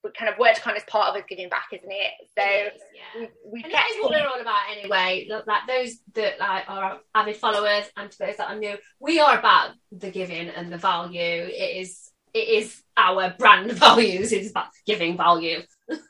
we 0.04 0.12
kind 0.18 0.32
of 0.32 0.40
worked 0.40 0.62
kind 0.62 0.78
of 0.78 0.86
part 0.88 1.10
of 1.10 1.16
us 1.16 1.28
giving 1.28 1.50
back, 1.50 1.68
isn't 1.74 1.92
it? 1.92 2.12
So 2.38 2.44
It 2.44 2.74
is, 2.76 2.82
yeah. 2.96 3.22
we, 3.22 3.52
we 3.52 3.64
And 3.64 3.72
kept 3.72 3.74
that 3.74 3.92
is 3.92 4.04
what 4.04 4.12
we're 4.12 4.28
all 4.28 4.42
about 4.42 4.78
anyway. 4.78 5.28
Like 5.30 5.68
those 5.68 5.98
that 6.16 6.40
like 6.40 6.70
are 6.70 7.00
avid 7.16 7.38
followers 7.38 7.86
and 7.98 8.12
to 8.12 8.18
those 8.20 8.38
that 8.38 8.50
are 8.50 8.58
new, 8.58 8.78
we 9.00 9.20
are 9.20 9.38
about 9.38 9.72
the 9.92 10.12
giving 10.12 10.50
and 10.50 10.72
the 10.72 10.78
value. 10.78 11.20
It 11.20 11.78
is 11.82 12.12
it 12.34 12.48
is 12.48 12.82
our 12.96 13.34
brand 13.38 13.72
values. 13.74 14.32
It's 14.32 14.52
about 14.52 14.68
giving 14.86 15.18
value. 15.18 15.62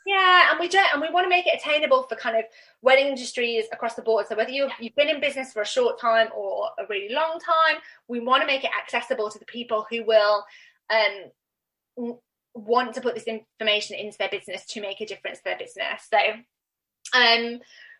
Yeah, 0.05 0.51
and 0.51 0.59
we 0.59 0.67
don't, 0.67 0.91
and 0.91 1.01
we 1.01 1.09
want 1.09 1.25
to 1.25 1.29
make 1.29 1.47
it 1.47 1.59
attainable 1.59 2.03
for 2.03 2.15
kind 2.15 2.37
of 2.37 2.43
wedding 2.81 3.07
industries 3.07 3.65
across 3.71 3.95
the 3.95 4.01
board. 4.01 4.27
So 4.27 4.35
whether 4.35 4.51
you've, 4.51 4.71
you've 4.79 4.95
been 4.95 5.09
in 5.09 5.21
business 5.21 5.53
for 5.53 5.61
a 5.61 5.65
short 5.65 5.99
time 5.99 6.27
or 6.35 6.69
a 6.77 6.83
really 6.89 7.13
long 7.13 7.39
time, 7.39 7.81
we 8.07 8.19
want 8.19 8.41
to 8.41 8.47
make 8.47 8.63
it 8.63 8.71
accessible 8.77 9.29
to 9.29 9.39
the 9.39 9.45
people 9.45 9.85
who 9.89 10.03
will 10.05 10.43
um, 10.89 12.15
want 12.53 12.93
to 12.95 13.01
put 13.01 13.15
this 13.15 13.25
information 13.25 13.97
into 13.97 14.17
their 14.17 14.29
business 14.29 14.65
to 14.65 14.81
make 14.81 15.01
a 15.01 15.05
difference 15.05 15.37
to 15.39 15.43
their 15.45 15.57
business. 15.57 16.09
So 16.11 17.17
um, 17.17 17.59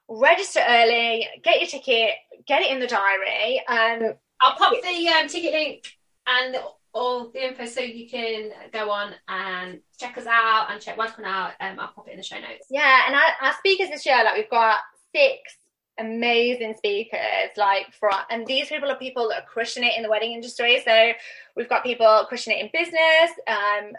register 0.09 0.61
early, 0.67 1.27
get 1.43 1.59
your 1.59 1.69
ticket, 1.69 2.11
get 2.45 2.61
it 2.61 2.71
in 2.71 2.79
the 2.79 2.87
diary. 2.87 3.61
Um, 3.67 4.15
I'll 4.41 4.55
pop 4.55 4.73
the 4.81 5.07
um, 5.07 5.27
ticket 5.27 5.53
link 5.53 5.93
and 6.27 6.57
all 6.93 7.29
the 7.29 7.47
info 7.47 7.65
so 7.65 7.81
you 7.81 8.09
can 8.09 8.51
go 8.73 8.89
on 8.89 9.13
and 9.27 9.79
check 9.99 10.17
us 10.17 10.25
out 10.25 10.67
and 10.71 10.81
check 10.81 10.97
WedCon 10.97 11.23
out. 11.23 11.51
Um, 11.59 11.79
I'll 11.79 11.89
pop 11.89 12.07
it 12.07 12.11
in 12.11 12.17
the 12.17 12.23
show 12.23 12.39
notes. 12.39 12.67
Yeah, 12.69 13.03
and 13.07 13.15
our, 13.15 13.47
our 13.47 13.53
speakers 13.57 13.89
this 13.89 14.05
year, 14.05 14.23
like 14.23 14.35
we've 14.35 14.49
got 14.49 14.79
six 15.15 15.57
amazing 15.99 16.75
speakers, 16.77 17.51
like 17.57 17.87
for 17.99 18.09
and 18.29 18.47
these 18.47 18.69
people 18.69 18.89
are 18.89 18.95
people 18.97 19.29
that 19.29 19.43
are 19.43 19.45
crushing 19.45 19.83
it 19.83 19.93
in 19.97 20.03
the 20.03 20.09
wedding 20.09 20.31
industry. 20.31 20.81
So 20.85 21.11
we've 21.55 21.69
got 21.69 21.83
people 21.83 22.25
crushing 22.27 22.57
it 22.57 22.61
in 22.63 22.69
business, 22.73 23.31
um, 23.47 23.91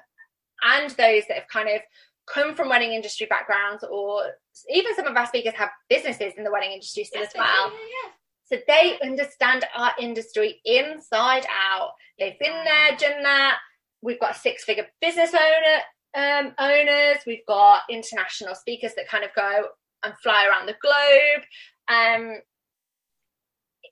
and 0.62 0.90
those 0.90 1.22
that 1.28 1.34
have 1.36 1.48
kind 1.48 1.68
of 1.68 1.80
come 2.26 2.54
from 2.54 2.68
wedding 2.68 2.92
industry 2.92 3.26
backgrounds, 3.28 3.84
or 3.88 4.22
even 4.68 4.94
some 4.96 5.06
of 5.06 5.16
our 5.16 5.26
speakers 5.26 5.54
have 5.54 5.70
businesses 5.88 6.32
in 6.36 6.44
the 6.44 6.50
wedding 6.50 6.72
industry 6.72 7.04
still 7.04 7.22
Yes, 7.22 7.32
as 7.34 7.38
well. 7.38 7.70
yeah, 7.70 7.78
yeah. 7.78 8.10
So 8.50 8.58
they 8.66 8.98
understand 9.02 9.64
our 9.76 9.92
industry 10.00 10.60
inside 10.64 11.46
out. 11.50 11.92
They've 12.18 12.38
been 12.38 12.64
there, 12.64 12.96
done 12.96 13.22
that. 13.22 13.58
We've 14.02 14.18
got 14.18 14.36
six 14.36 14.64
figure 14.64 14.86
business 15.00 15.32
owner 15.34 15.82
um, 16.16 16.54
owners. 16.58 17.18
We've 17.26 17.46
got 17.46 17.82
international 17.88 18.54
speakers 18.54 18.94
that 18.96 19.08
kind 19.08 19.24
of 19.24 19.30
go 19.36 19.66
and 20.02 20.14
fly 20.22 20.46
around 20.46 20.66
the 20.66 20.74
globe. 20.82 21.44
Um, 21.88 22.38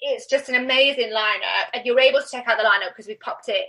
it's 0.00 0.26
just 0.26 0.48
an 0.48 0.56
amazing 0.56 1.10
lineup, 1.10 1.70
and 1.74 1.84
you're 1.84 2.00
able 2.00 2.20
to 2.20 2.28
check 2.30 2.46
out 2.48 2.58
the 2.58 2.64
lineup 2.64 2.90
because 2.90 3.06
we 3.06 3.14
popped 3.14 3.48
it 3.48 3.66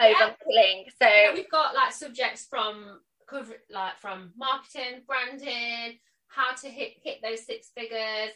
over 0.00 0.10
Yeah. 0.10 0.34
the 0.46 0.52
link. 0.52 0.88
So 1.00 1.08
Yeah, 1.08 1.34
we've 1.34 1.50
got 1.50 1.74
like 1.74 1.92
subjects 1.92 2.46
from 2.48 3.00
cover 3.26 3.54
like 3.70 3.98
from 3.98 4.32
marketing, 4.36 5.02
branding, 5.06 5.98
how 6.28 6.52
to 6.54 6.68
hit 6.68 6.94
hit 7.02 7.20
those 7.22 7.44
six 7.44 7.70
figures 7.74 8.32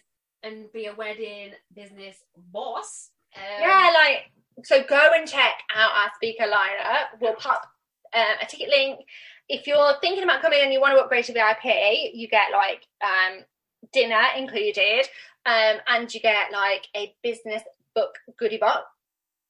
and 0.46 0.72
be 0.72 0.86
a 0.86 0.94
wedding 0.94 1.52
business 1.74 2.16
boss. 2.52 3.10
Um, 3.34 3.42
yeah, 3.60 3.92
like 3.94 4.30
so 4.64 4.82
go 4.82 5.10
and 5.14 5.28
check 5.28 5.54
out 5.74 5.90
our 5.90 6.10
speaker 6.14 6.44
lineup. 6.44 7.20
We'll 7.20 7.34
pop 7.34 7.62
um, 8.14 8.36
a 8.42 8.46
ticket 8.46 8.68
link. 8.68 9.00
If 9.48 9.66
you're 9.66 9.94
thinking 10.00 10.24
about 10.24 10.42
coming 10.42 10.60
and 10.62 10.72
you 10.72 10.80
want 10.80 10.96
to 10.96 11.02
upgrade 11.02 11.24
to 11.26 11.32
VIP, 11.32 11.64
you 12.14 12.28
get 12.28 12.52
like 12.52 12.86
um, 13.02 13.44
dinner 13.92 14.22
included, 14.36 15.06
um, 15.44 15.76
and 15.88 16.12
you 16.12 16.20
get 16.20 16.50
like 16.52 16.86
a 16.96 17.14
business 17.22 17.62
book 17.94 18.14
goodie 18.38 18.58
box 18.58 18.84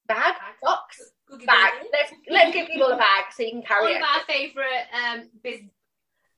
bag 0.07 0.35
box 0.61 1.11
bag. 1.45 1.73
Let's 1.91 2.13
let's 2.29 2.53
give 2.53 2.67
people 2.67 2.87
a 2.87 2.97
bag 2.97 3.25
so 3.35 3.43
you 3.43 3.51
can 3.51 3.61
carry 3.61 3.83
One 3.83 3.93
it. 3.93 3.97
of 3.97 4.03
our 4.03 4.23
favourite 4.25 4.85
um 4.93 5.29
biz 5.43 5.59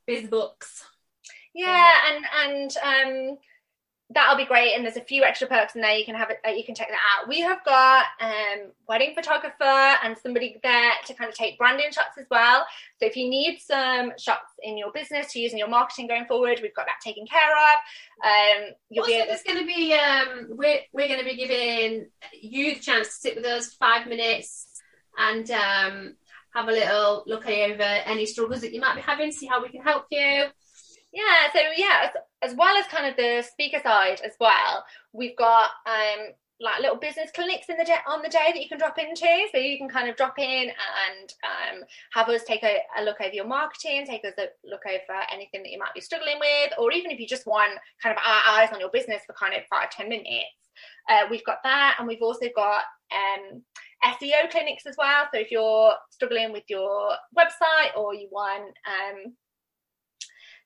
biz 0.08 0.30
books. 0.30 0.84
Yeah, 1.54 1.94
and 2.10 2.26
and 2.44 3.32
um, 3.32 3.38
that'll 4.12 4.38
be 4.38 4.46
great. 4.46 4.74
And 4.74 4.84
there's 4.84 4.98
a 4.98 5.02
few 5.02 5.24
extra 5.24 5.48
perks 5.48 5.76
in 5.76 5.82
there. 5.82 5.96
You 5.96 6.06
can 6.06 6.16
have 6.16 6.30
it. 6.30 6.40
Uh, 6.46 6.52
you 6.52 6.64
can 6.64 6.74
check 6.74 6.88
that 6.90 7.00
out. 7.20 7.28
We 7.28 7.42
have 7.42 7.64
got 7.64 8.06
um, 8.20 8.72
wedding 8.88 9.14
photographer 9.16 9.64
and 9.64 10.18
somebody 10.18 10.60
there 10.64 10.92
to 11.06 11.14
kind 11.14 11.30
of 11.30 11.36
take 11.36 11.58
branding 11.58 11.92
shots 11.92 12.18
as 12.18 12.26
well. 12.32 12.66
So 13.00 13.06
if 13.06 13.16
you 13.16 13.30
need 13.30 13.60
some 13.60 14.14
shots 14.18 14.52
in 14.64 14.78
your 14.78 14.92
business 14.92 15.32
to 15.34 15.40
use 15.40 15.52
in 15.52 15.60
your 15.60 15.68
marketing 15.68 16.08
going 16.08 16.26
forward, 16.26 16.60
we've 16.62 16.74
got 16.74 16.88
that 16.88 17.02
taken 17.04 17.26
care 17.28 17.40
of. 17.40 18.26
Um, 18.26 18.74
you'll 18.90 19.04
also, 19.04 19.12
be 19.12 19.18
able. 19.18 19.28
there's 19.28 19.44
going 19.44 19.60
to 19.60 19.66
be 19.66 19.94
um, 19.94 20.48
we're 20.58 20.80
we're 20.92 21.08
going 21.08 21.20
to 21.20 21.26
be 21.26 21.36
giving 21.36 22.08
you 22.34 22.76
the 22.76 22.80
chance 22.80 23.08
to 23.10 23.14
sit 23.14 23.36
with 23.36 23.46
us 23.46 23.74
five 23.74 24.08
minutes 24.08 24.82
and 25.18 25.50
um, 25.52 26.16
have 26.54 26.68
a 26.68 26.72
little 26.72 27.24
look 27.28 27.48
over 27.48 27.84
any 27.84 28.26
struggles 28.26 28.62
that 28.62 28.74
you 28.74 28.82
might 28.82 28.96
be 28.96 29.02
having, 29.02 29.32
see 29.32 29.46
how 29.46 29.62
we 29.62 29.70
can 29.70 29.82
help 29.82 30.06
you. 30.10 30.46
Yeah, 31.12 31.52
so 31.54 31.60
yeah, 31.76 32.10
as, 32.44 32.52
as 32.52 32.58
well 32.58 32.78
as 32.78 32.86
kind 32.88 33.08
of 33.08 33.16
the 33.16 33.44
speaker 33.50 33.80
side 33.82 34.22
as 34.24 34.34
well, 34.40 34.86
we've 35.14 35.36
got 35.38 35.70
um 35.86 36.34
like 36.62 36.82
little 36.82 36.98
business 36.98 37.32
clinics 37.34 37.70
in 37.70 37.78
the 37.78 37.86
day 37.86 37.96
on 38.06 38.22
the 38.22 38.28
day 38.30 38.52
that 38.54 38.62
you 38.62 38.68
can 38.68 38.78
drop 38.78 39.00
into. 39.00 39.26
So 39.52 39.58
you 39.58 39.78
can 39.78 39.90
kind 39.90 40.10
of 40.10 40.18
drop 40.18 40.38
in 40.38 40.70
and 40.70 41.34
um 41.44 41.84
have 42.14 42.30
us 42.30 42.44
take 42.44 42.64
a, 42.64 42.80
a 42.98 43.04
look 43.04 43.22
over 43.22 43.34
your 43.34 43.48
marketing, 43.48 44.06
take 44.06 44.24
us 44.26 44.34
a 44.38 44.48
look 44.64 44.84
over 44.86 45.20
anything 45.34 45.64
that 45.64 45.72
you 45.72 45.80
might 45.80 45.94
be 45.96 46.02
struggling 46.02 46.38
with, 46.40 46.74
or 46.78 46.92
even 46.92 47.12
if 47.12 47.20
you 47.20 47.28
just 47.28 47.48
want 47.48 47.80
kind 48.04 48.16
of 48.16 48.22
our 48.24 48.60
eyes 48.60 48.70
on 48.72 48.80
your 48.80 48.90
business 48.92 49.24
for 49.26 49.34
kind 49.34 49.56
of 49.56 49.64
five, 49.70 49.90
ten 49.90 50.10
minutes. 50.10 50.46
Uh, 51.10 51.26
we've 51.30 51.44
got 51.46 51.58
that, 51.64 51.96
and 51.98 52.08
we've 52.08 52.22
also 52.22 52.46
got 52.56 52.84
um, 53.12 53.62
SEO 54.06 54.50
clinics 54.52 54.86
as 54.86 54.96
well. 54.98 55.26
So 55.34 55.40
if 55.40 55.52
you're 55.52 55.94
struggling 56.10 56.54
with 56.54 56.64
your 56.68 57.14
website 57.38 57.98
or 57.98 58.14
you 58.14 58.30
want 58.32 58.74
um, 58.86 59.34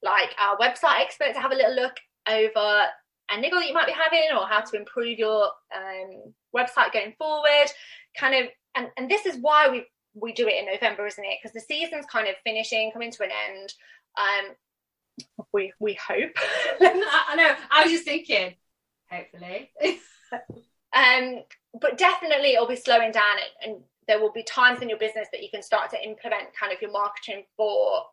like 0.03 0.35
our 0.39 0.57
website 0.57 1.01
expert 1.01 1.33
to 1.33 1.39
have 1.39 1.51
a 1.51 1.55
little 1.55 1.75
look 1.75 1.95
over 2.27 2.85
a 3.31 3.39
niggle 3.39 3.59
that 3.59 3.67
you 3.67 3.73
might 3.73 3.87
be 3.87 3.93
having 3.93 4.27
or 4.37 4.45
how 4.47 4.59
to 4.59 4.77
improve 4.77 5.17
your 5.17 5.45
um, 5.75 6.33
website 6.55 6.91
going 6.91 7.13
forward 7.17 7.67
kind 8.17 8.35
of 8.35 8.49
and, 8.75 8.89
and 8.97 9.09
this 9.09 9.25
is 9.25 9.37
why 9.41 9.69
we 9.69 9.85
we 10.13 10.33
do 10.33 10.47
it 10.47 10.59
in 10.59 10.71
november 10.71 11.07
isn't 11.07 11.23
it 11.23 11.39
because 11.41 11.53
the 11.53 11.59
season's 11.59 12.05
kind 12.05 12.27
of 12.27 12.35
finishing 12.43 12.91
coming 12.91 13.11
to 13.11 13.23
an 13.23 13.31
end 13.49 13.73
um 14.17 14.55
we 15.53 15.73
we 15.79 15.93
hope 15.93 16.31
I, 16.81 17.23
I 17.29 17.35
know. 17.35 17.55
I 17.71 17.83
was 17.83 17.91
just 17.91 18.05
thinking, 18.05 18.55
hopefully. 19.09 19.71
um 20.95 21.43
but 21.79 21.97
definitely 21.97 22.53
it'll 22.53 22.67
be 22.67 22.75
slowing 22.75 23.11
down 23.11 23.37
and, 23.63 23.73
and 23.73 23.83
there 24.07 24.19
will 24.19 24.31
be 24.31 24.43
times 24.43 24.81
in 24.81 24.89
your 24.89 24.97
business 24.97 25.27
that 25.31 25.41
you 25.41 25.49
can 25.49 25.63
start 25.63 25.89
to 25.91 26.03
implement 26.03 26.55
kind 26.59 26.73
of 26.73 26.81
your 26.81 26.91
marketing 26.91 27.43
for 27.55 28.03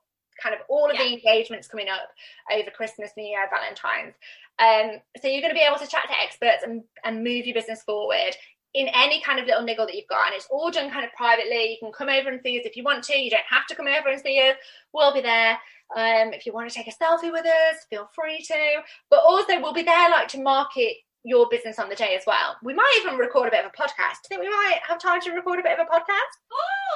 kind 0.42 0.54
of 0.54 0.60
all 0.68 0.90
of 0.90 0.96
the 0.96 1.12
engagements 1.12 1.68
coming 1.68 1.88
up 1.88 2.08
over 2.52 2.70
Christmas, 2.70 3.10
New 3.16 3.24
Year, 3.24 3.48
Valentine's. 3.50 4.14
Um, 4.58 5.00
so 5.20 5.28
you're 5.28 5.40
going 5.40 5.54
to 5.54 5.58
be 5.58 5.66
able 5.66 5.78
to 5.78 5.86
chat 5.86 6.04
to 6.08 6.20
experts 6.22 6.62
and, 6.64 6.82
and 7.04 7.24
move 7.24 7.46
your 7.46 7.54
business 7.54 7.82
forward 7.82 8.36
in 8.74 8.88
any 8.88 9.20
kind 9.22 9.40
of 9.40 9.46
little 9.46 9.62
niggle 9.62 9.86
that 9.86 9.94
you've 9.94 10.08
got. 10.08 10.26
And 10.26 10.36
it's 10.36 10.48
all 10.50 10.70
done 10.70 10.90
kind 10.90 11.04
of 11.04 11.12
privately. 11.12 11.72
You 11.72 11.76
can 11.80 11.92
come 11.92 12.08
over 12.08 12.28
and 12.28 12.40
see 12.42 12.58
us 12.58 12.66
if 12.66 12.76
you 12.76 12.84
want 12.84 13.02
to. 13.04 13.18
You 13.18 13.30
don't 13.30 13.40
have 13.48 13.66
to 13.68 13.74
come 13.74 13.86
over 13.88 14.08
and 14.08 14.20
see 14.20 14.38
us. 14.48 14.56
We'll 14.92 15.14
be 15.14 15.22
there. 15.22 15.58
Um, 15.96 16.32
if 16.32 16.46
you 16.46 16.52
want 16.52 16.70
to 16.70 16.74
take 16.74 16.86
a 16.86 16.92
selfie 16.92 17.32
with 17.32 17.46
us, 17.46 17.86
feel 17.88 18.08
free 18.14 18.42
to. 18.46 18.82
But 19.10 19.20
also, 19.26 19.60
we'll 19.60 19.72
be 19.72 19.82
there 19.82 20.10
like 20.10 20.28
to 20.28 20.42
market 20.42 20.96
your 21.24 21.48
business 21.50 21.78
on 21.78 21.88
the 21.88 21.94
day 21.94 22.16
as 22.16 22.24
well. 22.26 22.56
We 22.62 22.74
might 22.74 23.00
even 23.00 23.18
record 23.18 23.48
a 23.48 23.50
bit 23.50 23.64
of 23.64 23.72
a 23.76 23.82
podcast. 23.82 24.24
Do 24.28 24.34
you 24.34 24.40
think 24.40 24.40
we 24.42 24.48
might 24.48 24.80
have 24.88 24.98
time 24.98 25.20
to 25.22 25.32
record 25.32 25.58
a 25.58 25.62
bit 25.62 25.78
of 25.78 25.86
a 25.86 25.90
podcast? 25.90 26.32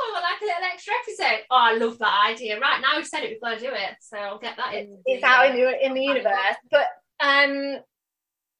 oh, 0.05 0.21
like 0.23 0.41
a 0.41 0.45
little 0.45 0.73
extra 0.73 0.95
episode. 1.03 1.45
Oh, 1.51 1.57
I 1.57 1.77
love 1.77 1.99
that 1.99 2.27
idea. 2.29 2.59
Right 2.59 2.81
now 2.81 2.97
we've 2.97 3.07
said 3.07 3.23
it, 3.23 3.31
we've 3.31 3.41
got 3.41 3.59
to 3.59 3.61
do 3.61 3.73
it. 3.73 3.97
So 4.01 4.17
I'll 4.17 4.39
get 4.39 4.57
that 4.57 4.75
in. 4.75 4.99
it's 5.07 5.23
the, 5.23 5.27
out 5.27 5.47
uh, 5.47 5.51
in 5.51 5.57
the 5.57 5.87
in 5.87 5.95
the 5.95 6.03
universe. 6.03 6.57
But 6.71 6.87
um, 7.21 7.81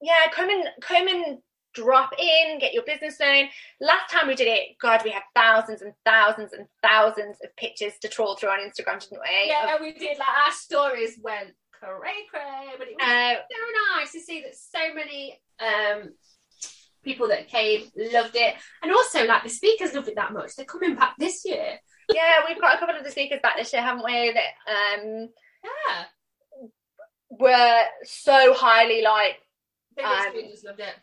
yeah, 0.01 0.29
come 0.33 0.51
and 0.51 0.69
come 0.81 1.09
and 1.09 1.39
drop 1.75 2.13
in, 2.19 2.59
get 2.59 2.73
your 2.73 2.85
business 2.85 3.19
known. 3.19 3.47
Last 3.81 4.11
time 4.11 4.29
we 4.29 4.35
did 4.35 4.47
it, 4.47 4.79
God, 4.81 5.03
we 5.05 5.11
had 5.11 5.23
thousands 5.35 5.83
and 5.83 5.93
thousands 6.05 6.53
and 6.53 6.67
thousands 6.83 7.39
of 7.43 7.55
pictures 7.57 7.95
to 8.03 8.09
trawl 8.09 8.37
through 8.37 8.51
on 8.51 8.61
Instagram, 8.61 9.01
didn't 9.01 9.21
we? 9.21 9.49
Yeah, 9.49 9.77
we 9.81 9.93
did. 9.93 10.19
Like 10.19 10.29
our 10.47 10.53
stories 10.53 11.19
went 11.21 11.55
cray 11.85 12.27
cray, 12.31 12.67
but 12.79 12.89
it 12.89 12.97
was 12.99 13.07
Uh, 13.09 13.35
so 13.35 13.99
nice 13.99 14.13
to 14.13 14.21
see 14.21 14.43
that 14.43 14.55
so 14.57 14.95
many 14.95 15.41
um 15.61 16.11
people 17.03 17.29
that 17.29 17.49
came 17.49 17.83
loved 17.97 18.35
it, 18.37 18.55
and 18.83 18.93
also 18.93 19.25
like 19.27 19.43
the 19.43 19.49
speakers 19.51 19.95
loved 19.95 20.09
it 20.09 20.17
that 20.17 20.33
much. 20.33 20.57
They're 20.57 20.65
coming 20.65 20.95
back 20.95 21.15
this 21.19 21.45
year. 21.45 21.79
yeah, 22.13 22.41
we've 22.49 22.61
got 22.61 22.77
a 22.77 22.79
couple 22.79 22.97
of 22.97 23.05
the 23.05 23.11
speakers 23.11 23.41
back 23.43 23.57
this 23.57 23.73
year, 23.73 23.83
haven't 23.83 24.05
we? 24.05 24.33
That 24.33 25.01
um 25.03 25.29
Yeah, 25.63 26.05
were 27.31 27.83
so 28.05 28.55
highly 28.55 29.03
like 29.03 29.41
Um, 30.03 30.33
loved 30.65 30.81
it. 30.81 30.95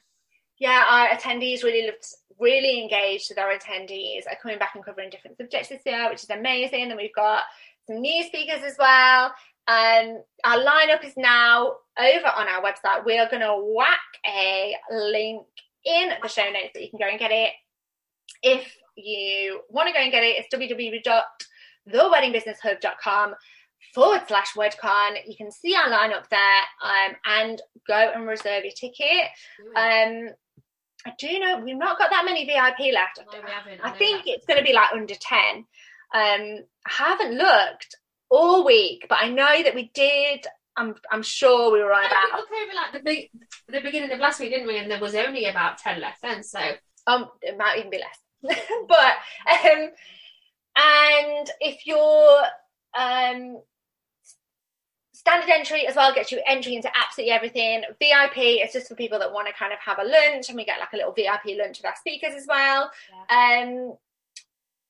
yeah, 0.59 0.85
our 0.89 1.07
attendees 1.09 1.63
really 1.63 1.85
looked 1.85 2.07
really 2.39 2.81
engaged 2.81 3.27
with 3.29 3.37
our 3.37 3.53
attendees 3.55 4.25
are 4.27 4.35
coming 4.41 4.57
back 4.57 4.73
and 4.73 4.83
covering 4.83 5.09
different 5.11 5.37
subjects 5.37 5.69
this 5.69 5.81
year, 5.85 6.09
which 6.09 6.23
is 6.23 6.29
amazing. 6.31 6.89
And 6.89 6.97
we've 6.97 7.13
got 7.13 7.43
some 7.85 8.01
new 8.01 8.23
speakers 8.23 8.63
as 8.63 8.75
well. 8.79 9.31
Um, 9.67 10.23
our 10.43 10.57
lineup 10.57 11.05
is 11.05 11.13
now 11.17 11.75
over 11.97 12.27
on 12.27 12.47
our 12.47 12.61
website. 12.63 13.05
We 13.05 13.17
are 13.17 13.29
going 13.29 13.41
to 13.41 13.55
whack 13.75 13.99
a 14.25 14.75
link 14.91 15.45
in 15.85 16.09
the 16.21 16.27
show 16.27 16.43
notes 16.43 16.71
that 16.73 16.83
you 16.83 16.89
can 16.89 16.99
go 16.99 17.07
and 17.07 17.19
get 17.19 17.31
it. 17.31 17.51
If 18.43 18.75
you 18.95 19.61
want 19.69 19.87
to 19.87 19.93
go 19.93 19.99
and 19.99 20.11
get 20.11 20.23
it, 20.23 20.37
it's 20.39 20.53
www.theweddingbusinesshub.com 21.87 23.35
forward 23.93 24.21
slash 24.27 24.53
WedCon. 24.55 25.17
You 25.25 25.35
can 25.35 25.51
see 25.51 25.75
our 25.75 25.89
lineup 25.89 26.27
there 26.29 26.61
um, 26.83 27.15
and 27.25 27.61
go 27.87 28.11
and 28.13 28.27
reserve 28.27 28.63
your 28.63 28.73
ticket. 28.73 29.27
Um, 29.75 30.29
I 31.05 31.13
do 31.17 31.39
know 31.39 31.59
we've 31.63 31.77
not 31.77 31.97
got 31.97 32.11
that 32.11 32.25
many 32.25 32.45
VIP 32.45 32.93
left. 32.93 33.19
No. 33.19 33.39
I 33.83 33.89
know 33.89 33.95
think 33.97 34.25
that. 34.25 34.31
it's 34.31 34.45
going 34.45 34.59
to 34.59 34.63
be 34.65 34.73
like 34.73 34.91
under 34.93 35.15
10. 35.15 35.39
Um, 36.13 36.65
I 36.85 36.89
haven't 36.89 37.37
looked 37.37 37.95
all 38.31 38.65
week, 38.65 39.05
but 39.09 39.19
I 39.21 39.29
know 39.29 39.63
that 39.63 39.75
we 39.75 39.91
did. 39.93 40.45
I'm, 40.77 40.95
I'm 41.11 41.21
sure 41.21 41.71
we 41.71 41.83
were 41.83 41.91
Yeah, 41.91 41.99
we 41.99 42.05
about. 42.05 42.39
looked 42.39 42.53
over 42.53 42.73
like 42.73 42.93
the 42.93 42.99
big, 43.03 43.29
the 43.67 43.81
beginning 43.81 44.11
of 44.11 44.19
last 44.19 44.39
week, 44.39 44.51
didn't 44.51 44.67
we? 44.67 44.77
And 44.77 44.89
there 44.89 45.01
was 45.01 45.13
only 45.15 45.45
about 45.45 45.77
ten 45.77 45.99
left 45.99 46.21
then. 46.21 46.43
So 46.43 46.59
Um, 47.07 47.27
it 47.41 47.57
might 47.57 47.77
even 47.79 47.91
be 47.91 47.99
less. 47.99 48.17
but 48.87 49.13
um, 49.51 49.89
and 50.77 51.49
if 51.59 51.85
you're 51.85 52.41
um 52.97 53.61
standard 55.13 55.49
entry 55.49 55.85
as 55.85 55.95
well 55.95 56.13
gets 56.13 56.31
you 56.31 56.41
entry 56.47 56.73
into 56.75 56.89
absolutely 56.97 57.31
everything. 57.31 57.83
VIP 57.99 58.37
is 58.65 58.73
just 58.73 58.87
for 58.87 58.95
people 58.95 59.19
that 59.19 59.31
want 59.31 59.47
to 59.47 59.53
kind 59.53 59.71
of 59.73 59.79
have 59.79 59.99
a 59.99 60.03
lunch, 60.03 60.49
and 60.49 60.55
we 60.57 60.65
get 60.65 60.79
like 60.79 60.93
a 60.93 60.97
little 60.97 61.13
VIP 61.13 61.57
lunch 61.59 61.77
with 61.79 61.85
our 61.85 61.95
speakers 61.95 62.33
as 62.35 62.47
well. 62.47 62.89
Um, 63.29 63.93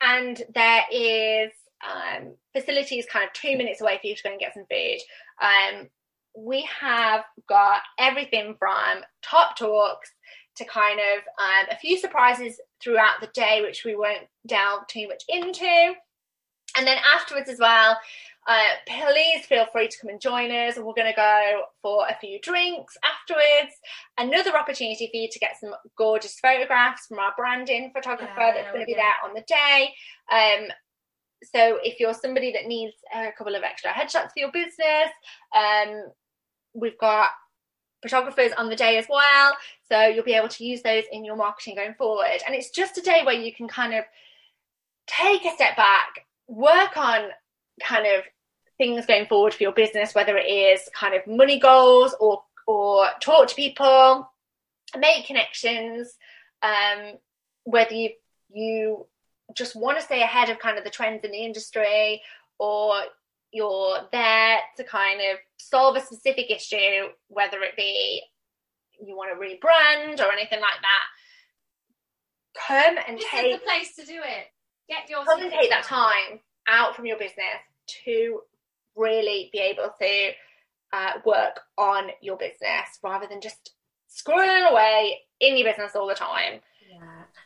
and 0.02 0.42
there 0.56 0.84
is 0.92 1.52
um, 1.86 2.34
facilities 2.56 3.06
kind 3.12 3.26
of 3.26 3.34
two 3.34 3.58
minutes 3.58 3.82
away 3.82 3.98
for 4.02 4.08
you 4.08 4.16
to 4.16 4.24
go 4.24 4.32
and 4.32 4.40
get 4.40 4.54
some 4.54 4.66
food. 4.70 5.00
Um, 5.42 5.90
we 6.38 6.68
have 6.80 7.24
got 7.48 7.82
everything 8.00 8.56
from 8.58 9.02
top 9.22 9.58
talks 9.58 10.12
to 10.56 10.66
kind 10.66 11.00
of 11.00 11.20
um, 11.40 11.68
a 11.72 11.78
few 11.78 11.98
surprises 11.98 12.60
throughout 12.82 13.22
the 13.22 13.30
day, 13.34 13.62
which 13.62 13.84
we 13.86 13.96
won't 13.96 14.28
delve 14.48 14.88
too 14.88 15.08
much 15.08 15.24
into. 15.28 15.94
And 16.78 16.88
then 16.88 16.98
afterwards 17.14 17.50
as 17.50 17.60
well, 17.60 17.98
uh, 18.48 18.64
please 18.88 19.46
feel 19.46 19.66
free 19.72 19.88
to 19.88 19.98
come 20.00 20.10
and 20.10 20.22
join 20.22 20.50
us. 20.52 20.78
We're 20.78 20.94
going 20.94 21.12
to 21.12 21.14
go 21.16 21.64
for 21.82 22.08
a 22.08 22.18
few 22.20 22.40
drinks 22.40 22.98
afterwards. 23.04 23.76
Another 24.18 24.58
opportunity 24.58 25.08
for 25.12 25.18
you 25.18 25.30
to 25.32 25.40
get 25.40 25.60
some 25.60 25.76
gorgeous 25.98 26.40
photographs 26.40 27.08
from 27.08 27.20
our 27.20 27.34
branding 27.38 27.92
photographer 27.94 28.34
Yeah, 28.38 28.54
that's 28.54 28.72
going 28.72 28.82
to 28.82 28.86
be 28.86 28.94
yeah. 28.94 29.04
there 29.04 29.30
on 29.30 29.36
the 29.36 29.44
day. 29.48 29.94
Um, 30.32 30.70
so 31.44 31.80
if 31.84 32.00
you're 32.00 32.14
somebody 32.14 32.52
that 32.54 32.68
needs 32.68 32.94
a 33.14 33.32
couple 33.38 33.56
of 33.56 33.64
extra 33.64 33.92
headshots 33.92 34.32
for 34.34 34.40
your 34.40 34.52
business, 34.52 35.10
um, 35.56 36.12
we've 36.74 36.98
got 36.98 37.30
photographers 38.02 38.52
on 38.58 38.70
the 38.70 38.76
day 38.76 38.98
as 38.98 39.06
well. 39.10 39.56
So 39.90 40.08
you'll 40.08 40.24
be 40.24 40.34
able 40.34 40.50
to 40.50 40.66
use 40.66 40.82
those 40.82 41.04
in 41.12 41.26
your 41.26 41.36
marketing 41.36 41.76
going 41.76 41.96
forward. 41.96 42.42
And 42.46 42.56
it's 42.56 42.72
just 42.72 42.98
a 42.98 43.02
day 43.02 43.22
where 43.24 43.36
you 43.36 43.54
can 43.54 43.68
kind 43.68 43.94
of 43.94 44.04
take 45.08 45.46
a 45.46 45.54
step 45.54 45.76
back, 45.76 46.26
work 46.48 46.98
on 46.98 47.30
kind 47.82 48.06
of 48.06 48.24
things 48.78 49.06
going 49.06 49.28
forward 49.28 49.54
for 49.54 49.64
your 49.64 49.72
business, 49.72 50.16
whether 50.16 50.38
it 50.38 50.48
is 50.48 50.90
kind 50.94 51.14
of 51.14 51.26
money 51.28 51.60
goals 51.60 52.16
or 52.20 52.44
or 52.68 53.08
talk 53.20 53.48
to 53.48 53.56
people, 53.56 54.32
make 54.98 55.26
connections, 55.26 56.16
um, 56.62 57.18
whether 57.64 57.94
you 57.94 58.12
you 58.54 59.06
just 59.56 59.76
want 59.76 59.98
to 59.98 60.04
stay 60.04 60.22
ahead 60.22 60.50
of 60.50 60.60
kind 60.60 60.78
of 60.78 60.84
the 60.84 60.90
trends 60.90 61.24
in 61.24 61.32
the 61.32 61.44
industry 61.44 62.22
or 62.60 62.94
you're 63.52 63.98
there 64.12 64.60
to 64.78 64.84
kind 64.84 65.20
of 65.20 65.38
solve 65.58 65.96
a 65.96 66.02
specific 66.02 66.50
issue, 66.50 67.10
whether 67.28 67.62
it 67.62 67.76
be 67.76 68.22
you 69.06 69.16
want 69.16 69.32
to 69.32 69.40
rebrand 69.40 70.20
or 70.20 70.32
anything 70.32 70.60
like 70.60 70.80
that. 70.82 71.08
Come 72.68 72.98
and 73.08 73.18
This 73.18 73.26
take 73.32 73.54
is 73.54 73.60
the 73.60 73.66
place 73.66 73.96
to 73.96 74.06
do 74.06 74.20
it. 74.20 74.48
Get 74.88 75.10
your 75.10 75.26
come 75.26 75.42
and 75.42 75.52
take 75.52 75.70
that 75.70 75.84
time 75.84 76.40
out 76.68 76.96
from 76.96 77.06
your 77.06 77.18
business 77.18 77.62
to 78.06 78.42
really 78.96 79.50
be 79.52 79.60
able 79.60 79.94
to 80.00 80.32
uh, 80.94 81.14
work 81.26 81.62
on 81.78 82.10
your 82.22 82.38
business 82.38 83.00
rather 83.04 83.28
than 83.28 83.42
just 83.42 83.72
scrolling 84.10 84.70
away 84.70 85.20
in 85.40 85.58
your 85.58 85.70
business 85.70 85.96
all 85.96 86.08
the 86.08 86.14
time. 86.14 86.60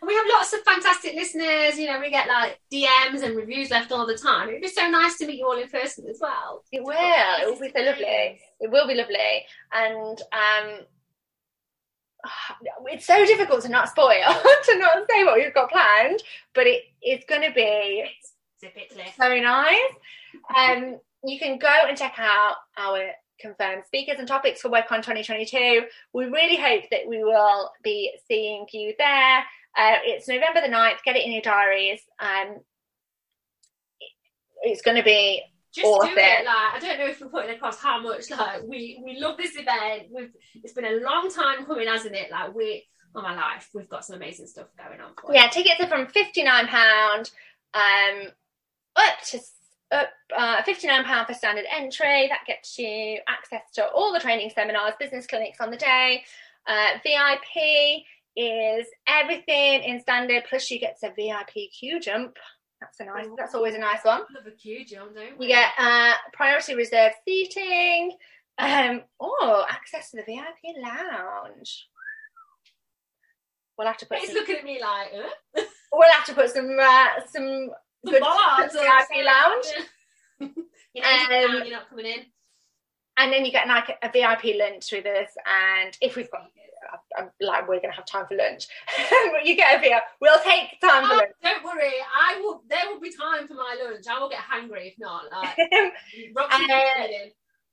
And 0.02 0.08
we 0.08 0.16
have 0.16 0.26
lots 0.32 0.54
of 0.54 0.62
fantastic 0.62 1.14
listeners. 1.16 1.78
You 1.78 1.88
know, 1.88 2.00
we 2.00 2.10
get 2.10 2.28
like 2.28 2.60
DMs 2.72 3.24
and 3.24 3.36
reviews 3.36 3.72
left 3.72 3.92
all 3.92 4.06
the 4.06 4.18
time. 4.18 4.50
It'd 4.50 4.62
be 4.62 4.68
so 4.68 4.88
nice 4.90 5.18
to 5.18 5.28
meet 5.28 5.40
you 5.40 5.48
all 5.48 5.62
in 5.62 5.70
person 5.70 6.06
as 6.10 6.20
well. 6.22 6.64
It 6.72 6.84
will. 6.84 6.96
It 6.96 7.46
will 7.48 7.60
be 7.60 7.72
so 7.76 7.84
lovely. 7.84 8.40
It 8.60 8.72
will 8.72 8.88
be 8.88 8.96
lovely. 8.96 9.46
And 9.74 10.22
um, 10.32 10.80
it's 12.88 13.06
so 13.06 13.26
difficult 13.26 13.62
to 13.64 13.70
not 13.70 13.90
spoil, 13.90 14.08
to 14.66 14.78
not 14.78 15.06
say 15.10 15.24
what 15.24 15.36
we've 15.36 15.54
got 15.54 15.72
planned, 15.72 16.22
but 16.54 16.68
it 16.68 16.84
is 17.04 17.24
going 17.28 17.42
to 17.42 17.54
be 17.54 18.06
very 19.18 19.42
nice. 19.42 19.80
Um, 20.56 21.00
you 21.24 21.40
can 21.40 21.58
go 21.58 21.74
and 21.88 21.98
check 21.98 22.16
out 22.18 22.56
our 22.78 23.12
confirmed 23.40 23.84
speakers 23.86 24.18
and 24.20 24.28
topics 24.28 24.62
for 24.62 24.70
WedCon 24.70 24.98
2022. 24.98 25.86
We 26.14 26.26
really 26.26 26.56
hope 26.56 26.84
that 26.92 27.08
we 27.08 27.24
will 27.24 27.72
be 27.84 28.14
seeing 28.28 28.66
you 28.72 28.94
there. 28.98 29.44
Uh, 29.78 29.98
it's 30.04 30.28
November 30.28 30.62
the 30.62 30.74
9th. 30.74 31.04
Get 31.04 31.16
it 31.18 31.26
in 31.26 31.32
your 31.32 31.42
diaries. 31.42 32.00
Um, 32.20 32.58
it's 34.62 34.82
going 34.82 34.98
to 34.98 35.04
be 35.04 35.42
Just 35.74 35.86
Awesome. 35.86 36.10
do 36.10 36.16
it. 36.18 36.46
Like 36.46 36.74
I 36.74 36.80
don't 36.80 37.00
know 37.00 37.08
if 37.08 37.20
we're 37.22 37.28
putting 37.28 37.56
across 37.56 37.80
how 37.80 38.02
much 38.02 38.30
like 38.32 38.64
we 38.64 39.02
we 39.04 39.20
love 39.20 39.38
this 39.38 39.56
event. 39.58 40.08
We've 40.12 40.32
it's 40.64 40.74
been 40.74 40.86
a 40.86 41.02
long 41.04 41.30
time 41.30 41.66
coming, 41.66 41.88
hasn't 41.88 42.16
it? 42.16 42.32
Like 42.32 42.56
we 42.56 42.86
oh 43.14 43.22
my 43.22 43.36
life, 43.36 43.70
we've 43.74 43.90
got 43.90 44.06
some 44.06 44.16
amazing 44.16 44.48
stuff 44.48 44.68
going 44.78 45.02
on. 45.02 45.12
For 45.22 45.34
yeah. 45.34 45.50
Tickets 45.50 45.82
are 45.82 45.88
from 45.88 46.08
fifty 46.08 46.44
nine 46.44 46.68
pound, 46.68 47.30
um, 47.74 48.28
up 48.96 49.22
to 49.32 49.40
up 49.92 50.10
uh, 50.36 50.64
fifty 50.64 50.88
nine 50.88 51.04
pound 51.04 51.28
for 51.28 51.34
standard 51.34 51.66
entry. 51.70 52.28
That 52.30 52.46
gets 52.48 52.80
you 52.80 53.20
access 53.28 53.70
to 53.74 53.86
all 53.88 54.14
the 54.14 54.20
training 54.22 54.52
seminars, 54.56 54.94
business 55.00 55.28
clinics 55.28 55.60
on 55.60 55.72
the 55.72 55.78
day. 55.78 56.24
Uh, 56.68 56.98
VIP 57.04 58.04
is 58.36 58.86
everything 59.08 59.84
in 59.84 60.00
standard, 60.02 60.44
plus 60.50 60.70
you 60.70 60.80
get 60.80 60.98
a 61.04 61.10
VIP 61.10 61.72
queue 61.78 62.00
jump. 62.00 62.38
That's 62.82 63.00
a 63.00 63.06
nice. 63.06 63.28
That's 63.38 63.56
always 63.56 63.76
a 63.76 63.80
nice 63.80 64.04
one. 64.04 64.22
Love 64.34 64.48
a 64.48 64.52
queue, 64.52 64.86
John, 64.86 65.14
don't 65.14 65.38
we? 65.40 65.48
You 65.48 65.54
get 65.54 65.70
uh, 65.78 66.14
priority 66.34 66.76
reserved 66.76 67.16
seating. 67.26 68.16
Um, 68.58 69.02
oh, 69.20 69.66
access 69.70 70.12
to 70.12 70.18
the 70.18 70.24
VIP 70.24 70.76
lounge. 70.82 71.88
We'll 73.78 73.88
have 73.88 73.98
to 73.98 74.06
put 74.06 74.20
He's 74.20 74.30
some, 74.30 74.38
looking 74.38 74.56
at 74.58 74.64
me 74.64 74.80
like, 74.82 75.10
huh? 75.14 75.64
we'll 75.92 76.12
have 76.12 76.26
to 76.26 76.34
put 76.34 76.50
some 76.50 76.78
uh, 76.80 77.08
some 77.28 77.70
good 78.06 78.22
Bollards 78.22 78.74
stuff 78.74 79.08
in 79.14 79.24
the 79.24 79.24
VIP 79.24 79.26
lounge. 79.26 80.56
you 80.94 81.02
know, 81.02 81.10
Um, 81.10 81.64
you're 81.66 81.72
not 81.72 81.90
coming 81.90 82.06
in. 82.06 82.20
And 83.18 83.32
then 83.32 83.46
you 83.46 83.52
get 83.52 83.68
like 83.68 83.98
a 84.02 84.12
VIP 84.12 84.56
lunch 84.58 84.92
with 84.92 85.06
us, 85.06 85.30
and 85.46 85.98
if 86.02 86.18
we've 86.18 86.30
got, 86.30 86.50
I'm, 87.18 87.30
like, 87.42 87.68
we're 87.68 87.80
gonna 87.82 87.94
have 87.94 88.06
time 88.06 88.26
for 88.28 88.36
lunch, 88.36 88.68
but 89.32 89.46
you 89.46 89.56
get 89.56 89.78
a 89.78 89.82
VIP. 89.82 90.04
We'll 90.22 90.40
take 90.44 90.80
time 90.82 91.06
for 91.08 91.14
Oh, 91.14 91.18
lunch. 91.18 91.32
don't 91.44 91.64
worry, 91.64 91.92
I 92.14 92.40
will. 92.42 92.62
There 92.70 92.80
will 92.92 93.00
be 93.00 93.12
time 93.12 93.48
for 93.48 93.54
my 93.56 93.78
lunch. 93.84 94.06
I 94.10 94.20
will 94.20 94.30
get 94.30 94.40
hungry 94.40 94.88
if 94.90 94.96
not. 95.00 95.24
Like, 95.32 95.58
And, 95.72 95.92
will 96.36 96.48
get 96.68 97.10
in. 97.10 97.32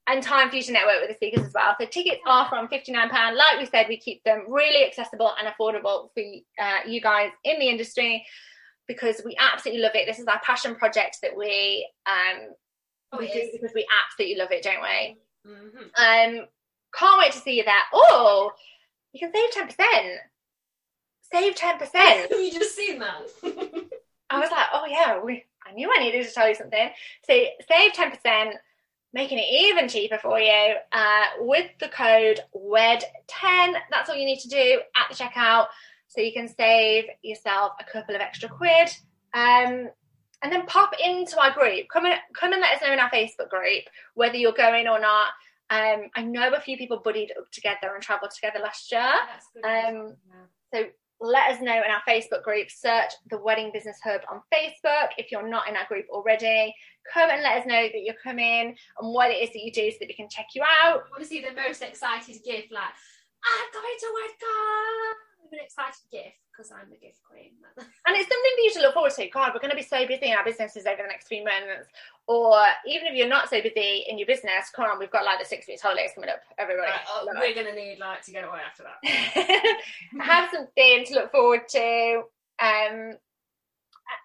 and 0.09 0.23
time 0.23 0.51
for 0.51 0.57
you 0.57 0.63
to 0.63 0.73
network 0.73 1.01
with 1.01 1.09
the 1.11 1.15
speakers 1.15 1.47
as 1.47 1.53
well. 1.55 1.75
So 1.81 1.87
tickets 1.87 2.21
are 2.27 2.49
from 2.49 2.69
£59. 2.69 3.11
Like 3.11 3.59
we 3.59 3.67
said, 3.67 3.87
we 3.89 3.97
keep 3.99 4.23
them 4.25 4.45
really 4.49 4.85
accessible 4.85 5.33
and 5.39 5.49
affordable 5.49 6.09
for 6.15 6.23
uh, 6.61 6.79
you 6.89 7.01
guys 7.01 7.31
in 7.45 7.59
the 7.59 7.69
industry 7.69 8.25
because 8.89 9.23
we 9.25 9.37
absolutely 9.41 9.81
love 9.83 9.93
it. 9.95 10.07
This 10.07 10.19
is 10.19 10.27
our 10.27 10.41
passion 10.45 10.75
project 10.75 11.19
that 11.23 11.37
we 11.37 11.89
um, 12.07 12.49
Oh, 13.15 13.19
we 13.19 13.31
do 13.31 13.39
is. 13.39 13.51
because 13.53 13.73
we 13.75 13.87
absolutely 14.05 14.37
love 14.39 14.51
it, 14.53 14.63
don't 14.63 14.81
we? 14.83 15.17
Mhm. 15.47 16.41
Um, 16.41 16.47
can't 16.95 17.19
wait 17.19 17.33
to 17.33 17.39
see 17.39 17.53
you 17.59 17.65
there. 17.65 17.75
Oh, 17.93 18.53
you 19.13 19.21
can 19.21 19.33
save 19.33 19.69
10%. 19.69 20.17
Save 21.33 21.55
10%. 21.55 21.95
Have 21.95 22.31
you 22.31 22.53
just 22.53 22.77
seen 22.77 22.99
that? 22.99 23.29
I 24.31 24.39
was 24.39 24.51
like, 24.51 24.67
oh 24.73 24.87
yeah, 24.89 25.23
we, 25.23 25.45
I 25.67 25.73
knew 25.73 25.91
I 25.95 26.03
needed 26.03 26.27
to 26.27 26.33
tell 26.33 26.49
you 26.49 26.55
something. 26.55 26.91
So 27.29 27.45
save 27.69 27.93
10%, 27.93 28.53
making 29.13 29.39
it 29.39 29.47
even 29.51 29.89
cheaper 29.89 30.19
for 30.19 30.39
you 30.41 30.75
uh, 30.93 31.25
with 31.41 31.71
the 31.81 31.89
code 31.89 32.41
WED10. 32.55 33.75
That's 33.91 34.09
all 34.09 34.17
you 34.17 34.27
need 34.27 34.41
to 34.41 34.49
do 34.49 34.81
at 34.97 35.09
the 35.11 35.23
checkout. 35.23 35.67
So 36.09 36.21
you 36.21 36.33
can 36.33 36.49
save 36.49 37.05
yourself 37.23 37.73
a 37.81 37.91
couple 37.91 38.15
of 38.15 38.21
extra 38.21 38.49
quid. 38.49 38.89
Um, 39.35 39.89
and 40.43 40.53
then 40.53 40.67
pop 40.67 40.93
into 41.03 41.41
our 41.41 41.53
group. 41.53 41.87
Come 41.89 42.05
and 42.05 42.15
come 42.35 42.53
and 42.53 42.61
let 42.61 42.75
us 42.75 42.83
know 42.83 42.93
in 42.93 42.99
our 42.99 43.11
Facebook 43.11 43.49
group 43.49 43.85
whether 44.15 44.37
you're 44.37 44.53
going 44.53 44.89
or 44.89 45.01
not. 45.01 45.29
Um, 45.73 46.11
I 46.15 46.23
know 46.23 46.51
a 46.53 46.61
few 46.61 46.77
people 46.77 47.01
buddied 47.03 47.33
up 47.39 47.51
together 47.51 47.95
and 47.95 48.03
travelled 48.03 48.33
together 48.33 48.59
last 48.63 48.93
year. 48.93 49.13
Um, 49.65 50.17
So 50.73 50.85
let 51.21 51.53
us 51.53 51.61
know 51.61 51.77
in 51.77 51.91
our 51.91 52.03
Facebook 52.09 52.43
group. 52.43 52.69
Search 52.71 53.13
the 53.31 53.39
Wedding 53.39 53.71
Business 53.73 53.99
Hub 54.05 54.21
on 54.31 54.43
Facebook 54.53 55.09
if 55.17 55.31
you're 55.31 55.49
not 55.49 55.69
in 55.69 55.77
our 55.77 55.87
group 55.87 56.07
already. 56.11 56.75
Come 57.13 57.31
and 57.31 57.43
let 57.43 57.61
us 57.61 57.67
know 57.67 57.83
that 57.83 58.03
you're 58.05 58.23
coming 58.23 58.75
and 58.99 59.15
what 59.15 59.31
it 59.31 59.41
is 59.43 59.51
that 59.51 59.63
you 59.63 59.73
do 59.73 59.91
so 59.91 59.99
that 60.01 60.09
we 60.09 60.15
can 60.15 60.29
check 60.29 60.49
you 60.55 60.63
out. 60.63 61.05
I 61.07 61.11
want 61.11 61.23
to 61.23 61.29
see 61.29 61.41
the 61.41 61.55
most 61.55 61.81
excited 61.83 62.37
gift. 62.45 62.73
Like, 62.73 62.95
I'm 63.45 63.69
going 63.73 63.99
to 64.01 64.09
WedCon. 64.19 65.15
I'm 65.43 65.53
an 65.53 65.65
excited 65.65 66.05
gift 66.11 66.37
because 66.51 66.71
I'm 66.73 66.91
the 66.91 66.99
gift 66.99 67.21
queen. 67.29 67.53
And 68.07 68.17
look 68.83 68.95
forward 68.95 69.13
to. 69.13 69.29
God, 69.29 69.53
we're 69.55 69.61
going 69.61 69.71
to 69.71 69.77
be 69.77 69.83
so 69.83 70.07
busy 70.07 70.27
in 70.27 70.37
our 70.37 70.45
businesses 70.45 70.87
over 70.87 71.03
the 71.03 71.09
next 71.09 71.29
few 71.29 71.45
months. 71.45 71.89
Or 72.27 72.63
even 72.87 73.07
if 73.09 73.15
you're 73.15 73.29
not 73.29 73.49
so 73.49 73.61
busy 73.63 74.05
in 74.09 74.19
your 74.19 74.27
business, 74.27 74.71
come 74.75 74.85
on, 74.87 74.99
we've 74.99 75.11
got 75.11 75.25
like 75.25 75.39
the 75.41 75.45
six 75.45 75.67
weeks 75.67 75.83
holidays 75.83 76.11
coming 76.15 76.31
up, 76.31 76.41
everybody. 76.59 76.91
Right, 76.91 77.01
oh, 77.09 77.27
we're 77.35 77.55
going 77.55 77.67
to 77.67 77.75
need 77.75 77.99
like 77.99 78.23
to 78.23 78.33
get 78.33 78.45
away 78.45 78.61
after 78.67 78.85
that. 78.85 79.77
have 80.21 80.51
something 80.53 81.05
to 81.07 81.15
look 81.15 81.33
forward 81.33 81.69
to 81.69 82.23
um, 82.61 83.17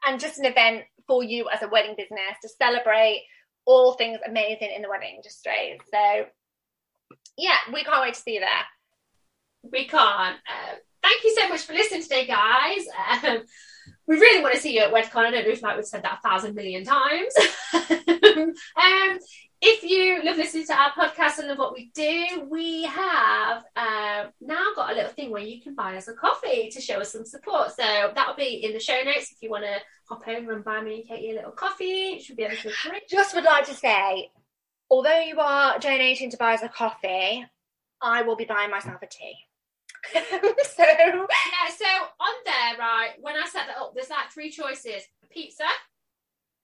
and 0.05 0.19
just 0.19 0.39
an 0.39 0.45
event 0.45 0.83
for 1.07 1.23
you 1.23 1.47
as 1.49 1.61
a 1.63 1.67
wedding 1.67 1.95
business 1.97 2.37
to 2.41 2.49
celebrate 2.49 3.23
all 3.65 3.93
things 3.93 4.19
amazing 4.27 4.71
in 4.75 4.81
the 4.81 4.89
wedding 4.89 5.15
industry 5.15 5.77
so 5.91 6.25
yeah 7.37 7.57
we 7.73 7.83
can't 7.83 8.01
wait 8.01 8.13
to 8.13 8.19
see 8.19 8.35
you 8.35 8.39
there 8.39 8.65
we 9.71 9.85
can't. 9.85 10.35
Uh, 10.35 10.75
thank 11.01 11.23
you 11.23 11.35
so 11.35 11.49
much 11.49 11.61
for 11.61 11.73
listening 11.73 12.03
today, 12.03 12.25
guys. 12.25 12.85
Um, 13.23 13.43
we 14.07 14.15
really 14.15 14.41
want 14.41 14.55
to 14.55 14.61
see 14.61 14.73
you 14.73 14.81
at 14.81 14.93
WedCon. 14.93 15.17
I 15.17 15.31
don't 15.31 15.33
know 15.33 15.51
if 15.51 15.61
like 15.61 15.75
we've 15.75 15.85
said 15.85 16.03
that 16.03 16.19
a 16.23 16.27
thousand 16.27 16.55
million 16.55 16.85
times. 16.85 17.33
um, 17.73 19.19
if 19.59 19.83
you 19.83 20.23
love 20.23 20.37
listening 20.37 20.67
to 20.67 20.73
our 20.73 20.91
podcast, 20.91 21.39
and 21.39 21.47
love 21.47 21.57
what 21.57 21.73
we 21.73 21.91
do, 21.93 22.47
we 22.49 22.83
have 22.83 23.63
um, 23.75 24.31
now 24.39 24.65
got 24.75 24.91
a 24.91 24.95
little 24.95 25.11
thing 25.11 25.31
where 25.31 25.41
you 25.41 25.61
can 25.61 25.75
buy 25.75 25.97
us 25.97 26.07
a 26.07 26.13
coffee 26.13 26.69
to 26.69 26.79
show 26.79 26.99
us 26.99 27.11
some 27.11 27.25
support. 27.25 27.71
So 27.71 28.11
that'll 28.13 28.35
be 28.35 28.63
in 28.63 28.73
the 28.73 28.79
show 28.79 29.01
notes 29.03 29.31
if 29.31 29.41
you 29.41 29.49
want 29.49 29.65
to 29.65 29.77
hop 30.07 30.27
over 30.27 30.53
and 30.53 30.63
buy 30.63 30.81
me 30.81 30.99
and 30.99 31.07
Katie 31.07 31.31
a 31.31 31.35
little 31.35 31.51
coffee. 31.51 32.13
It 32.13 32.23
should 32.23 32.37
be 32.37 32.43
able 32.43 32.55
to 32.57 32.71
great. 32.83 33.09
Just 33.09 33.33
would 33.35 33.45
like 33.45 33.65
to 33.65 33.73
say, 33.73 34.29
although 34.89 35.19
you 35.19 35.39
are 35.39 35.79
donating 35.79 36.29
to 36.31 36.37
buy 36.37 36.53
us 36.53 36.61
a 36.61 36.69
coffee, 36.69 37.45
I 38.01 38.21
will 38.21 38.35
be 38.35 38.45
buying 38.45 38.69
myself 38.69 39.01
a 39.01 39.07
tea. 39.07 39.35
so 40.13 40.83
Yeah, 40.83 41.69
so 41.75 41.85
on 42.19 42.35
there, 42.45 42.77
right, 42.79 43.09
when 43.19 43.35
I 43.35 43.45
set 43.45 43.67
that 43.67 43.77
up, 43.79 43.93
there's 43.93 44.09
like 44.09 44.31
three 44.33 44.49
choices 44.49 45.03
pizza. 45.29 45.63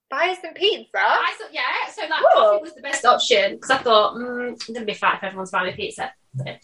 buy 0.09 0.29
us 0.29 0.37
some 0.41 0.53
pizza. 0.53 0.97
I 0.97 1.35
thought, 1.37 1.53
yeah, 1.53 1.91
so 1.91 2.01
like 2.07 2.21
coffee 2.33 2.61
was 2.61 2.75
the 2.75 2.81
best 2.81 3.05
option 3.05 3.55
because 3.55 3.71
I 3.71 3.77
thought, 3.77 4.15
mm, 4.15 4.69
I'm 4.69 4.75
to 4.75 4.85
be 4.85 4.93
fat 4.93 5.17
if 5.17 5.23
everyone's 5.23 5.51
buying 5.51 5.67
me 5.67 5.73
pizza. 5.73 6.11
So, 6.37 6.45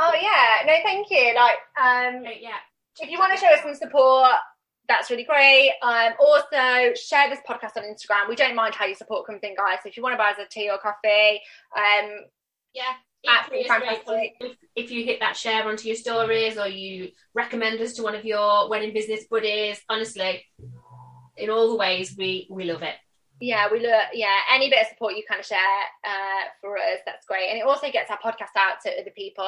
Oh 0.00 0.12
yeah, 0.20 0.64
no, 0.66 0.74
thank 0.84 1.10
you. 1.10 1.34
Like, 1.34 1.56
um, 1.80 2.22
okay, 2.22 2.38
yeah. 2.40 2.58
if 3.00 3.10
you 3.10 3.18
want 3.18 3.32
to 3.34 3.38
show 3.40 3.52
us 3.52 3.62
some 3.62 3.74
support, 3.74 4.30
that's 4.88 5.10
really 5.10 5.24
great. 5.24 5.72
Um, 5.82 6.12
also 6.20 6.94
share 6.94 7.28
this 7.28 7.40
podcast 7.48 7.76
on 7.76 7.82
Instagram. 7.82 8.28
We 8.28 8.36
don't 8.36 8.54
mind 8.54 8.74
how 8.76 8.86
your 8.86 8.94
support 8.94 9.26
comes 9.26 9.40
in, 9.42 9.56
guys. 9.56 9.78
So 9.82 9.88
if 9.88 9.96
you 9.96 10.02
want 10.02 10.12
to 10.14 10.16
buy 10.18 10.30
us 10.30 10.36
a 10.38 10.46
tea 10.48 10.70
or 10.70 10.78
coffee, 10.78 11.40
um, 11.76 12.10
Yeah, 12.74 12.92
Absolutely 13.26 13.64
equally 13.64 13.76
as 13.76 13.82
grateful 13.82 14.14
fantastic. 14.14 14.58
If, 14.74 14.84
if 14.84 14.90
you 14.90 15.04
hit 15.04 15.20
that 15.20 15.36
share 15.36 15.66
onto 15.66 15.88
your 15.88 15.96
stories 15.96 16.56
or 16.56 16.68
you 16.68 17.10
recommend 17.34 17.80
us 17.80 17.94
to 17.94 18.02
one 18.02 18.14
of 18.14 18.24
your 18.24 18.68
wedding 18.68 18.92
business 18.94 19.26
buddies, 19.30 19.80
honestly, 19.88 20.44
in 21.36 21.50
all 21.50 21.70
the 21.70 21.76
ways, 21.76 22.14
we 22.16 22.46
we 22.50 22.64
love 22.64 22.82
it. 22.82 22.94
yeah, 23.40 23.68
we 23.70 23.80
love 23.80 24.06
yeah, 24.12 24.34
any 24.52 24.68
bit 24.68 24.82
of 24.82 24.88
support 24.88 25.14
you 25.14 25.22
kind 25.28 25.40
of 25.40 25.46
share 25.46 25.58
uh, 26.04 26.44
for 26.60 26.76
us, 26.76 27.00
that's 27.06 27.26
great. 27.26 27.48
And 27.50 27.58
it 27.58 27.64
also 27.64 27.90
gets 27.90 28.10
our 28.10 28.18
podcast 28.18 28.54
out 28.56 28.80
to 28.84 29.00
other 29.00 29.12
people 29.16 29.44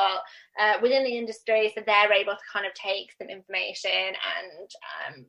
uh, 0.59 0.75
within 0.83 1.05
the 1.05 1.17
industry 1.17 1.73
so 1.75 1.83
they're 1.85 2.13
able 2.13 2.33
to 2.35 2.53
kind 2.53 2.67
of 2.67 2.75
take 2.75 3.13
some 3.19 3.29
information 3.29 3.91
and 3.91 4.71
um, 5.07 5.27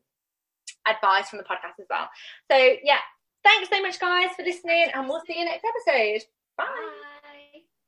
advice 0.88 1.30
from 1.30 1.38
the 1.39 1.46
podcast 1.46 1.80
as 1.80 1.88
well. 1.89 2.10
So, 2.52 2.58
yeah, 2.84 3.00
thanks 3.44 3.70
so 3.70 3.82
much, 3.82 4.00
guys, 4.00 4.30
for 4.36 4.44
listening, 4.44 4.88
and 4.94 5.08
we'll 5.08 5.22
see 5.26 5.39
you 5.39 5.46
next 5.46 5.66
episode. 5.66 6.26
Bye. 6.58 6.66
Bye. 6.66 7.20